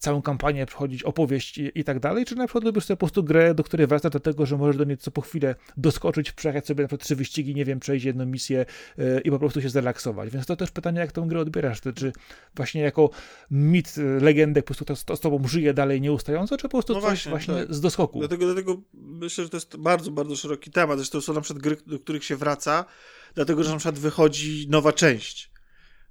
[0.00, 3.24] całą kampanię przechodzić, opowieść i, i, tak dalej, czy na przykład lubisz sobie po prostu
[3.24, 6.82] grę, do której wracasz dlatego, że możesz do niej co po chwilę doskoczyć, przejechać sobie
[6.82, 8.66] na przykład trzy wyścigi, nie wiem, przejść jedną misję
[8.98, 10.30] yy, i po prostu się zrelaksować.
[10.30, 12.12] Więc to też pytanie, jak tę grę odbierasz, to, czy
[12.54, 13.10] właśnie jako
[13.50, 16.94] mit, e, legendę po prostu to, to z tobą żyje dalej nieustająco, czy po prostu
[16.94, 17.74] no właśnie, właśnie tak.
[17.74, 18.18] z doskoku?
[18.18, 20.98] Dlatego, dlatego myślę, że to jest bardzo, bardzo szeroki temat.
[20.98, 22.84] Zresztą są na przykład gry, do których się wraca,
[23.34, 25.50] dlatego, że na przykład wychodzi nowa część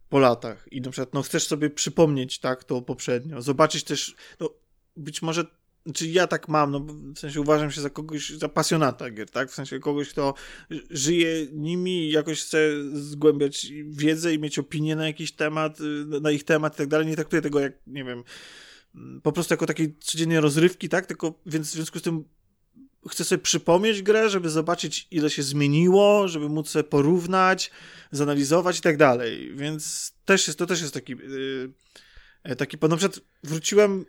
[0.10, 4.50] po latach i na przykład no, chcesz sobie przypomnieć tak to poprzednio, zobaczyć też, no,
[4.98, 5.46] być może
[5.94, 6.80] czy ja tak mam, no
[7.16, 9.52] w sensie uważam się za kogoś, za pasjonata gier, tak?
[9.52, 10.34] W sensie kogoś, kto
[10.90, 12.60] żyje nimi i jakoś chce
[12.94, 15.78] zgłębiać wiedzę i mieć opinię na jakiś temat,
[16.22, 17.08] na ich temat i tak dalej.
[17.08, 18.24] Nie traktuję tego jak, nie wiem,
[19.24, 21.06] po prostu jako takiej codziennej rozrywki, tak?
[21.06, 22.24] Tylko, więc w związku z tym
[23.08, 27.72] chcę sobie przypomnieć grę, żeby zobaczyć, ile się zmieniło, żeby móc sobie porównać,
[28.12, 29.56] zanalizować i tak dalej.
[29.56, 31.16] Więc też jest, to też jest taki,
[32.44, 34.06] yy, taki na przykład wróciłem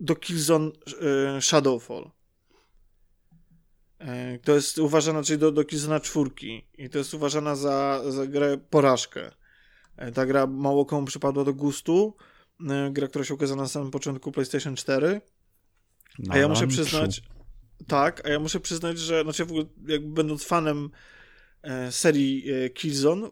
[0.00, 0.70] do Killzone
[1.34, 2.10] yy, Shadowfall.
[4.00, 8.26] Yy, to jest uważana, czyli do, do Killzona czwórki i to jest uważana za, za
[8.26, 9.30] grę porażkę.
[9.98, 12.16] Yy, ta gra mało komu przypadła do gustu.
[12.60, 15.20] Yy, gra, która się ukazała na samym początku PlayStation 4.
[16.28, 17.22] A ja muszę przyznać,
[17.86, 20.90] tak, a ja muszę przyznać, że znaczy w ogóle jakby będąc fanem
[21.62, 23.30] e, serii e, Killzone,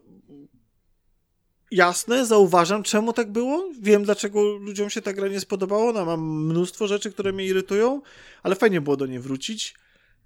[1.70, 3.70] jasne, zauważam, czemu tak było.
[3.80, 5.92] Wiem, dlaczego ludziom się ta gra nie spodobała.
[5.92, 8.02] No, mam mnóstwo rzeczy, które mnie irytują,
[8.42, 9.74] ale fajnie było do niej wrócić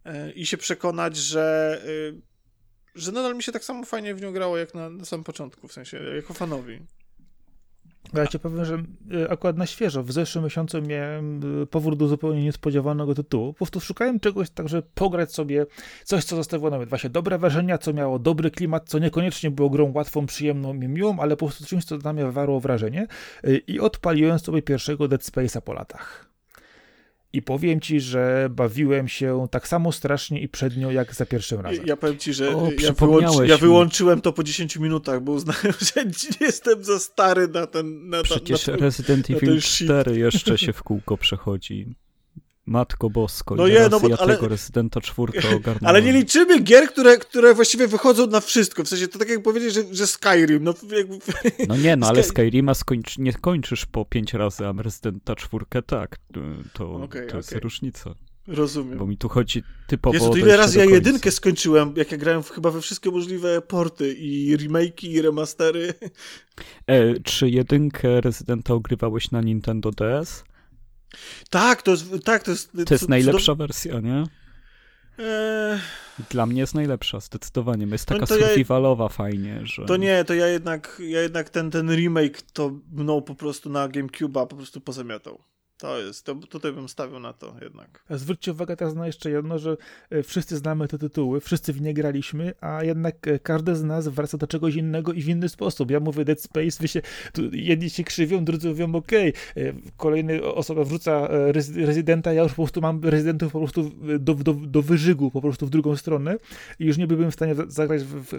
[0.05, 1.79] e, i się przekonać, że,
[2.15, 2.21] e,
[2.95, 5.69] że nadal mi się tak samo fajnie w nią grało, jak na, na samym początku,
[5.69, 6.81] w sensie jako fanowi.
[8.15, 8.83] Ja ci powiem, że
[9.25, 13.53] e, akurat na świeżo, w zeszłym miesiącu miałem e, powrót do zupełnie niespodziewanego tytułu.
[13.53, 15.67] Po prostu szukałem czegoś tak, żeby pograć sobie
[16.05, 19.93] coś, co zostawiło nawet właśnie dobre wrażenia, co miało dobry klimat, co niekoniecznie było grą
[19.95, 23.07] łatwą, przyjemną i miłą, ale po prostu czymś, co na mnie wywarło wrażenie.
[23.45, 26.32] E, I odpaliłem sobie pierwszego Dead Space'a po latach.
[27.33, 31.87] I powiem ci, że bawiłem się tak samo strasznie i przednio, jak za pierwszym razem.
[31.87, 35.73] Ja powiem ci, że o, ja, wyłączy, ja, wyłączyłem to po 10 minutach, bo uznałem,
[35.95, 36.05] że
[36.41, 38.09] jestem za stary na ten.
[38.09, 41.95] Na Przecież na ten, Resident Evil 4 jeszcze się w kółko przechodzi.
[42.67, 45.87] Matko Bosko, no je, no bo, ja ale, tego Residenta czwórkę ogarnąłem.
[45.87, 48.85] Ale nie liczymy gier, które, które właściwie wychodzą na wszystko.
[48.85, 50.65] W sensie to tak jak powiedzieć, że, że Skyrim.
[50.65, 51.19] No, jakby...
[51.69, 56.19] no nie, no ale Skyrima skończ, nie kończysz po pięć razy, a Residenta czwórkę tak.
[56.73, 58.15] To, okay, to jest różnica.
[58.47, 58.99] Rozumiem.
[58.99, 62.43] Bo mi tu chodzi typowo Jezu, to ile razy ja jedynkę skończyłem, jak ja grałem
[62.43, 65.95] w, chyba we wszystkie możliwe porty i remake'i i remastery.
[66.87, 70.45] E, czy jedynkę Residenta ogrywałeś na Nintendo DS?
[71.51, 72.05] Tak, to jest.
[72.25, 74.25] Tak, to jest, to jest najlepsza wersja, nie?
[75.19, 75.81] Eee...
[76.31, 77.87] Dla mnie jest najlepsza, zdecydowanie.
[77.87, 79.09] Jest taka no survivalowa ja...
[79.09, 79.85] fajnie, że...
[79.85, 83.89] To nie, to ja jednak, ja jednak ten, ten remake to mną po prostu na
[83.89, 85.45] GameCube'a po prostu pozamiatał.
[85.83, 88.05] To jest, to tutaj bym stawiał na to jednak.
[88.09, 89.77] A zwróćcie uwagę teraz na jeszcze jedno, że
[90.11, 94.09] e, wszyscy znamy te tytuły, wszyscy w nie graliśmy, a jednak e, każdy z nas
[94.09, 95.91] wraca do czegoś innego i w inny sposób.
[95.91, 97.03] Ja mówię Dead Space, wy się,
[97.33, 99.13] tu jedni się krzywią, drudzy mówią ok,
[99.97, 101.53] kolejny osoba wrzuca e,
[101.87, 105.67] rezydenta, ja już po prostu mam rezydentów po prostu do, do, do wyżygu, po prostu
[105.67, 106.37] w drugą stronę
[106.79, 108.39] i już nie byłbym w stanie zagrać w, w,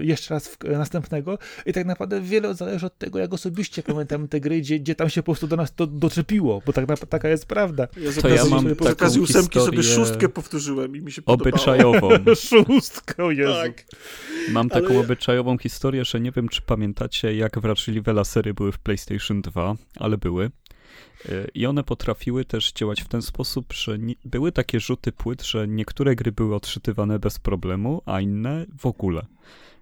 [0.00, 4.40] jeszcze raz w następnego i tak naprawdę wiele zależy od tego, jak osobiście pamiętam te
[4.40, 7.46] gry, gdzie, gdzie tam się po prostu do nas to doczepiło, bo tak, taka jest
[7.46, 7.88] prawda.
[7.96, 11.22] Ja z To ja mam z okazji taką ósemki sobie szóstkę powtórzyłem i mi się
[11.22, 11.54] podobało.
[11.54, 12.08] Obyczajową.
[12.48, 13.52] Szóstka, o Jezu.
[13.52, 13.84] Tak.
[14.50, 18.78] Mam taką Ale- obyczajową historię, że nie wiem, czy pamiętacie, jak wrażliwe lasery były w
[18.78, 20.50] PlayStation 2, ale były.
[21.28, 25.42] Y, I one potrafiły też działać w ten sposób, że nie, były takie rzuty płyt,
[25.42, 29.26] że niektóre gry były odczytywane bez problemu, a inne w ogóle.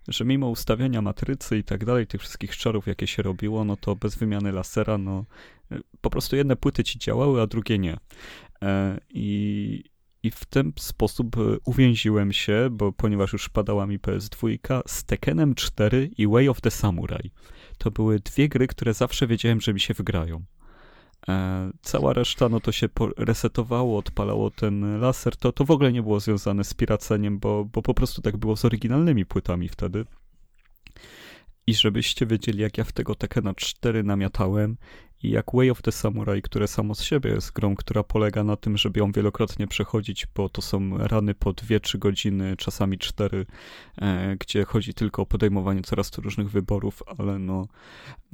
[0.09, 3.97] Że mimo ustawiania matrycy i tak dalej, tych wszystkich czarów, jakie się robiło, no to
[3.97, 5.25] bez wymiany lasera, no
[6.01, 7.97] po prostu jedne płyty ci działały, a drugie nie.
[8.63, 9.85] E, I,
[10.23, 15.55] i w ten sposób e, uwięziłem się, bo ponieważ już padała mi PS2, z Tekkenem
[15.55, 17.31] 4 i Way of the Samurai.
[17.79, 20.45] To były dwie gry, które zawsze wiedziałem, że mi się wygrają.
[21.29, 25.37] E, cała reszta, no to się resetowało, odpalało ten laser.
[25.37, 28.57] To, to w ogóle nie było związane z piraceniem, bo, bo po prostu tak było
[28.57, 30.05] z oryginalnymi płytami wtedy.
[31.67, 34.77] I żebyście wiedzieli, jak ja w tego Tekkena 4 namiatałem
[35.25, 38.57] i jak Way of the Samurai, które samo z siebie jest grą, która polega na
[38.57, 43.47] tym, żeby ją wielokrotnie przechodzić, bo to są rany po 2-3 godziny, czasami 4,
[43.99, 47.67] e, gdzie chodzi tylko o podejmowanie coraz to różnych wyborów, ale no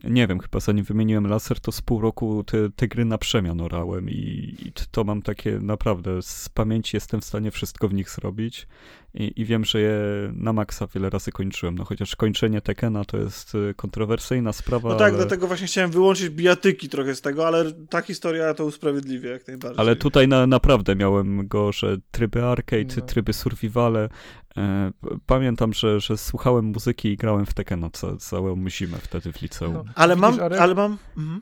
[0.05, 3.61] nie wiem, chyba zanim wymieniłem laser, to z pół roku te, te gry na przemian
[3.61, 8.11] orałem i, i to mam takie naprawdę, z pamięci jestem w stanie wszystko w nich
[8.11, 8.67] zrobić
[9.15, 10.01] i, i wiem, że je
[10.33, 14.95] na maksa wiele razy kończyłem, no chociaż kończenie Tekkena to jest e, kontrowersyjna sprawa, No
[14.95, 15.17] tak, ale...
[15.17, 19.81] dlatego właśnie chciałem wyłączyć bijatyki trochę z tego, ale ta historia to usprawiedliwia jak najbardziej.
[19.81, 23.03] Ale tutaj na, naprawdę miałem go, że tryby arcade, No.
[23.03, 24.09] tryby survivale.
[24.57, 24.91] E,
[25.27, 29.73] pamiętam, że, że słuchałem muzyki i grałem w Tekkena ca, całą zimę wtedy w liceum.
[29.73, 29.85] No.
[29.95, 30.61] Ale mam, Widzisz, Arek?
[30.61, 30.99] ale mam...
[31.17, 31.41] Mhm.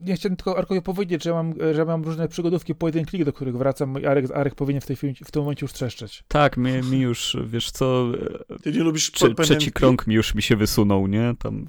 [0.00, 3.32] Ja chciałem tylko Arkowi powiedzieć, że mam, że mam różne przygodówki point and click, do
[3.32, 6.24] których wracam i Arek, Arek powinien w, tej, chwili- w tym momencie już trzeszczeć.
[6.28, 8.06] Tak, mi, mi już, wiesz co,
[8.62, 11.34] Ty nie lubisz trze, trzeci krąg mi już mi się wysunął, nie?
[11.38, 11.66] Tam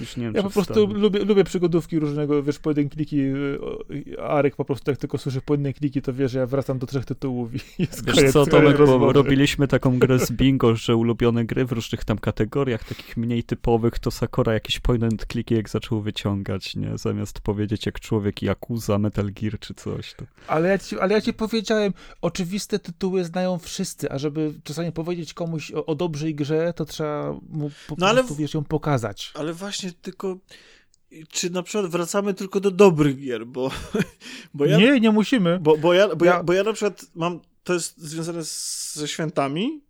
[0.00, 3.20] już nie wiem, Ja po prostu lubię, lubię przygodówki różnego, wiesz, point and clicki.
[3.20, 3.58] y,
[3.90, 6.86] i Arek po prostu jak tylko słyszy and clicki, to wie, że ja wracam do
[6.86, 10.96] trzech tytułów i jest Wiesz koniec co, Tomek, bo robiliśmy taką grę z bingo, że
[10.96, 15.68] ulubione gry w różnych tam kategoriach, takich mniej typowych, to Sakura jakieś point clicky jak
[15.68, 16.98] zaczął wyciągać, nie?
[16.98, 20.14] Zamiast powiedzieć jak człowiek Yakuza, Metal Gear czy coś.
[20.14, 20.24] To...
[20.46, 25.34] Ale ja, ci, ale ja ci powiedziałem, oczywiste tytuły znają wszyscy, a żeby czasami powiedzieć
[25.34, 29.32] komuś o, o dobrej grze, to trzeba mu po No ale prostu, wiesz, ją pokazać.
[29.40, 30.38] Ale właśnie tylko...
[31.28, 33.70] Czy na przykład wracamy tylko do dobrych gier, bo...
[34.54, 35.58] bo ja, Nie, nie musimy.
[35.58, 38.94] Bo, bo, ja, bo, ja, Ja- bo ja na przykład mam, to jest związane z,
[38.94, 39.80] ze świętami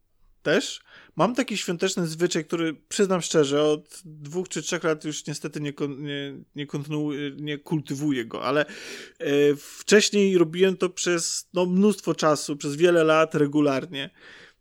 [0.42, 0.80] też.
[1.16, 5.72] Mam taki świąteczny zwyczaj, który przyznam szczerze, od dwóch czy trzech lat już niestety nie,
[5.98, 8.74] nie, nie kontynuuję, nie kultywuję go, ale e,
[9.56, 14.10] wcześniej robiłem to przez no, mnóstwo czasu, przez wiele lat regularnie.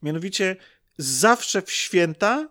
[0.02, 0.56] Mianowicie
[0.98, 2.50] zawsze w święta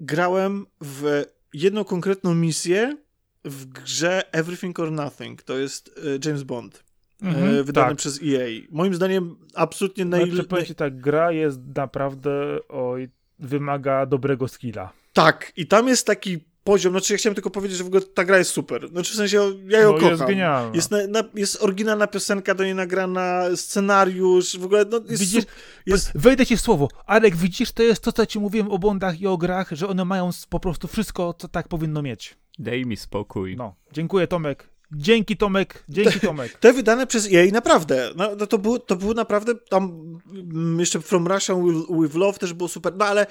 [0.00, 2.96] grałem w jedną konkretną misję
[3.44, 5.42] w grze Everything or Nothing.
[5.42, 6.84] To jest e, James Bond
[7.22, 7.98] Mhm, e, wydany tak.
[7.98, 8.48] przez EA.
[8.70, 10.30] Moim zdaniem absolutnie naj...
[10.30, 13.08] Znaczy, powiem ci tak, gra jest naprawdę, oj,
[13.38, 14.92] wymaga dobrego skilla.
[15.12, 18.24] Tak, i tam jest taki poziom, znaczy ja chciałem tylko powiedzieć, że w ogóle ta
[18.24, 18.88] gra jest super.
[18.88, 20.10] Znaczy w sensie ja ją No, kocham.
[20.10, 20.74] jest genialna.
[20.74, 25.44] Jest, na, na, jest oryginalna piosenka do niej nagrana, scenariusz, w ogóle no, jest, Widzisz,
[25.86, 26.88] jest Wejdę ci w słowo.
[27.06, 30.04] Arek, widzisz, to jest to, co ci mówiłem o Bondach i o grach, że one
[30.04, 32.36] mają po prostu wszystko, co tak powinno mieć.
[32.58, 33.56] Daj mi spokój.
[33.56, 34.72] No, dziękuję Tomek.
[34.94, 36.58] Dzięki Tomek, dzięki Tomek.
[36.58, 40.02] Te wydane przez EA naprawdę, no, no to, było, to było naprawdę tam
[40.32, 43.26] mm, jeszcze From Russia with, with Love też było super, no ale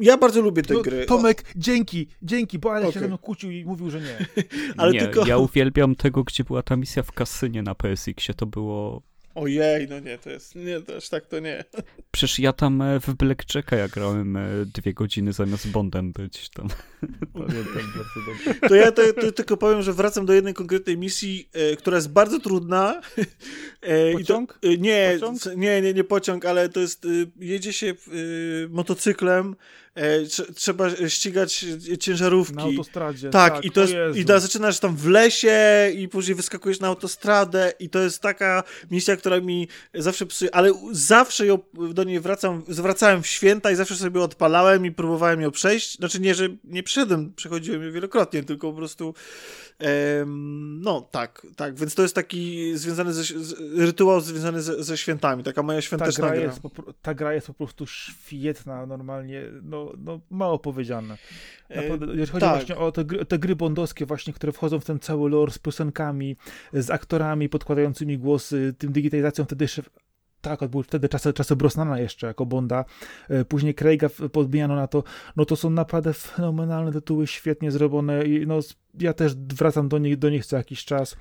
[0.00, 1.06] ja bardzo lubię te No, gry.
[1.06, 3.02] Tomek, dzięki, dzięki, bo Arek się Okej.
[3.02, 4.26] ze mną kłócił i mówił, że nie.
[4.76, 8.46] ale nie, tylko- ja uwielbiam tego, gdzie była ta misja w kasynie na PSX-ie, to
[8.46, 9.02] było...
[9.40, 11.64] Ojej, no nie, to jest, nie, to aż tak to nie.
[12.10, 16.68] Przecież ja tam e, w Blackjacka ja grałem e, dwie godziny zamiast Bondem być tam.
[17.32, 18.68] Pamiętam bardzo dobrze.
[18.68, 22.10] To ja to, to tylko powiem, że wracam do jednej konkretnej misji, e, która jest
[22.12, 23.00] bardzo trudna.
[23.82, 24.58] E, i to- Pociąg?
[24.62, 25.56] e, nie, Pociąg?
[25.56, 27.94] nie, nie, nie pociąg, ale to jest, e, jedzie się e,
[28.68, 29.56] motocyklem,
[30.54, 32.56] trzeba ścigać e, ciężarówki.
[32.56, 33.30] Na autostradzie.
[33.30, 34.18] Tak, i to jest, Jezu.
[34.18, 35.58] i da, zaczynasz tam w lesie
[35.96, 40.72] i później wyskakujesz na autostradę i to jest taka misja, która mi zawsze psuje, ale
[40.92, 41.58] zawsze ją,
[41.92, 46.20] do niej wracam, zwracałem w święta i zawsze sobie odpalałem i próbowałem ją przejść, znaczy
[46.20, 49.14] nie, że nie przeszedłem, przechodziłem ją wielokrotnie, tylko po prostu
[50.80, 55.42] no tak, tak, więc to jest taki związany ze, z, rytuał związany ze, ze świętami,
[55.42, 56.44] taka moja ta świąteczna gra, gra.
[56.44, 56.70] jest po,
[57.02, 61.18] ta gra jest po prostu świetna, normalnie, no, no mało powiedziane.
[61.70, 62.54] Naprawdę, jeżeli chodzi tak.
[62.54, 65.58] właśnie o te gry, te gry bondowskie właśnie, które wchodzą w ten cały lore z
[65.58, 66.36] piosenkami,
[66.72, 69.82] z aktorami podkładającymi głosy, tym digitalizacją, wtedy jeszcze
[70.56, 72.84] tak, były wtedy czasy, czasy Brosnana jeszcze jako Bonda,
[73.28, 75.04] e, później Craiga podbijano na to,
[75.36, 78.58] no to są naprawdę fenomenalne tytuły, świetnie zrobione i no
[79.00, 81.16] ja też wracam do nich, do nich co jakiś czas.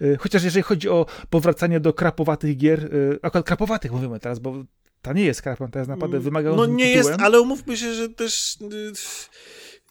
[0.00, 2.90] E, chociaż jeżeli chodzi o powracanie do krapowatych gier,
[3.22, 4.64] akurat krapowatych mówimy teraz, bo
[5.02, 7.12] ta nie jest krapem, to jest naprawdę mm, wymagającym No nie tytułem.
[7.12, 8.58] jest, ale umówmy się, że też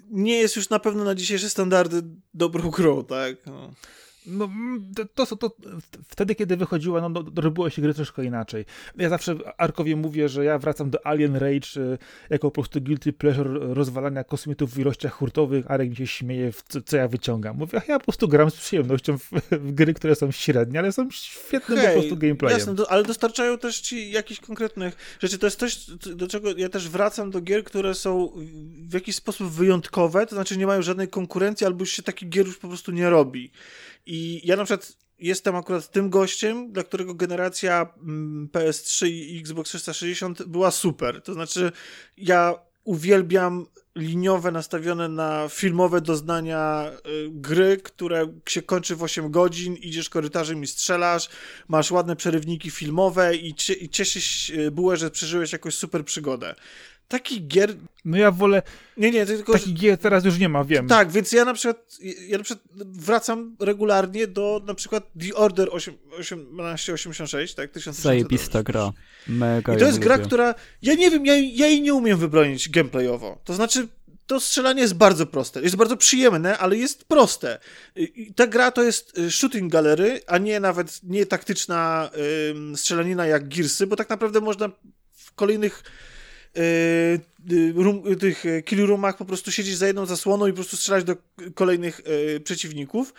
[0.09, 2.01] nie jest już na pewno na dzisiejsze standardy
[2.33, 3.35] dobrą grą, tak?
[3.45, 3.73] No.
[4.29, 5.51] No, mm, to, to, to,
[6.07, 8.65] wtedy, kiedy wychodziła, no, no, robiło się gry troszkę inaczej.
[8.97, 11.97] Ja zawsze Arkowie mówię, że ja wracam do Alien Rage y,
[12.29, 15.71] jako po prostu guilty pleasure rozwalania kosmitów w ilościach hurtowych.
[15.71, 17.57] Arek mi się śmieje, co, co ja wyciągam.
[17.57, 21.11] Mówię, ja po prostu gram z przyjemnością w, w gry, które są średnie, ale są
[21.11, 22.59] świetnym Hej, po prostu gameplayem.
[22.59, 25.37] Jasne, do, ale dostarczają też ci jakichś konkretnych rzeczy.
[25.37, 25.85] To jest coś,
[26.15, 28.31] do czego ja też wracam do gier, które są
[28.89, 32.45] w jakiś sposób wyjątkowe, to znaczy nie mają żadnej konkurencji, albo już się takich gier
[32.45, 33.51] już po prostu nie robi.
[34.11, 39.69] I ja na przykład jestem akurat tym gościem, dla którego generacja mm, PS3 i Xbox
[39.69, 41.21] 360 była super.
[41.21, 41.71] To znaczy,
[42.17, 43.65] ja uwielbiam
[43.95, 50.63] liniowe, nastawione na filmowe doznania y, gry, które się kończy w 8 godzin, idziesz korytarzem
[50.63, 51.29] i strzelasz,
[51.67, 56.55] masz ładne przerywniki filmowe i, i cieszysz bułę, że przeżyłeś jakąś super przygodę
[57.09, 57.75] takich gier...
[58.05, 58.61] No ja wolę...
[58.97, 59.53] Nie, nie, tylko...
[59.53, 60.87] Takich gier teraz już nie ma, wiem.
[60.87, 65.69] Tak, więc ja na przykład, ja na przykład wracam regularnie do na przykład The Order
[65.71, 67.69] 8, 1886, tak?
[67.91, 68.91] Zajebista gra.
[69.27, 70.27] Mega I to jest gra, lubię.
[70.27, 70.55] która...
[70.81, 73.41] Ja nie wiem, ja, ja jej nie umiem wybronić gameplayowo.
[73.43, 73.87] To znaczy,
[74.27, 75.61] to strzelanie jest bardzo proste.
[75.61, 77.59] Jest bardzo przyjemne, ale jest proste.
[77.95, 82.09] I ta gra to jest y, shooting galery, a nie nawet nie taktyczna
[82.69, 84.69] yy, strzelanina jak Gearsy, bo tak naprawdę można
[85.13, 85.83] w kolejnych
[86.55, 91.03] yy, room, tych kill roomach po prostu siedzieć za jedną zasłoną i po prostu strzelać
[91.03, 91.15] do
[91.55, 92.01] kolejnych
[92.43, 93.13] przeciwników,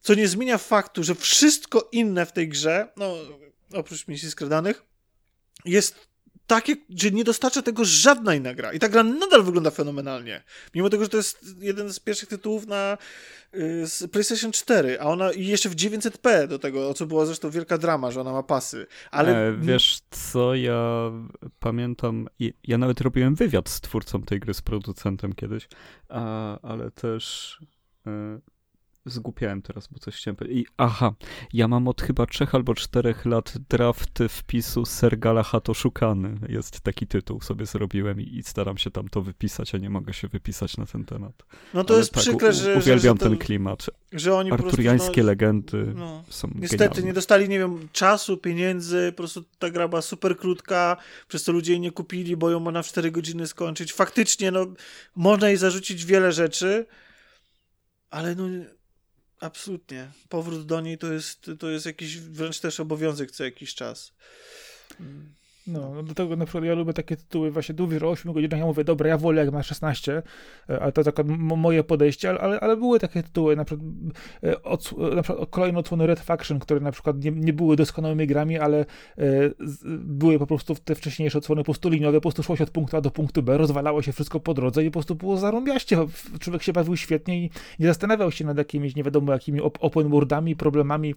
[0.00, 3.14] co nie zmienia faktu, że wszystko inne w tej grze, no
[3.74, 4.82] oprócz misji skradanych,
[5.64, 6.09] jest
[6.50, 8.72] takie, że nie dostarcza tego żadna inna gra.
[8.72, 10.42] I ta gra nadal wygląda fenomenalnie.
[10.74, 12.98] Mimo tego, że to jest jeden z pierwszych tytułów na
[13.54, 17.26] y, z PlayStation 4, a ona i jeszcze w 900p do tego, o co była
[17.26, 18.86] zresztą wielka drama, że ona ma pasy.
[19.10, 21.10] Ale e, wiesz co, ja
[21.58, 22.28] pamiętam,
[22.64, 25.68] ja nawet robiłem wywiad z twórcą tej gry, z producentem kiedyś,
[26.08, 27.58] a, ale też
[28.06, 28.40] e,
[29.12, 30.58] zgłupiałem teraz, bo coś chciałem powiedzieć.
[30.62, 31.14] I, aha,
[31.52, 36.34] ja mam od chyba trzech albo czterech lat draft wpisu Sergala Hato Szukany.
[36.48, 40.12] Jest taki tytuł, sobie zrobiłem i, i, staram się tam to wypisać, a nie mogę
[40.12, 41.42] się wypisać na ten temat.
[41.74, 42.76] No to Ale jest tak, przykre, że...
[42.76, 43.86] Uwielbiam że, że ten klimat.
[44.12, 47.02] Że oni Arturiańskie prostu, no, legendy no, są Niestety, genialne.
[47.02, 50.96] nie dostali, nie wiem, czasu, pieniędzy, po prostu ta gra była super krótka,
[51.28, 53.92] przez co ludzie jej nie kupili, bo ją można w 4 godziny skończyć.
[53.92, 54.66] Faktycznie, no,
[55.16, 56.86] można jej zarzucić wiele rzeczy,
[58.10, 58.44] ale no
[59.40, 60.10] Absolutnie.
[60.28, 64.12] Powrót do niej to jest, to jest jakiś wręcz też obowiązek co jakiś czas.
[65.72, 68.32] No, no do tego na przykład ja lubię takie tytuły, właśnie tu mówisz o 8
[68.32, 70.22] godzinach, ja mówię, dobra, ja wolę jak ma 16,
[70.70, 73.88] e, ale to takie moje podejście, ale, ale, były takie tytuły, na przykład,
[74.44, 78.26] e, od, na przykład kolejne odsłony Red Faction, które na przykład nie, nie były doskonałymi
[78.26, 78.84] grami, ale e,
[79.98, 82.96] były po prostu te wcześniejsze odsłony po prostu liniowe, po prostu szło się od punktu
[82.96, 85.96] A do punktu B, rozwalało się wszystko po drodze i po prostu było zarąbiaście,
[86.40, 90.56] człowiek się bawił świetnie i nie zastanawiał się nad jakimiś nie wiadomo jakimi open worldami,
[90.56, 91.14] problemami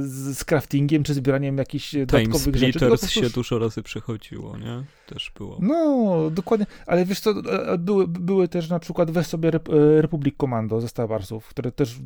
[0.00, 2.78] z, z craftingiem, czy zbieraniem jakichś dodatkowych rzeczy.
[2.78, 4.84] Time się dużo dużo razy przechodziło, nie?
[5.06, 5.58] Też było.
[5.60, 6.66] No, dokładnie.
[6.86, 10.80] Ale wiesz co, e, e, były, były też na przykład, weź sobie e, Republic Commando
[10.80, 11.98] ze Star Warsów, które też,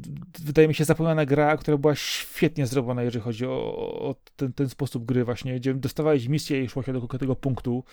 [0.45, 3.75] wydaje mi się, zapomniana gra, która była świetnie zrobiona, jeżeli chodzi o,
[4.09, 7.85] o ten, ten sposób gry właśnie, gdzie dostawałeś misję i szło się do tego punktu.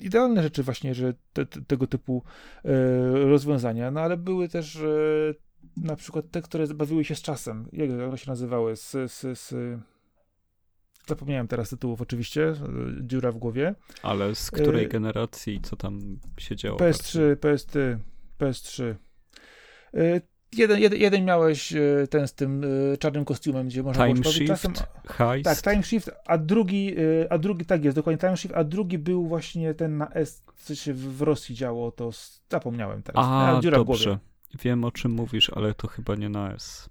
[0.00, 2.22] Idealne rzeczy właśnie, że te, te, tego typu
[3.12, 4.78] rozwiązania, no ale były też
[5.76, 7.68] na przykład te, które bawiły się z czasem.
[7.72, 8.76] Jak one się nazywały?
[8.76, 9.54] Z, z, z
[11.08, 12.56] Zapomniałem teraz tytułów oczywiście, e,
[13.00, 13.74] dziura w głowie.
[14.02, 14.88] Ale z której e...
[14.88, 16.78] generacji, co tam się działo?
[16.78, 17.96] PS3, PS3,
[18.38, 18.94] PS3.
[19.94, 20.20] E,
[20.52, 22.64] jeden, jeden, jeden miałeś e, ten z tym
[22.98, 24.72] czarnym kostiumem, gdzie można time było shift, czasem.
[25.06, 25.44] Heist.
[25.44, 26.94] Tak, Time Shift, a drugi,
[27.30, 30.74] a drugi, tak jest, dokładnie Time Shift, a drugi był właśnie ten na S, co
[30.74, 32.10] się w Rosji działo, to
[32.50, 33.26] zapomniałem teraz.
[33.28, 34.18] A, dziura dobrze.
[34.62, 36.90] Wiem o czym mówisz, ale to chyba nie na S.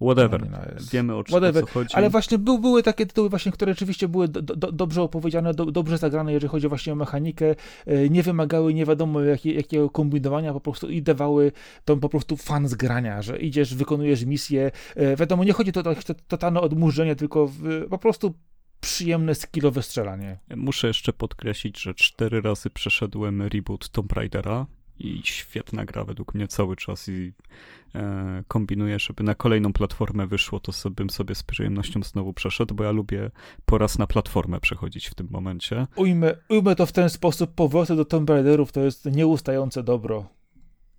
[0.00, 0.46] Whatever.
[0.92, 1.64] Wiemy o, Whatever.
[1.64, 1.94] o co chodzi.
[1.94, 5.66] Ale właśnie był, były takie tytuły właśnie, które rzeczywiście były do, do, dobrze opowiedziane, do,
[5.66, 7.54] dobrze zagrane, jeżeli chodzi właśnie o mechanikę,
[7.86, 11.52] e, nie wymagały nie wiadomo jakie, jakiego kombinowania, po prostu i dawały
[11.84, 14.70] to po prostu fan z grania, że idziesz, wykonujesz misję.
[14.96, 15.94] E, wiadomo, nie chodzi to o
[16.28, 18.34] totalne odmurzenie, tylko w, po prostu
[18.80, 20.38] przyjemne, skillowe strzelanie.
[20.56, 24.66] Muszę jeszcze podkreślić, że cztery razy przeszedłem reboot Tomb Raidera
[25.00, 27.32] i świetna gra według mnie cały czas i
[27.94, 32.74] e, kombinuję, żeby na kolejną platformę wyszło, to sobie, bym sobie z przyjemnością znowu przeszedł,
[32.74, 33.30] bo ja lubię
[33.66, 35.86] po raz na platformę przechodzić w tym momencie.
[35.96, 40.28] Ujmę, ujmę to w ten sposób, powroty do Tomb Raiderów to jest nieustające dobro.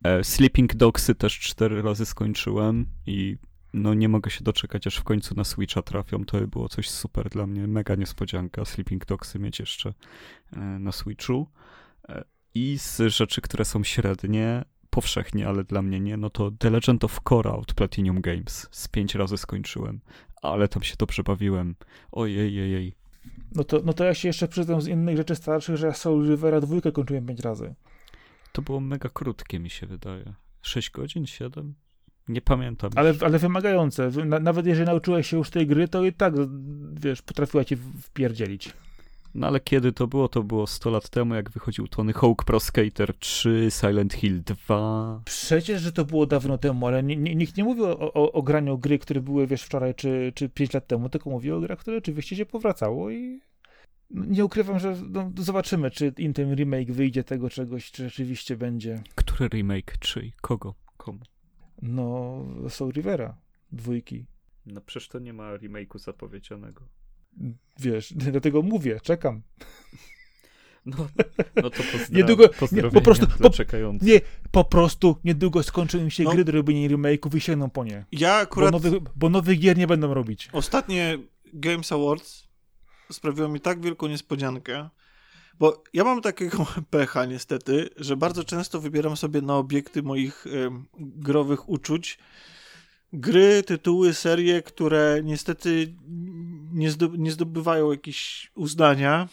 [0.03, 3.37] E, Sleeping Dogsy też cztery razy skończyłem i
[3.73, 6.25] no nie mogę się doczekać, aż w końcu na Switcha trafią.
[6.25, 9.93] To by było coś super dla mnie, mega niespodzianka Sleeping Dogsy mieć jeszcze
[10.53, 11.47] e, na Switchu.
[12.55, 17.03] I z rzeczy, które są średnie, powszechnie, ale dla mnie nie, no to The Legend
[17.03, 18.67] of Korra od Platinum Games.
[18.71, 20.01] Z pięć razy skończyłem,
[20.41, 21.75] ale tam się dobrze bawiłem.
[22.11, 22.95] Ojej, jej, jej.
[23.55, 26.29] No to, no to ja się jeszcze przyznam z innych rzeczy starszych, że ja Soul
[26.29, 27.75] Rivera dwójkę kończyłem pięć razy.
[28.51, 30.33] To było mega krótkie, mi się wydaje.
[30.61, 31.73] 6 godzin, 7?
[32.27, 32.91] Nie pamiętam.
[32.95, 34.09] Ale, ale wymagające.
[34.25, 36.33] Na, nawet jeżeli nauczyłeś się już tej gry, to i tak,
[36.93, 38.73] wiesz, potrafiła ci wpierdzielić.
[39.35, 40.27] No ale kiedy to było?
[40.27, 45.21] To było 100 lat temu, jak wychodził Tony Hawk Pro Skater 3, Silent Hill 2.
[45.25, 48.99] Przecież, że to było dawno temu, ale nikt nie mówił o, o, o, graniu gry,
[48.99, 52.35] które były, wiesz, wczoraj czy, czy 5 lat temu, tylko mówił o grach, które oczywiście
[52.35, 53.41] się powracało i
[54.09, 59.03] nie ukrywam, że no, zobaczymy, czy im ten remake wyjdzie tego czegoś, czy rzeczywiście będzie.
[59.15, 59.97] Który remake?
[59.99, 60.75] Czy kogo?
[60.97, 61.19] Komu?
[61.81, 63.37] No, Soul Rivera,
[63.71, 64.25] dwójki.
[64.65, 66.87] No przecież to nie ma remake'u zapowiedzianego.
[67.79, 69.41] Wiesz, dlatego mówię, czekam.
[70.85, 71.07] No,
[71.55, 73.49] no to niedługo, nie, po prostu, po,
[74.01, 74.21] nie,
[74.51, 78.05] po prostu niedługo skończą im się no, gry do robienia remake'ów i sięgną po nie.
[78.11, 78.71] Ja akurat...
[78.71, 80.49] Bo nowych, bo nowych gier nie będą robić.
[80.53, 81.17] Ostatnie
[81.53, 82.47] Games Awards
[83.11, 84.89] sprawiło mi tak wielką niespodziankę,
[85.59, 90.69] bo ja mam takiego pecha niestety, że bardzo często wybieram sobie na obiekty moich y,
[90.99, 92.17] growych uczuć
[93.13, 95.93] gry, tytuły, serie, które niestety
[96.73, 99.29] nie, nie zdobywają jakieś uznania,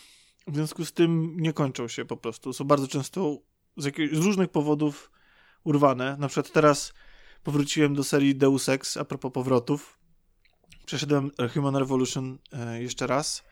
[0.46, 2.52] w związku z tym nie kończą się po prostu.
[2.52, 3.38] Są bardzo często
[3.76, 5.10] z, z różnych powodów
[5.64, 6.16] urwane.
[6.18, 6.94] Na przykład teraz
[7.42, 9.98] powróciłem do serii Deus Ex a propos powrotów.
[10.86, 13.44] Przeszedłem Human Revolution e, jeszcze raz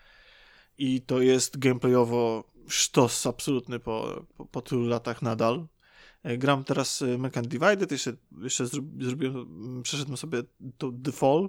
[0.79, 5.67] i to jest gameplayowo sztos absolutny po, po, po tylu latach nadal.
[6.23, 8.67] E, gram teraz e, Mankind Divided, jeszcze, jeszcze
[9.01, 10.43] zrobiłem, przeszedłem sobie
[10.79, 11.49] to The Fall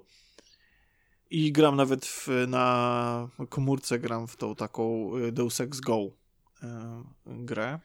[1.30, 6.12] i gram nawet w, na komórce, gram w tą taką e, Deus Ex Go
[7.26, 7.80] grę.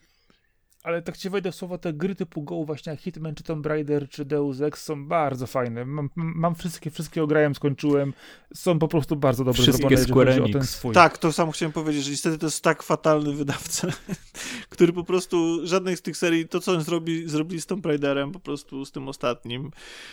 [0.83, 4.09] Ale tak ci wejdę w słowo, te gry typu Go, właśnie Hitman, czy Tomb Raider,
[4.09, 5.85] czy Deus Ex są bardzo fajne.
[5.85, 8.13] Mam, mam wszystkie, wszystkie ograłem, skończyłem.
[8.55, 10.95] Są po prostu bardzo dobre wszystkie zrobione, o ten swój.
[10.95, 13.89] Tak, to samo chciałem powiedzieć, że niestety to jest tak fatalny wydawca,
[14.73, 18.33] który po prostu żadnej z tych serii, to co on zrobi, zrobili z Tomb Raiderem,
[18.33, 19.71] po prostu z tym ostatnim,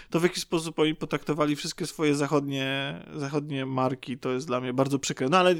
[0.09, 4.73] to w jaki sposób oni potraktowali wszystkie swoje zachodnie, zachodnie marki, to jest dla mnie
[4.73, 5.29] bardzo przykre.
[5.29, 5.55] No ale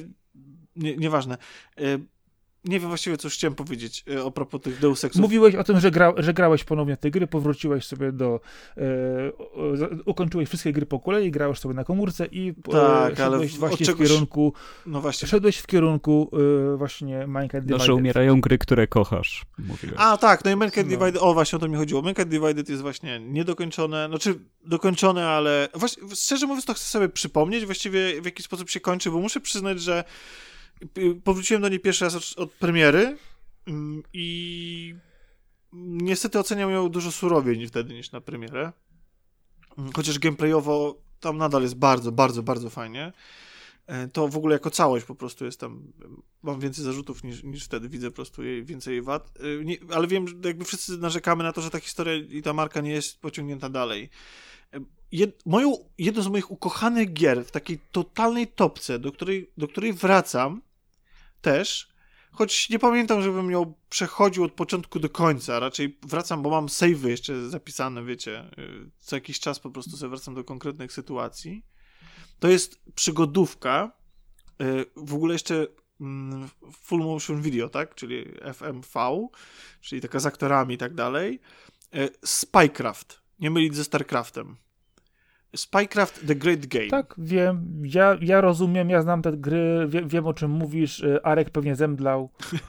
[0.76, 1.38] nie, nieważne.
[2.66, 5.22] Nie wiem właściwie, co już chciałem powiedzieć e, a propos tych Deus Exów.
[5.22, 8.40] Mówiłeś o tym, że, gra, że grałeś ponownie te gry, powróciłeś sobie do...
[8.78, 8.82] E,
[10.06, 13.58] ukończyłeś wszystkie gry po kolei, grałeś sobie na komórce i e, tak, szedłeś ale w,
[13.58, 14.08] właśnie czegoś...
[14.08, 14.54] w kierunku...
[14.86, 15.28] No właśnie.
[15.28, 16.32] Szedłeś w kierunku
[16.74, 17.80] e, właśnie Minecraft Divided.
[17.80, 19.96] No, że umierają gry, które kochasz, mówiłeś.
[19.98, 20.98] A, tak, no i Minecraft no.
[20.98, 22.02] Divided, o właśnie o to mi chodziło.
[22.02, 27.66] Minecraft Divided jest właśnie niedokończone, znaczy dokończone, ale właśnie, szczerze mówiąc to chcę sobie przypomnieć
[27.66, 30.04] właściwie w jaki sposób się kończy, bo muszę przyznać, że
[31.24, 33.18] powróciłem do niej pierwszy raz od, od premiery
[33.68, 34.96] mm, i
[35.74, 38.72] niestety oceniam ją dużo surowiej wtedy niż na premierę.
[39.78, 43.14] Mm, chociaż gameplayowo tam nadal jest bardzo, bardzo, bardzo fajnie.
[43.90, 45.92] E, to w ogóle jako całość po prostu jest tam,
[46.44, 49.32] mam więcej zarzutów niż, niż wtedy, widzę po prostu jej, więcej jej wad.
[49.40, 52.54] E, nie, ale wiem, że jakby wszyscy narzekamy na to, że ta historia i ta
[52.54, 54.10] marka nie jest pociągnięta dalej.
[54.74, 54.80] E,
[55.12, 59.94] jed, moją, jedną z moich ukochanych gier w takiej totalnej topce, do której, do której
[59.94, 60.62] wracam,
[61.42, 61.90] też,
[62.32, 67.08] choć nie pamiętam, żebym ją przechodził od początku do końca, raczej wracam, bo mam save'y
[67.08, 71.66] jeszcze zapisane, wiecie, y, co jakiś czas po prostu sobie wracam do konkretnych sytuacji.
[72.40, 73.92] To jest przygodówka,
[74.62, 75.68] y, w ogóle jeszcze
[76.02, 76.50] mm,
[76.82, 79.28] full motion video, tak, czyli FMV,
[79.82, 81.40] czyli taka z aktorami i tak dalej.
[81.96, 84.58] Y, Spycraft, nie mylić ze StarCraftem.
[85.56, 86.88] Spycraft The Great Game.
[86.88, 87.84] Tak, wiem.
[87.84, 91.00] Ja, ja rozumiem, ja znam te gry, wie, wiem o czym mówisz.
[91.00, 92.30] Y, Arek pewnie zemdlał.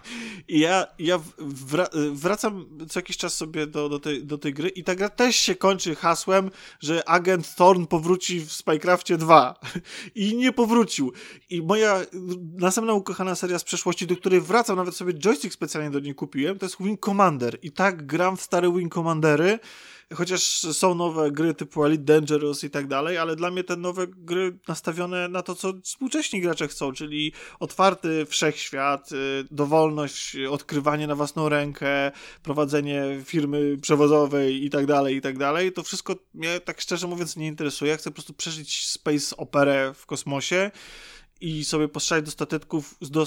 [0.48, 4.84] Ja, ja wra wracam co jakiś czas sobie do, do, tej, do tej gry i
[4.84, 6.50] ta gra też się kończy hasłem,
[6.80, 9.54] że agent Thorn powróci w Spycraftie 2.
[10.14, 11.12] I nie powrócił.
[11.50, 12.00] I moja
[12.58, 16.58] następna ukochana seria z przeszłości, do której wracam, nawet sobie joystick specjalnie do niej kupiłem,
[16.58, 17.58] to jest Wing Commander.
[17.62, 19.58] I tak gram w stare Wing Commandery
[20.14, 24.06] chociaż są nowe gry typu Elite Dangerous i tak dalej, ale dla mnie te nowe
[24.06, 29.16] gry nastawione na to, co współcześni gracze chcą, czyli otwarty wszechświat, y,
[29.50, 32.12] dowolność, odkrywanie na własną rękę,
[32.42, 35.72] prowadzenie firmy przewozowej i tak dalej, i tak dalej.
[35.72, 37.96] To wszystko mnie tak szczerze mówiąc nie interesuje.
[37.96, 40.70] Chcę po prostu przeżyć space operę w kosmosie
[41.40, 43.26] i sobie postrzelać do stateczków, do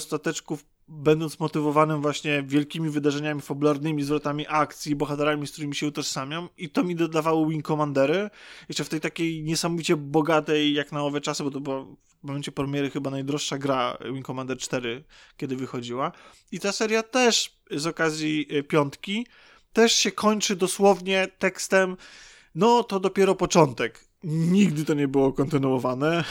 [0.88, 6.84] będąc motywowanym właśnie wielkimi wydarzeniami fabularnymi, zwrotami akcji, bohaterami, z którymi się utożsamiam i to
[6.84, 8.30] mi dodawało Wing Commandery,
[8.68, 12.52] jeszcze w tej takiej niesamowicie bogatej, jak na owe czasy, bo to była w momencie
[12.52, 15.04] premiery chyba najdroższa gra Wing Commander 4,
[15.36, 16.12] kiedy wychodziła
[16.52, 19.26] i ta seria też z okazji e, piątki
[19.72, 21.96] też się kończy dosłownie tekstem
[22.54, 24.04] no to dopiero początek.
[24.24, 26.24] Nigdy to nie było kontynuowane.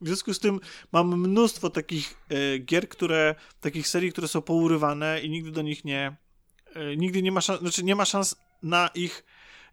[0.00, 0.60] W związku z tym
[0.92, 5.84] mam mnóstwo takich e, gier, które, takich serii, które są pourywane i nigdy do nich
[5.84, 6.16] nie,
[6.74, 9.24] e, nigdy nie ma szans, znaczy nie ma szans na ich,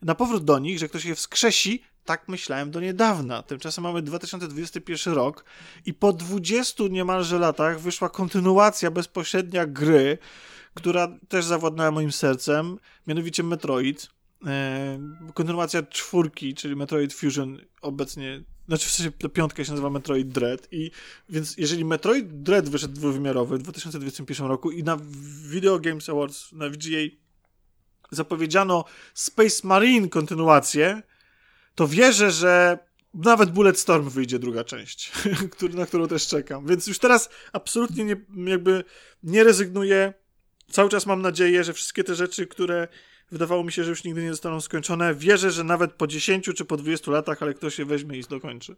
[0.02, 3.44] na powrót do nich, że ktoś je wskrzesi, tak myślałem do niedawna.
[3.44, 5.46] Tymczasem mamy 2021 rok
[5.86, 10.18] i po 20 niemalże latach wyszła kontynuacja bezpośrednia gry,
[10.74, 14.10] która też zawładnęła moim sercem, mianowicie Metroid.
[14.46, 15.00] E,
[15.34, 20.92] kontynuacja czwórki, czyli Metroid Fusion obecnie znaczy w sensie piątka się nazywa Metroid Dread i
[21.30, 24.98] więc jeżeli Metroid Dread wyszedł dwuwymiarowy w 2021 roku i na
[25.48, 27.16] Video Games Awards, na VGA
[28.12, 31.02] zapowiedziano Space Marine kontynuację,
[31.76, 32.80] to wierzę, że
[33.14, 35.12] nawet Bulletstorm wyjdzie druga część,
[35.74, 36.68] na którą też czekam.
[36.68, 38.16] Więc już teraz absolutnie nie,
[38.52, 38.84] jakby
[39.24, 40.14] nie rezygnuję.
[40.72, 42.88] Cały czas mam nadzieję, że wszystkie te rzeczy, które
[43.32, 45.16] wydawało mi się, że już nigdy nie zostaną skończone.
[45.16, 48.76] Wierzę, że nawet po 10 czy po 20 latach, ale ktoś je weźmie i dokończy.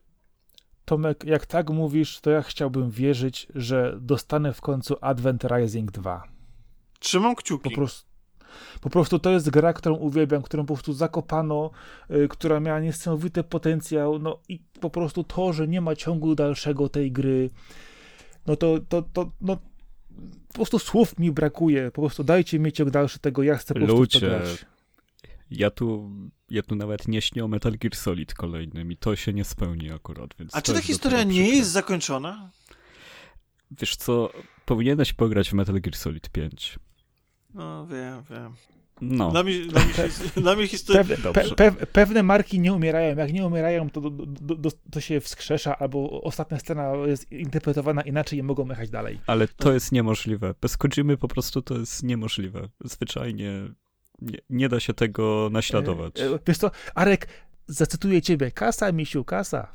[0.86, 6.24] Tomek, jak tak mówisz, to ja chciałbym wierzyć, że dostanę w końcu Advent Rising 2.
[7.00, 7.70] Trzymam kciuki.
[7.70, 8.10] Po prostu,
[8.82, 11.72] po prostu to jest gra, którą uwielbiam, którą po prostu zakopano,
[12.12, 16.90] y, która miała niesamowity potencjał, no i po prostu to, że nie ma ciągu dalszego
[16.90, 17.50] tej gry,
[18.48, 19.58] no to, to, to no,
[20.48, 21.92] po prostu słów mi brakuje.
[21.92, 24.66] Po prostu dajcie mi ciąg dalszy tego, ja chcę po prostu Ludzie, grać.
[25.52, 26.12] Ja tu,
[26.50, 29.92] ja tu nawet nie śnię o Metal Gear Solid kolejnym i to się nie spełni
[29.92, 30.30] akurat.
[30.40, 32.52] Więc A czy ta historia nie jest zakończona?
[33.72, 34.30] Wiesz co,
[34.66, 36.80] powinieneś pograć w Metal Gear Solid 5.
[37.54, 38.54] No, wiem, wiem.
[39.02, 39.32] No.
[39.32, 39.94] Dla mnie, dla mnie,
[40.44, 41.04] dla mnie historia...
[41.04, 43.16] Pewne, pe, pe, pewne marki nie umierają.
[43.16, 48.40] Jak nie umierają, to, do, do, to się wskrzesza, albo ostatnia scena jest interpretowana inaczej
[48.40, 49.20] i mogą jechać dalej.
[49.28, 50.54] Ale to jest niemożliwe.
[50.62, 52.70] Bez Kojimy po prostu to jest niemożliwe.
[52.86, 53.70] Zwyczajnie
[54.22, 56.20] nie, nie da się tego naśladować.
[56.20, 57.28] E, e, wiesz co, Arek,
[57.68, 58.52] zacytuję ciebie.
[58.52, 59.74] Kasa, misiu, kasa.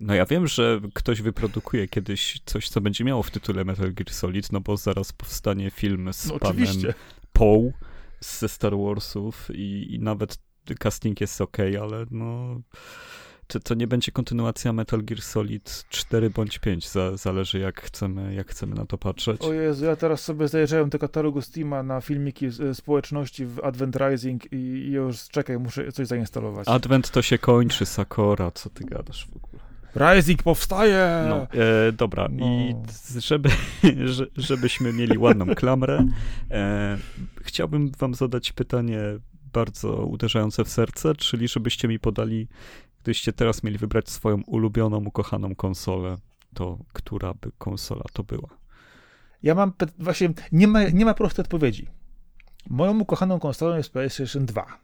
[0.00, 4.10] No ja wiem, że ktoś wyprodukuje kiedyś coś, co będzie miało w tytule Metal Gear
[4.10, 6.94] Solid, no bo zaraz powstanie film z no, panem oczywiście.
[7.34, 7.72] Poe
[8.20, 10.38] ze Star Warsów i, i nawet
[10.78, 12.60] casting jest ok, ale no
[13.46, 18.34] to, to nie będzie kontynuacja Metal Gear Solid 4 bądź 5, za, zależy jak chcemy,
[18.34, 19.42] jak chcemy na to patrzeć.
[19.42, 24.52] O Jezu, ja teraz sobie zajrzałem do katalogu Steama na filmiki społeczności w Advent Rising
[24.52, 26.68] i, i już czekaj, muszę coś zainstalować.
[26.68, 29.53] Advent to się kończy, Sakora, co ty gadasz w ogóle?
[29.96, 31.26] Rising powstaje!
[31.28, 32.46] No, e, dobra, no.
[32.46, 32.74] i
[33.18, 33.48] żeby,
[34.36, 36.06] żebyśmy mieli ładną klamrę,
[36.50, 36.98] e,
[37.42, 39.00] chciałbym wam zadać pytanie
[39.52, 42.48] bardzo uderzające w serce, czyli żebyście mi podali,
[43.02, 46.16] gdybyście teraz mieli wybrać swoją ulubioną, ukochaną konsolę,
[46.54, 48.48] to która by konsola to była?
[49.42, 51.86] Ja mam, właśnie, nie ma, nie ma prostej odpowiedzi.
[52.70, 54.83] Moją ukochaną konsolą jest PlayStation 2.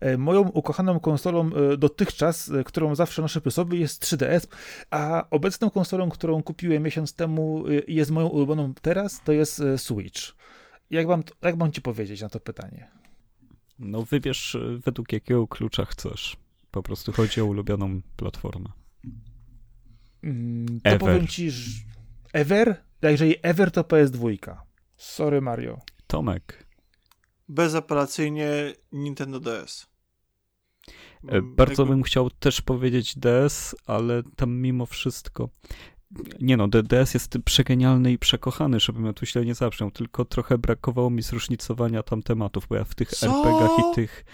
[0.00, 4.46] E, moją ukochaną konsolą e, dotychczas, e, którą zawsze noszę sobie jest 3DS,
[4.90, 10.20] a obecną konsolą, którą kupiłem miesiąc temu i jest moją ulubioną teraz, to jest Switch.
[10.90, 12.90] Jak mam, jak mam ci powiedzieć na to pytanie?
[13.78, 16.36] No wybierz według jakiego klucza chcesz.
[16.70, 18.68] Po prostu chodzi o ulubioną platformę.
[20.22, 20.98] Mm, to ever.
[20.98, 21.90] powiem ci, że
[22.32, 22.76] Ever?
[23.02, 24.56] Jeżeli Ever to PS2.
[24.96, 25.78] Sorry Mario.
[26.06, 26.66] Tomek
[27.50, 29.86] bezapelacyjnie Nintendo DS.
[31.28, 31.94] E, bardzo jakby...
[31.94, 35.48] bym chciał też powiedzieć DS, ale tam mimo wszystko.
[36.40, 40.58] Nie no, DS jest przegenialny i przekochany, żebym ja tu źle nie zabrzmiał, tylko trochę
[40.58, 43.26] brakowało mi zróżnicowania tam tematów, bo ja w tych Co?
[43.26, 44.24] RPG-ach i tych...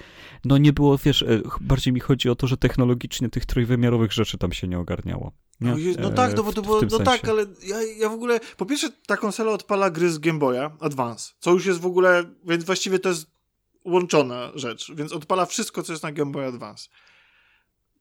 [0.45, 4.39] No nie było, wiesz, e, bardziej mi chodzi o to, że technologicznie tych trójwymiarowych rzeczy
[4.39, 5.33] tam się nie ogarniało.
[5.61, 8.67] No, no tak, no bo to było, no tak, ale ja, ja w ogóle, po
[8.67, 12.65] pierwsze ta konsola odpala gry z Game Boya Advance, co już jest w ogóle, więc
[12.65, 13.27] właściwie to jest
[13.85, 16.89] łączona rzecz, więc odpala wszystko, co jest na Game Boy Advance.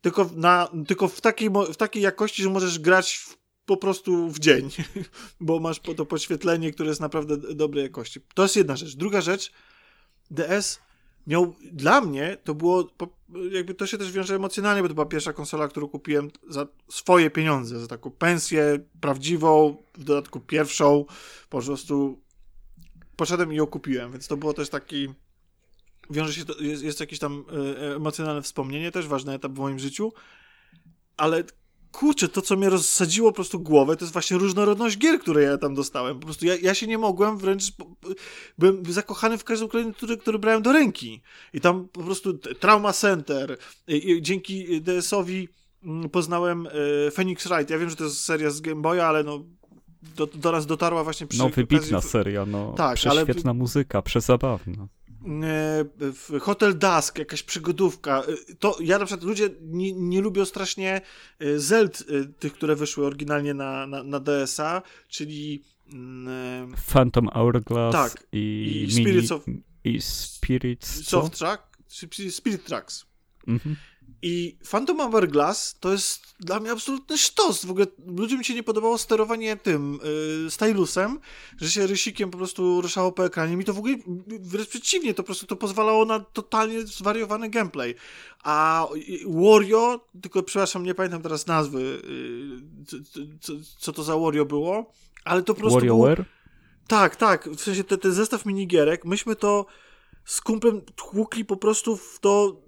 [0.01, 4.39] Tylko, na, tylko w, takiej, w takiej jakości, że możesz grać w, po prostu w
[4.39, 4.69] dzień,
[5.39, 8.19] bo masz po to podświetlenie, które jest naprawdę dobrej jakości.
[8.33, 8.95] To jest jedna rzecz.
[8.95, 9.51] Druga rzecz,
[10.31, 10.79] DS
[11.27, 12.89] miał, dla mnie to było,
[13.51, 17.29] jakby to się też wiąże emocjonalnie, bo to była pierwsza konsola, którą kupiłem za swoje
[17.29, 21.05] pieniądze, za taką pensję prawdziwą, w dodatku pierwszą,
[21.49, 22.21] po prostu
[23.15, 25.09] poszedłem i ją kupiłem, więc to było też taki,
[26.09, 27.45] wiąże się, to, jest, jest jakieś tam
[27.81, 30.13] e, emocjonalne wspomnienie też, ważny etap w moim życiu,
[31.17, 31.43] ale
[31.95, 35.57] kurczę, to co mnie rozsadziło po prostu głowę, to jest właśnie różnorodność gier, które ja
[35.57, 36.19] tam dostałem.
[36.19, 37.63] Po prostu ja, ja się nie mogłem, wręcz
[38.57, 41.21] byłem zakochany w każdym kolejnym, który, który brałem do ręki.
[41.53, 43.57] I tam po prostu Trauma Center,
[43.87, 45.49] i, i dzięki DS-owi
[45.83, 47.69] mm, poznałem e, Phoenix Wright.
[47.69, 49.45] Ja wiem, że to jest seria z Game Boya, ale no
[50.15, 52.09] do, do nas dotarła właśnie przy No wybitna okazji...
[52.09, 53.53] seria, no tak, ale...
[53.53, 54.87] muzyka, przezabawna.
[55.25, 58.23] E, Hotel Dusk, jakaś przygodówka.
[58.23, 61.01] E, to ja na przykład ludzie nie, nie lubią strasznie
[61.39, 62.03] e, Zeld,
[62.39, 68.91] tych, które wyszły oryginalnie na, na, na DSA, czyli mm, Phantom Hourglass tak, i, i
[68.91, 69.45] Spirits of
[69.83, 71.77] i Spirits Soft Track,
[72.29, 73.05] Spirit Tracks.
[73.47, 73.75] Mhm.
[74.27, 77.65] I Phantom Hourglass to jest dla mnie absolutny sztos.
[77.65, 79.99] W ogóle ludziom się nie podobało sterowanie tym
[80.43, 81.19] yy, stylusem,
[81.57, 83.57] że się rysikiem po prostu ruszało po ekranie.
[83.57, 83.95] Mi to w ogóle
[84.27, 87.95] wręcz przeciwnie, to po prostu to pozwalało na totalnie zwariowany gameplay.
[88.43, 88.87] A
[89.25, 92.01] Wario, tylko przepraszam, nie pamiętam teraz nazwy,
[92.91, 93.03] yy,
[93.39, 94.91] co, co, to za Wario było,
[95.25, 95.79] ale to po prostu.
[95.79, 96.15] WarioWare?
[96.15, 96.27] Było...
[96.87, 97.49] Tak, tak.
[97.49, 99.65] W sensie ten, ten zestaw minigierek, myśmy to
[100.25, 102.64] z kumplem tłukli po prostu w to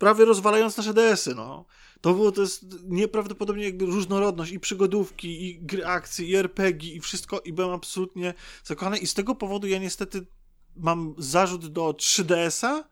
[0.00, 1.64] prawie rozwalając nasze DS-y, no.
[2.00, 7.00] To było, to jest nieprawdopodobnie jakby różnorodność i przygodówki, i gry akcji, i RPG, i
[7.00, 10.26] wszystko, i byłem absolutnie zakochany i z tego powodu ja niestety
[10.76, 12.84] mam zarzut do 3DS-a,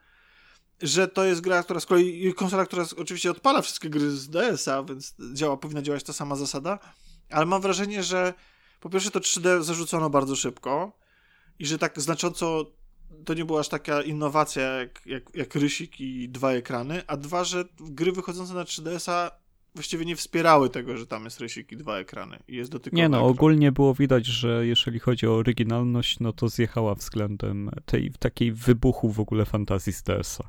[0.83, 4.83] że to jest gra, która z kolei, konsola, która oczywiście odpala wszystkie gry z DS-a,
[4.83, 6.79] więc działa, powinna działać ta sama zasada,
[7.31, 8.35] ale mam wrażenie, że
[8.81, 10.99] po pierwsze to 3D zarzucono bardzo szybko
[11.59, 12.78] i że tak znacząco
[13.25, 17.45] to nie była aż taka innowacja jak, jak, jak Rysik i dwa ekrany, a dwa,
[17.45, 19.31] że gry wychodzące na 3DS-a
[19.75, 23.09] właściwie nie wspierały tego, że tam jest rysik i dwa ekrany i jest dotykowy Nie
[23.09, 23.31] no, ekran.
[23.31, 29.13] ogólnie było widać, że jeżeli chodzi o oryginalność, no to zjechała względem tej takiej wybuchu
[29.13, 30.49] w ogóle fantazji z DS-a.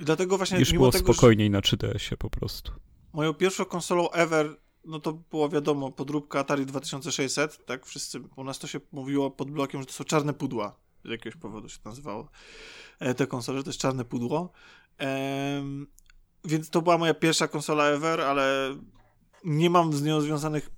[0.00, 2.72] I dlatego właśnie Już było tego, spokojniej na 3DS-ie po prostu.
[3.12, 7.86] Moją pierwszą konsolą ever, no to było wiadomo, podróbka Atari 2600, tak?
[7.86, 11.40] Wszyscy, u nas to się mówiło pod blokiem, że to są czarne pudła z jakiegoś
[11.40, 12.30] powodu się to nazywało,
[12.98, 14.52] e, te konsole, że to jest czarne pudło.
[16.44, 18.76] Więc to była moja pierwsza konsola ever, ale
[19.44, 20.70] nie mam z nią związanych.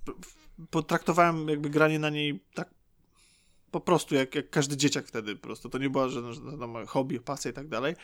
[0.70, 2.74] Potraktowałem jakby granie na niej tak
[3.70, 5.36] po prostu jak, jak każdy dzieciak wtedy.
[5.36, 7.94] Po prostu to nie była żadne moje hobby, pasja i tak dalej.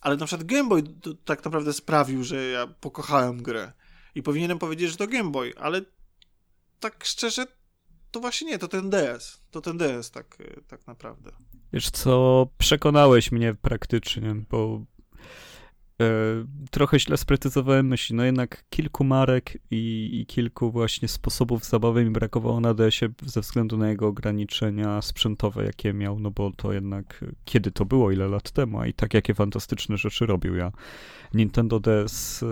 [0.00, 0.82] Ale na przykład Game Boy
[1.24, 3.72] tak naprawdę sprawił, że ja pokochałem grę.
[4.14, 5.82] I powinienem powiedzieć, że to Game Boy, ale
[6.80, 7.46] tak szczerze,
[8.10, 9.40] to właśnie nie, to ten DS.
[9.50, 11.30] To ten DS tak, tak naprawdę.
[11.72, 14.84] Wiesz co, przekonałeś mnie praktycznie, bo
[16.00, 16.04] e,
[16.70, 18.16] trochę źle sprecyzowałem myśli.
[18.16, 23.40] No jednak kilku marek i, i, kilku właśnie sposobów zabawy mi brakowało na DS-ie ze
[23.40, 28.28] względu na jego ograniczenia sprzętowe, jakie miał, no bo to jednak kiedy to było, ile
[28.28, 30.72] lat temu, a i tak jakie fantastyczne rzeczy robił ja.
[31.34, 32.44] Nintendo DS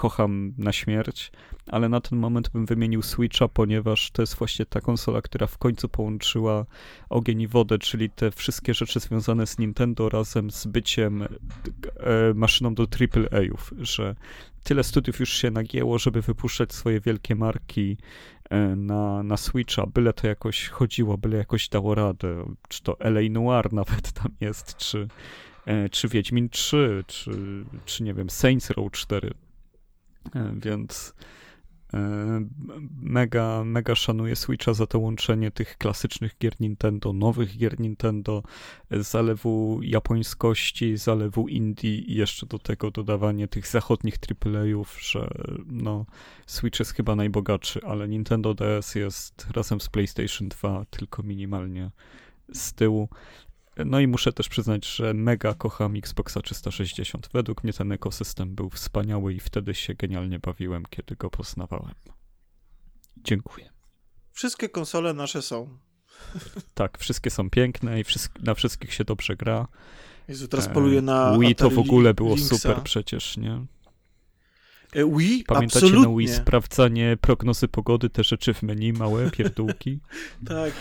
[0.00, 1.32] kocham na śmierć,
[1.66, 5.58] ale na ten moment bym wymienił Switcha, ponieważ to jest właśnie ta konsola, która w
[5.58, 6.66] końcu połączyła
[7.08, 11.28] ogień i wodę, czyli te wszystkie rzeczy związane z Nintendo razem z byciem e,
[12.34, 14.14] maszyną do AAA-ów, że
[14.64, 17.96] tyle studiów już się nagięło, żeby wypuszczać swoje wielkie marki
[18.50, 23.20] e, na, na Switcha, byle to jakoś chodziło, byle jakoś dało radę, czy to LA
[23.30, 25.08] Noir nawet tam jest, czy,
[25.66, 27.30] e, czy Wiedźmin 3, czy,
[27.84, 29.49] czy nie wiem, Saints Row 4 E,
[30.54, 31.14] więc
[31.94, 31.98] e,
[33.02, 38.42] mega, mega szanuję Switcha za to łączenie tych klasycznych gier Nintendo, nowych gier Nintendo,
[38.90, 44.14] zalewu japońskości, zalewu indie i jeszcze do tego dodawanie tych zachodnich
[44.44, 45.30] AAA-ów, że
[45.66, 46.06] no
[46.46, 51.90] Switch jest chyba najbogatszy, ale Nintendo DS jest razem z PlayStation 2 tylko minimalnie
[52.52, 53.08] z tyłu.
[53.84, 57.28] No i muszę też przyznać, że mega kocham Xboxa 360.
[57.32, 61.94] Według mnie ten ekosystem był wspaniały i wtedy się genialnie bawiłem, kiedy go poznawałem.
[63.16, 63.70] Dziękuję.
[64.32, 65.78] Wszystkie konsole nasze są.
[66.74, 68.04] Tak, wszystkie są piękne i
[68.42, 69.68] na wszystkich się dobrze gra.
[70.28, 72.56] Jezu, teraz poluję na Wii to w ogóle było Linksa.
[72.56, 73.66] super przecież, nie?
[74.92, 75.44] E, Wii?
[75.44, 76.12] Pamiętacie Absolutnie.
[76.12, 80.00] na Wii sprawdzanie prognozy pogody, te rzeczy w menu, małe pierdółki?
[80.48, 80.72] tak,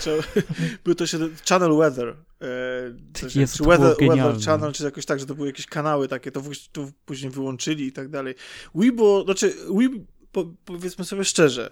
[0.85, 1.17] był to się
[1.49, 2.15] Channel Weather.
[2.41, 6.31] E, Jest, czy weather, weather Channel, czy jakoś tak, że to były jakieś kanały takie,
[6.31, 6.41] to,
[6.71, 8.35] to później wyłączyli i tak dalej.
[8.75, 11.71] Wii było, znaczy Wii, po, powiedzmy sobie szczerze,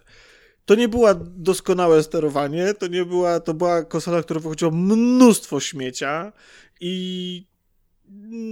[0.66, 6.34] to nie była doskonałe sterowanie, to nie była, to była konsola, która wychodziła mnóstwo śmiecia
[6.82, 7.46] i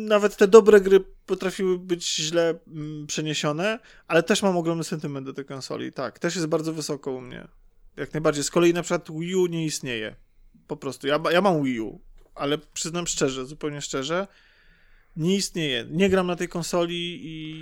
[0.07, 5.33] nawet te dobre gry potrafiły być źle mm, przeniesione, ale też mam ogromny sentyment do
[5.33, 5.91] tej konsoli.
[5.91, 7.47] Tak, też jest bardzo wysoko u mnie.
[7.97, 8.43] Jak najbardziej.
[8.43, 10.15] Z kolei na przykład Wii U nie istnieje.
[10.67, 11.07] Po prostu.
[11.07, 12.01] Ja, ja mam Wii U,
[12.35, 14.27] ale przyznam szczerze, zupełnie szczerze,
[15.15, 15.85] nie istnieje.
[15.89, 17.55] Nie gram na tej konsoli i...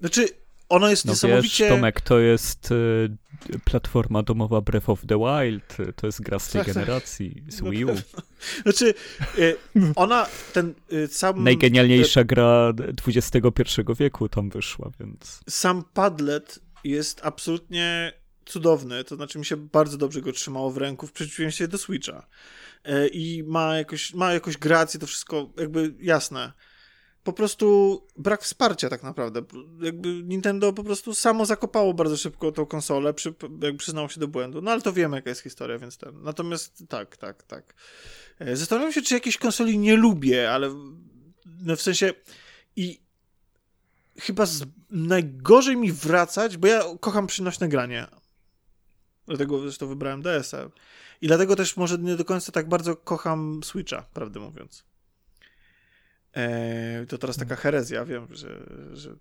[0.00, 0.28] Znaczy,
[0.68, 1.64] ona jest no niesamowicie...
[1.64, 3.16] Wiesz, Tomek, to jest y,
[3.64, 6.74] platforma domowa Breath of the Wild, to jest gra z tej tak, tak.
[6.74, 7.94] generacji, z no Wii U.
[8.62, 8.94] Znaczy,
[9.38, 9.56] y,
[9.96, 11.44] ona, ten y, sam...
[11.44, 12.72] Najgenialniejsza gra
[13.06, 13.42] XXI
[13.98, 15.40] wieku tam wyszła, więc...
[15.48, 18.12] Sam Padlet jest absolutnie
[18.46, 22.26] cudowny, to znaczy mi się bardzo dobrze go trzymało w ręku w przeciwieństwie do Switcha.
[22.88, 26.52] Y, I ma jakoś, ma jakoś grację, to wszystko jakby jasne
[27.24, 29.42] po prostu brak wsparcia tak naprawdę.
[29.80, 34.28] Jakby Nintendo po prostu samo zakopało bardzo szybko tą konsolę, przy, jakby przyznało się do
[34.28, 34.62] błędu.
[34.62, 36.22] No ale to wiemy, jaka jest historia, więc ten.
[36.22, 37.74] Natomiast tak, tak, tak.
[38.38, 40.74] E, zastanawiam się, czy jakiejś konsoli nie lubię, ale
[41.60, 42.12] no w sensie
[42.76, 43.00] i
[44.20, 48.06] chyba z, najgorzej mi wracać, bo ja kocham przynośne granie.
[49.26, 50.70] Dlatego zresztą wybrałem DS-a.
[51.20, 54.84] I dlatego też może nie do końca tak bardzo kocham Switcha, prawdę mówiąc.
[56.36, 59.14] E, to teraz taka herezja, wiem, że, że,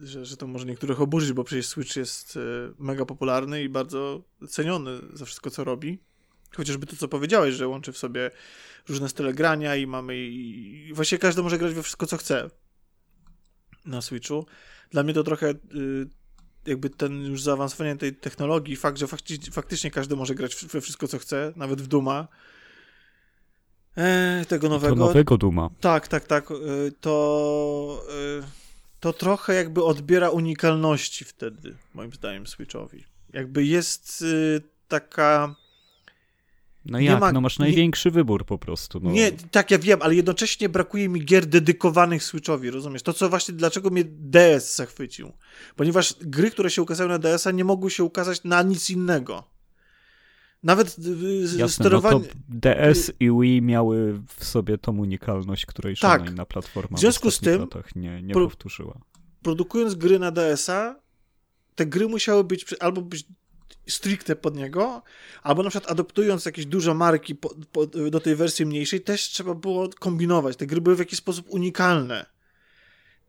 [0.00, 2.40] że, że, to może niektórych oburzyć, bo przecież Switch jest e,
[2.78, 5.98] mega popularny i bardzo ceniony za wszystko, co robi.
[6.56, 8.30] Chociażby to, co powiedziałeś, że łączy w sobie
[8.88, 12.50] różne style grania i mamy i, właściwie każdy może grać we wszystko, co chce
[13.84, 14.46] na Switchu.
[14.90, 15.54] Dla mnie to trochę y,
[16.66, 19.06] jakby ten już zaawansowanie tej technologii, fakt, że
[19.52, 22.28] faktycznie każdy może grać we wszystko, co chce, nawet w Duma,
[23.96, 24.96] E, tego nowego.
[24.96, 25.70] To nowego Duma.
[25.80, 26.50] Tak, tak, tak.
[26.50, 26.54] E,
[27.00, 28.04] to,
[28.40, 28.42] e,
[29.00, 33.04] to trochę jakby odbiera unikalności wtedy, moim zdaniem, Switchowi.
[33.32, 34.24] Jakby jest
[34.88, 35.54] taka.
[36.84, 37.20] No jak?
[37.20, 39.00] Ma, no masz największy nie, wybór po prostu.
[39.02, 39.10] No.
[39.10, 43.02] Nie, tak ja wiem, ale jednocześnie brakuje mi gier dedykowanych Switchowi, rozumiesz?
[43.02, 45.32] To co właśnie, dlaczego mnie DS zachwycił.
[45.76, 49.44] Ponieważ gry, które się ukazały na DS-a nie mogły się ukazać na nic innego.
[50.62, 50.96] Nawet
[51.56, 52.20] Jasne, sterowanie...
[52.20, 56.20] No DS i Wii miały w sobie tą unikalność, której tak.
[56.20, 58.44] żadna inna platforma w związku w z tym nie, nie pro...
[58.44, 59.00] powtórzyła.
[59.42, 60.96] Produkując gry na DS-a,
[61.74, 63.24] te gry musiały być albo być
[63.86, 65.02] stricte pod niego,
[65.42, 69.54] albo na przykład adoptując jakieś duże marki po, po, do tej wersji mniejszej, też trzeba
[69.54, 70.56] było kombinować.
[70.56, 72.26] Te gry były w jakiś sposób unikalne.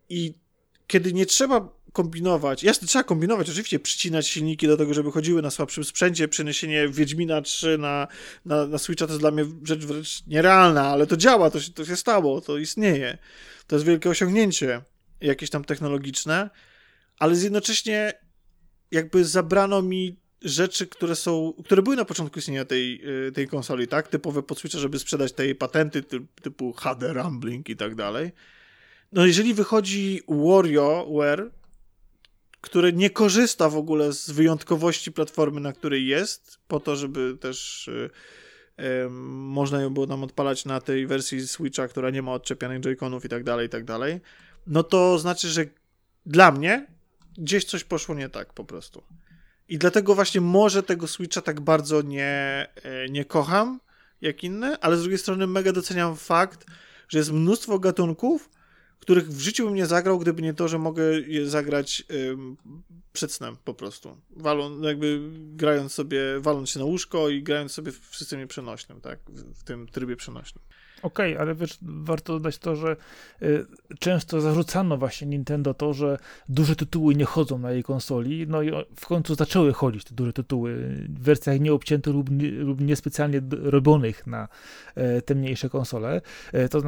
[0.09, 0.33] I
[0.87, 2.63] kiedy nie trzeba kombinować.
[2.63, 6.27] Jasne, trzeba kombinować, oczywiście przycinać silniki do tego, żeby chodziły na słabszym sprzęcie.
[6.27, 8.07] Przeniesienie Wiedźmina 3 na,
[8.45, 11.71] na, na Switcha to jest dla mnie rzecz wręcz nierealna, ale to działa, to się,
[11.71, 13.17] to się stało, to istnieje.
[13.67, 14.81] To jest wielkie osiągnięcie
[15.21, 16.49] jakieś tam technologiczne,
[17.19, 18.13] ale jednocześnie
[18.91, 23.87] jakby zabrano mi rzeczy, które są, które były na początku istnienia tej, y, tej konsoli,
[23.87, 24.07] tak?
[24.07, 26.03] Typowe pod Switcha, żeby sprzedać te patenty
[26.41, 28.31] typu HD Rumbling i tak dalej.
[29.11, 31.51] No jeżeli wychodzi WarioWare,
[32.63, 37.87] które nie korzysta w ogóle z wyjątkowości platformy, na której jest, po to, żeby też
[37.87, 38.09] y,
[38.79, 43.25] y, można ją było nam odpalać na tej wersji Switcha, która nie ma odczepianych joyconów
[43.25, 44.21] i tak dalej, i tak dalej,
[44.67, 45.65] no to znaczy, że
[46.25, 46.87] dla mnie
[47.37, 49.03] gdzieś coś poszło nie tak po prostu.
[49.69, 53.79] I dlatego właśnie może tego Switcha tak bardzo nie, e, nie kocham
[54.21, 56.65] jak inne, ale z drugiej strony mega doceniam fakt,
[57.09, 58.49] że jest mnóstwo gatunków,
[59.03, 62.03] których w życiu bym nie zagrał, gdyby nie to, że mogę je zagrać
[63.13, 64.17] przed snem po prostu.
[64.29, 69.19] Walą, jakby grając sobie, waląc się na łóżko i grając sobie w systemie przenośnym, tak,
[69.27, 70.63] w, w tym trybie przenośnym.
[71.03, 72.95] Okej, okay, ale wiesz, warto dodać to, że
[73.41, 73.65] y,
[73.99, 76.17] często zarzucano właśnie Nintendo to, że
[76.49, 80.33] duże tytuły nie chodzą na jej konsoli, no i w końcu zaczęły chodzić te duże
[80.33, 80.75] tytuły
[81.09, 84.47] w wersjach nieobciętych lub, nie, lub niespecjalnie robionych na
[85.17, 86.21] y, te mniejsze konsole.
[86.53, 86.81] Y, to,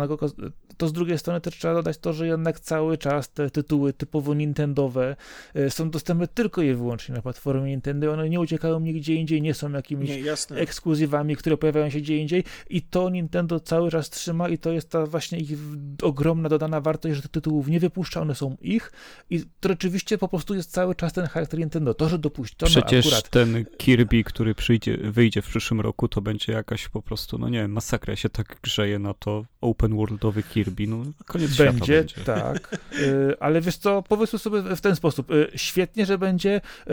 [0.77, 4.33] to z drugiej strony też trzeba dodać to, że jednak cały czas te tytuły typowo
[4.33, 5.15] Nintendowe
[5.55, 9.53] y, są dostępne tylko i wyłącznie na platformie Nintendo, one nie uciekają nigdzie indziej, nie
[9.53, 14.49] są jakimiś nie, ekskluzywami, które pojawiają się gdzie indziej i to Nintendo cały czas trzyma
[14.49, 15.57] i to jest ta właśnie ich
[16.01, 18.91] ogromna dodana wartość, że tych tytułów nie wypuszcza, one są ich
[19.29, 21.93] i to rzeczywiście po prostu jest cały czas ten charakter Nintendo.
[21.93, 23.29] To, że dopuściono Przecież akurat...
[23.29, 27.59] ten Kirby, który przyjdzie, wyjdzie w przyszłym roku, to będzie jakaś po prostu, no nie
[27.59, 32.21] wiem, masakra się tak grzeje na to open worldowy Kirby, no koniec będzie, będzie.
[32.21, 36.91] tak, y, ale wiesz co, powiedzmy sobie w ten sposób, y, świetnie, że będzie, y,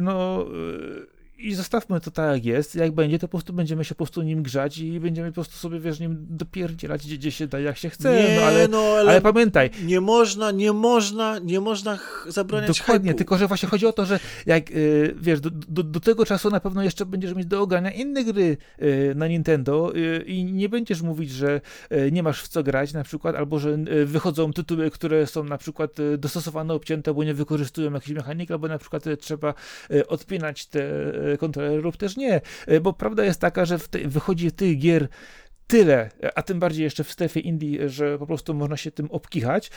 [0.00, 0.46] no
[1.42, 2.74] i zostawmy to tak jak jest.
[2.74, 5.56] Jak będzie, to po prostu będziemy się po prostu nim grzać i będziemy po prostu
[5.56, 8.22] sobie, wiesz, nim dopierdzielać gdzie, gdzie się da, jak się chce.
[8.22, 11.98] Nie, no, ale, no, ale, ale pamiętaj, nie można, nie można, nie można
[12.28, 16.00] zabraniać Dokładnie, tylko że właśnie chodzi o to, że jak y, wiesz, do, do, do
[16.00, 20.24] tego czasu na pewno jeszcze będziesz mieć do ogrania inne gry y, na Nintendo y,
[20.26, 21.60] i nie będziesz mówić, że
[21.92, 25.44] y, nie masz w co grać na przykład, albo że y, wychodzą tytuły, które są
[25.44, 29.54] na przykład y, dostosowane, obcięte, bo nie wykorzystują jakiejś mechaniki, albo na przykład trzeba
[30.08, 30.82] odpinać te
[31.38, 35.08] kontrolery lub też nie, y, bo prawda jest taka, że te, wychodzi tych gier
[35.66, 39.70] tyle, a tym bardziej jeszcze w strefie indie, że po prostu można się tym obkichać,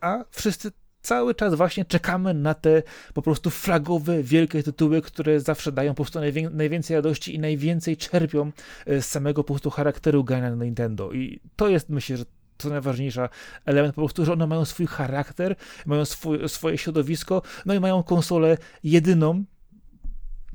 [0.00, 0.70] a wszyscy
[1.02, 2.82] cały czas właśnie czekamy na te
[3.14, 7.96] po prostu flagowe, wielkie tytuły, które zawsze dają po prostu najwię- najwięcej radości i najwięcej
[7.96, 8.52] czerpią
[8.86, 11.12] e, z samego po prostu charakteru grania na Nintendo.
[11.12, 12.24] I to jest, myślę, że
[12.56, 13.20] to najważniejszy
[13.64, 15.56] element, po prostu, że one mają swój charakter,
[15.86, 19.44] mają swój, swoje środowisko, no i mają konsolę jedyną,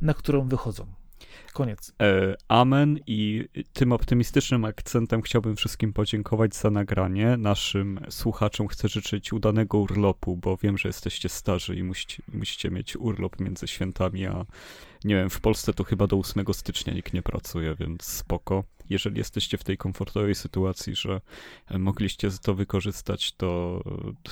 [0.01, 0.85] na którą wychodzą.
[1.53, 1.93] Koniec.
[2.01, 7.37] E, amen i tym optymistycznym akcentem chciałbym wszystkim podziękować za nagranie.
[7.37, 12.95] Naszym słuchaczom chcę życzyć udanego urlopu, bo wiem, że jesteście starzy i musicie, musicie mieć
[12.95, 14.45] urlop między świętami, a
[15.03, 18.63] nie wiem, w Polsce to chyba do 8 stycznia nikt nie pracuje, więc spoko.
[18.89, 21.21] Jeżeli jesteście w tej komfortowej sytuacji, że
[21.67, 23.83] e, mogliście to wykorzystać, to,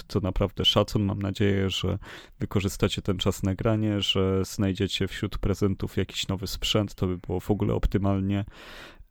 [0.07, 1.03] to naprawdę szacun.
[1.03, 1.97] Mam nadzieję, że
[2.39, 7.51] wykorzystacie ten czas nagranie, że znajdziecie wśród prezentów jakiś nowy sprzęt, to by było w
[7.51, 8.45] ogóle optymalnie.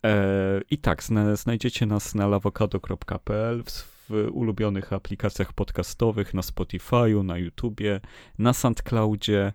[0.04, 7.24] E, I tak, zna, znajdziecie nas na lawokado.pl, w, w ulubionych aplikacjach podcastowych, na Spotify'u,
[7.24, 8.00] na YouTubie,
[8.38, 9.52] na SoundCloudzie.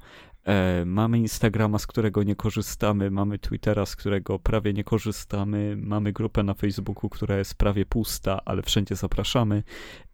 [0.49, 6.13] E, mamy Instagrama, z którego nie korzystamy, mamy Twittera, z którego prawie nie korzystamy, mamy
[6.13, 9.63] grupę na Facebooku, która jest prawie pusta, ale wszędzie zapraszamy.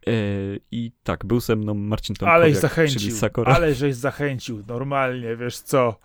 [0.07, 0.11] E,
[0.71, 3.53] I tak, był ze mną Marcin Aleś Tomkowiak, czyli zachęcił, Sakura.
[3.55, 5.99] ale żeś zachęcił, normalnie, wiesz co.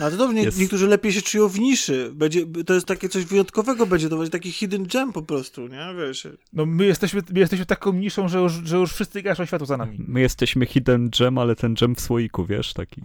[0.00, 2.10] No, to dobrze, nie, Jest- niektórzy lepiej się czują w niszy.
[2.14, 5.86] Będzie, to jest takie coś wyjątkowego, będzie to będzie taki hidden gem po prostu, nie?
[5.98, 6.28] Wiesz.
[6.52, 9.76] No my jesteśmy, my jesteśmy taką niszą, że już, że już wszyscy gaszą światło za
[9.76, 10.04] nami.
[10.08, 13.02] My jesteśmy hidden gem, ale ten gem w słoiku, wiesz, taki.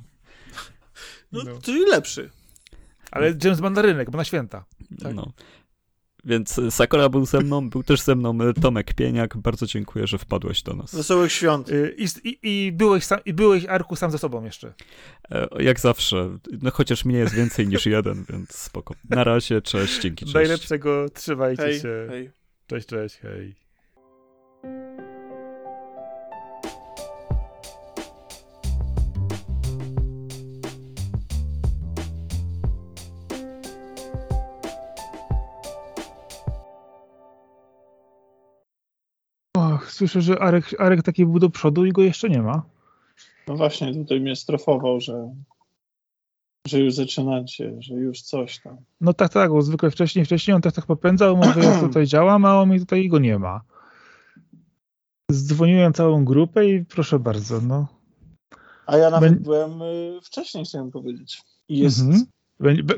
[1.34, 1.60] No, No.
[1.62, 2.30] czyli lepszy.
[3.12, 4.66] Ale James Mandarynek, bo na święta.
[5.04, 5.14] Tak.
[5.16, 5.32] No.
[6.26, 9.38] Więc Sakura był ze mną, był też ze mną e, Tomek Pieniak.
[9.38, 10.96] Bardzo dziękuję, że wpadłeś do nas.
[10.96, 11.70] Wesołych świąt.
[11.70, 14.74] Y, I, i, i, byłeś sam, I byłeś, Arku, sam ze sobą jeszcze.
[15.32, 18.96] E, Jak zawsze, no chociaż mnie jest więcej niż jeden, więc spoko.
[19.10, 20.36] Na razie, cześć, dzięki, cześć.
[20.36, 22.08] Najlepszego, trzymajcie Hej, się.
[22.10, 22.32] hej.
[22.68, 23.56] Cześć, cześć, hej.
[39.94, 42.64] Słyszę, że Arek, Arek taki był do przodu i go jeszcze nie ma.
[43.48, 45.36] No właśnie, tutaj mnie strofował, że,
[46.68, 48.78] że już zaczynacie, że już coś tam.
[49.02, 52.46] No tak, tak, bo zwykle wcześniej, wcześniej on tak tak popędzał, mówię, ja tutaj działam,
[52.46, 53.62] a on mi tutaj go nie ma.
[55.32, 57.88] Zdzwoniłem całą grupę i proszę bardzo, no.
[58.86, 61.42] A ja nawet Bę- byłem y, wcześniej, chciałem powiedzieć.
[61.70, 62.26] I jest, Mhm.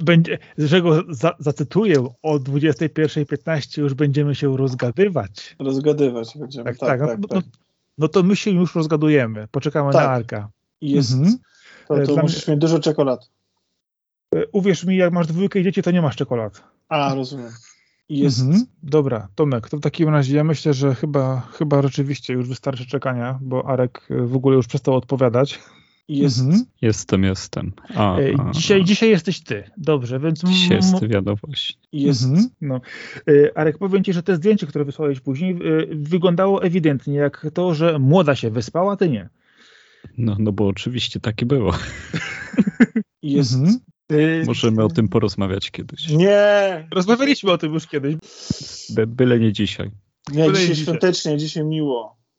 [0.04, 5.56] Będzie, że go za, zacytuję, o 21.15 już będziemy się rozgadywać.
[5.60, 6.64] rozgadywać będziemy.
[6.66, 7.10] Tak, Tak, tak.
[7.10, 7.44] tak, no, tak.
[7.46, 7.52] no,
[7.98, 9.48] no to my się już rozgadujemy.
[9.52, 10.04] Poczekamy Tak.
[10.04, 10.50] na Arka.
[10.82, 11.38] I jest, Mhm.
[11.88, 13.30] to, E, to dla musisz mieć dużo czekolad.
[14.36, 16.64] E, Uwierz mi, jak masz dwójkę dzieci, to nie masz czekolad.
[16.90, 17.52] A, rozumiem.
[18.10, 18.66] I jest, Mhm.
[18.84, 23.40] Dobra, Tomek, to w takim razie ja myślę, że chyba, chyba rzeczywiście już wystarczy czekania,
[23.42, 25.60] bo Arek e, w ogóle już przestał odpowiadać.
[26.08, 26.66] Jest Mhm.
[26.82, 27.72] Jestem, jestem.
[27.96, 29.64] A, E, a, Dzisiaj, dzisiaj jesteś ty.
[29.78, 30.44] Dobrze, więc...
[30.44, 31.80] Dzisiaj jest wiadomość.
[31.94, 32.82] jest Mhm, no.
[33.28, 35.58] E, Arek, powiem ci, że te zdjęcie, które wysłałeś później, e,
[35.96, 39.30] wyglądało ewidentnie jak to, że młoda się wyspała, a ty nie.
[40.18, 41.74] No, no bo oczywiście takie było.
[43.22, 43.80] i jest Mhm.
[44.46, 46.10] Możemy o tym porozmawiać kiedyś.
[46.10, 46.88] Nie!
[46.92, 48.16] Rozmawialiśmy o tym już kiedyś.
[48.90, 49.92] By, byle nie dzisiaj.
[50.32, 50.84] Nie, Byle dzisiaj dzisiaj.
[50.84, 52.18] świątecznie, dzisiaj miło.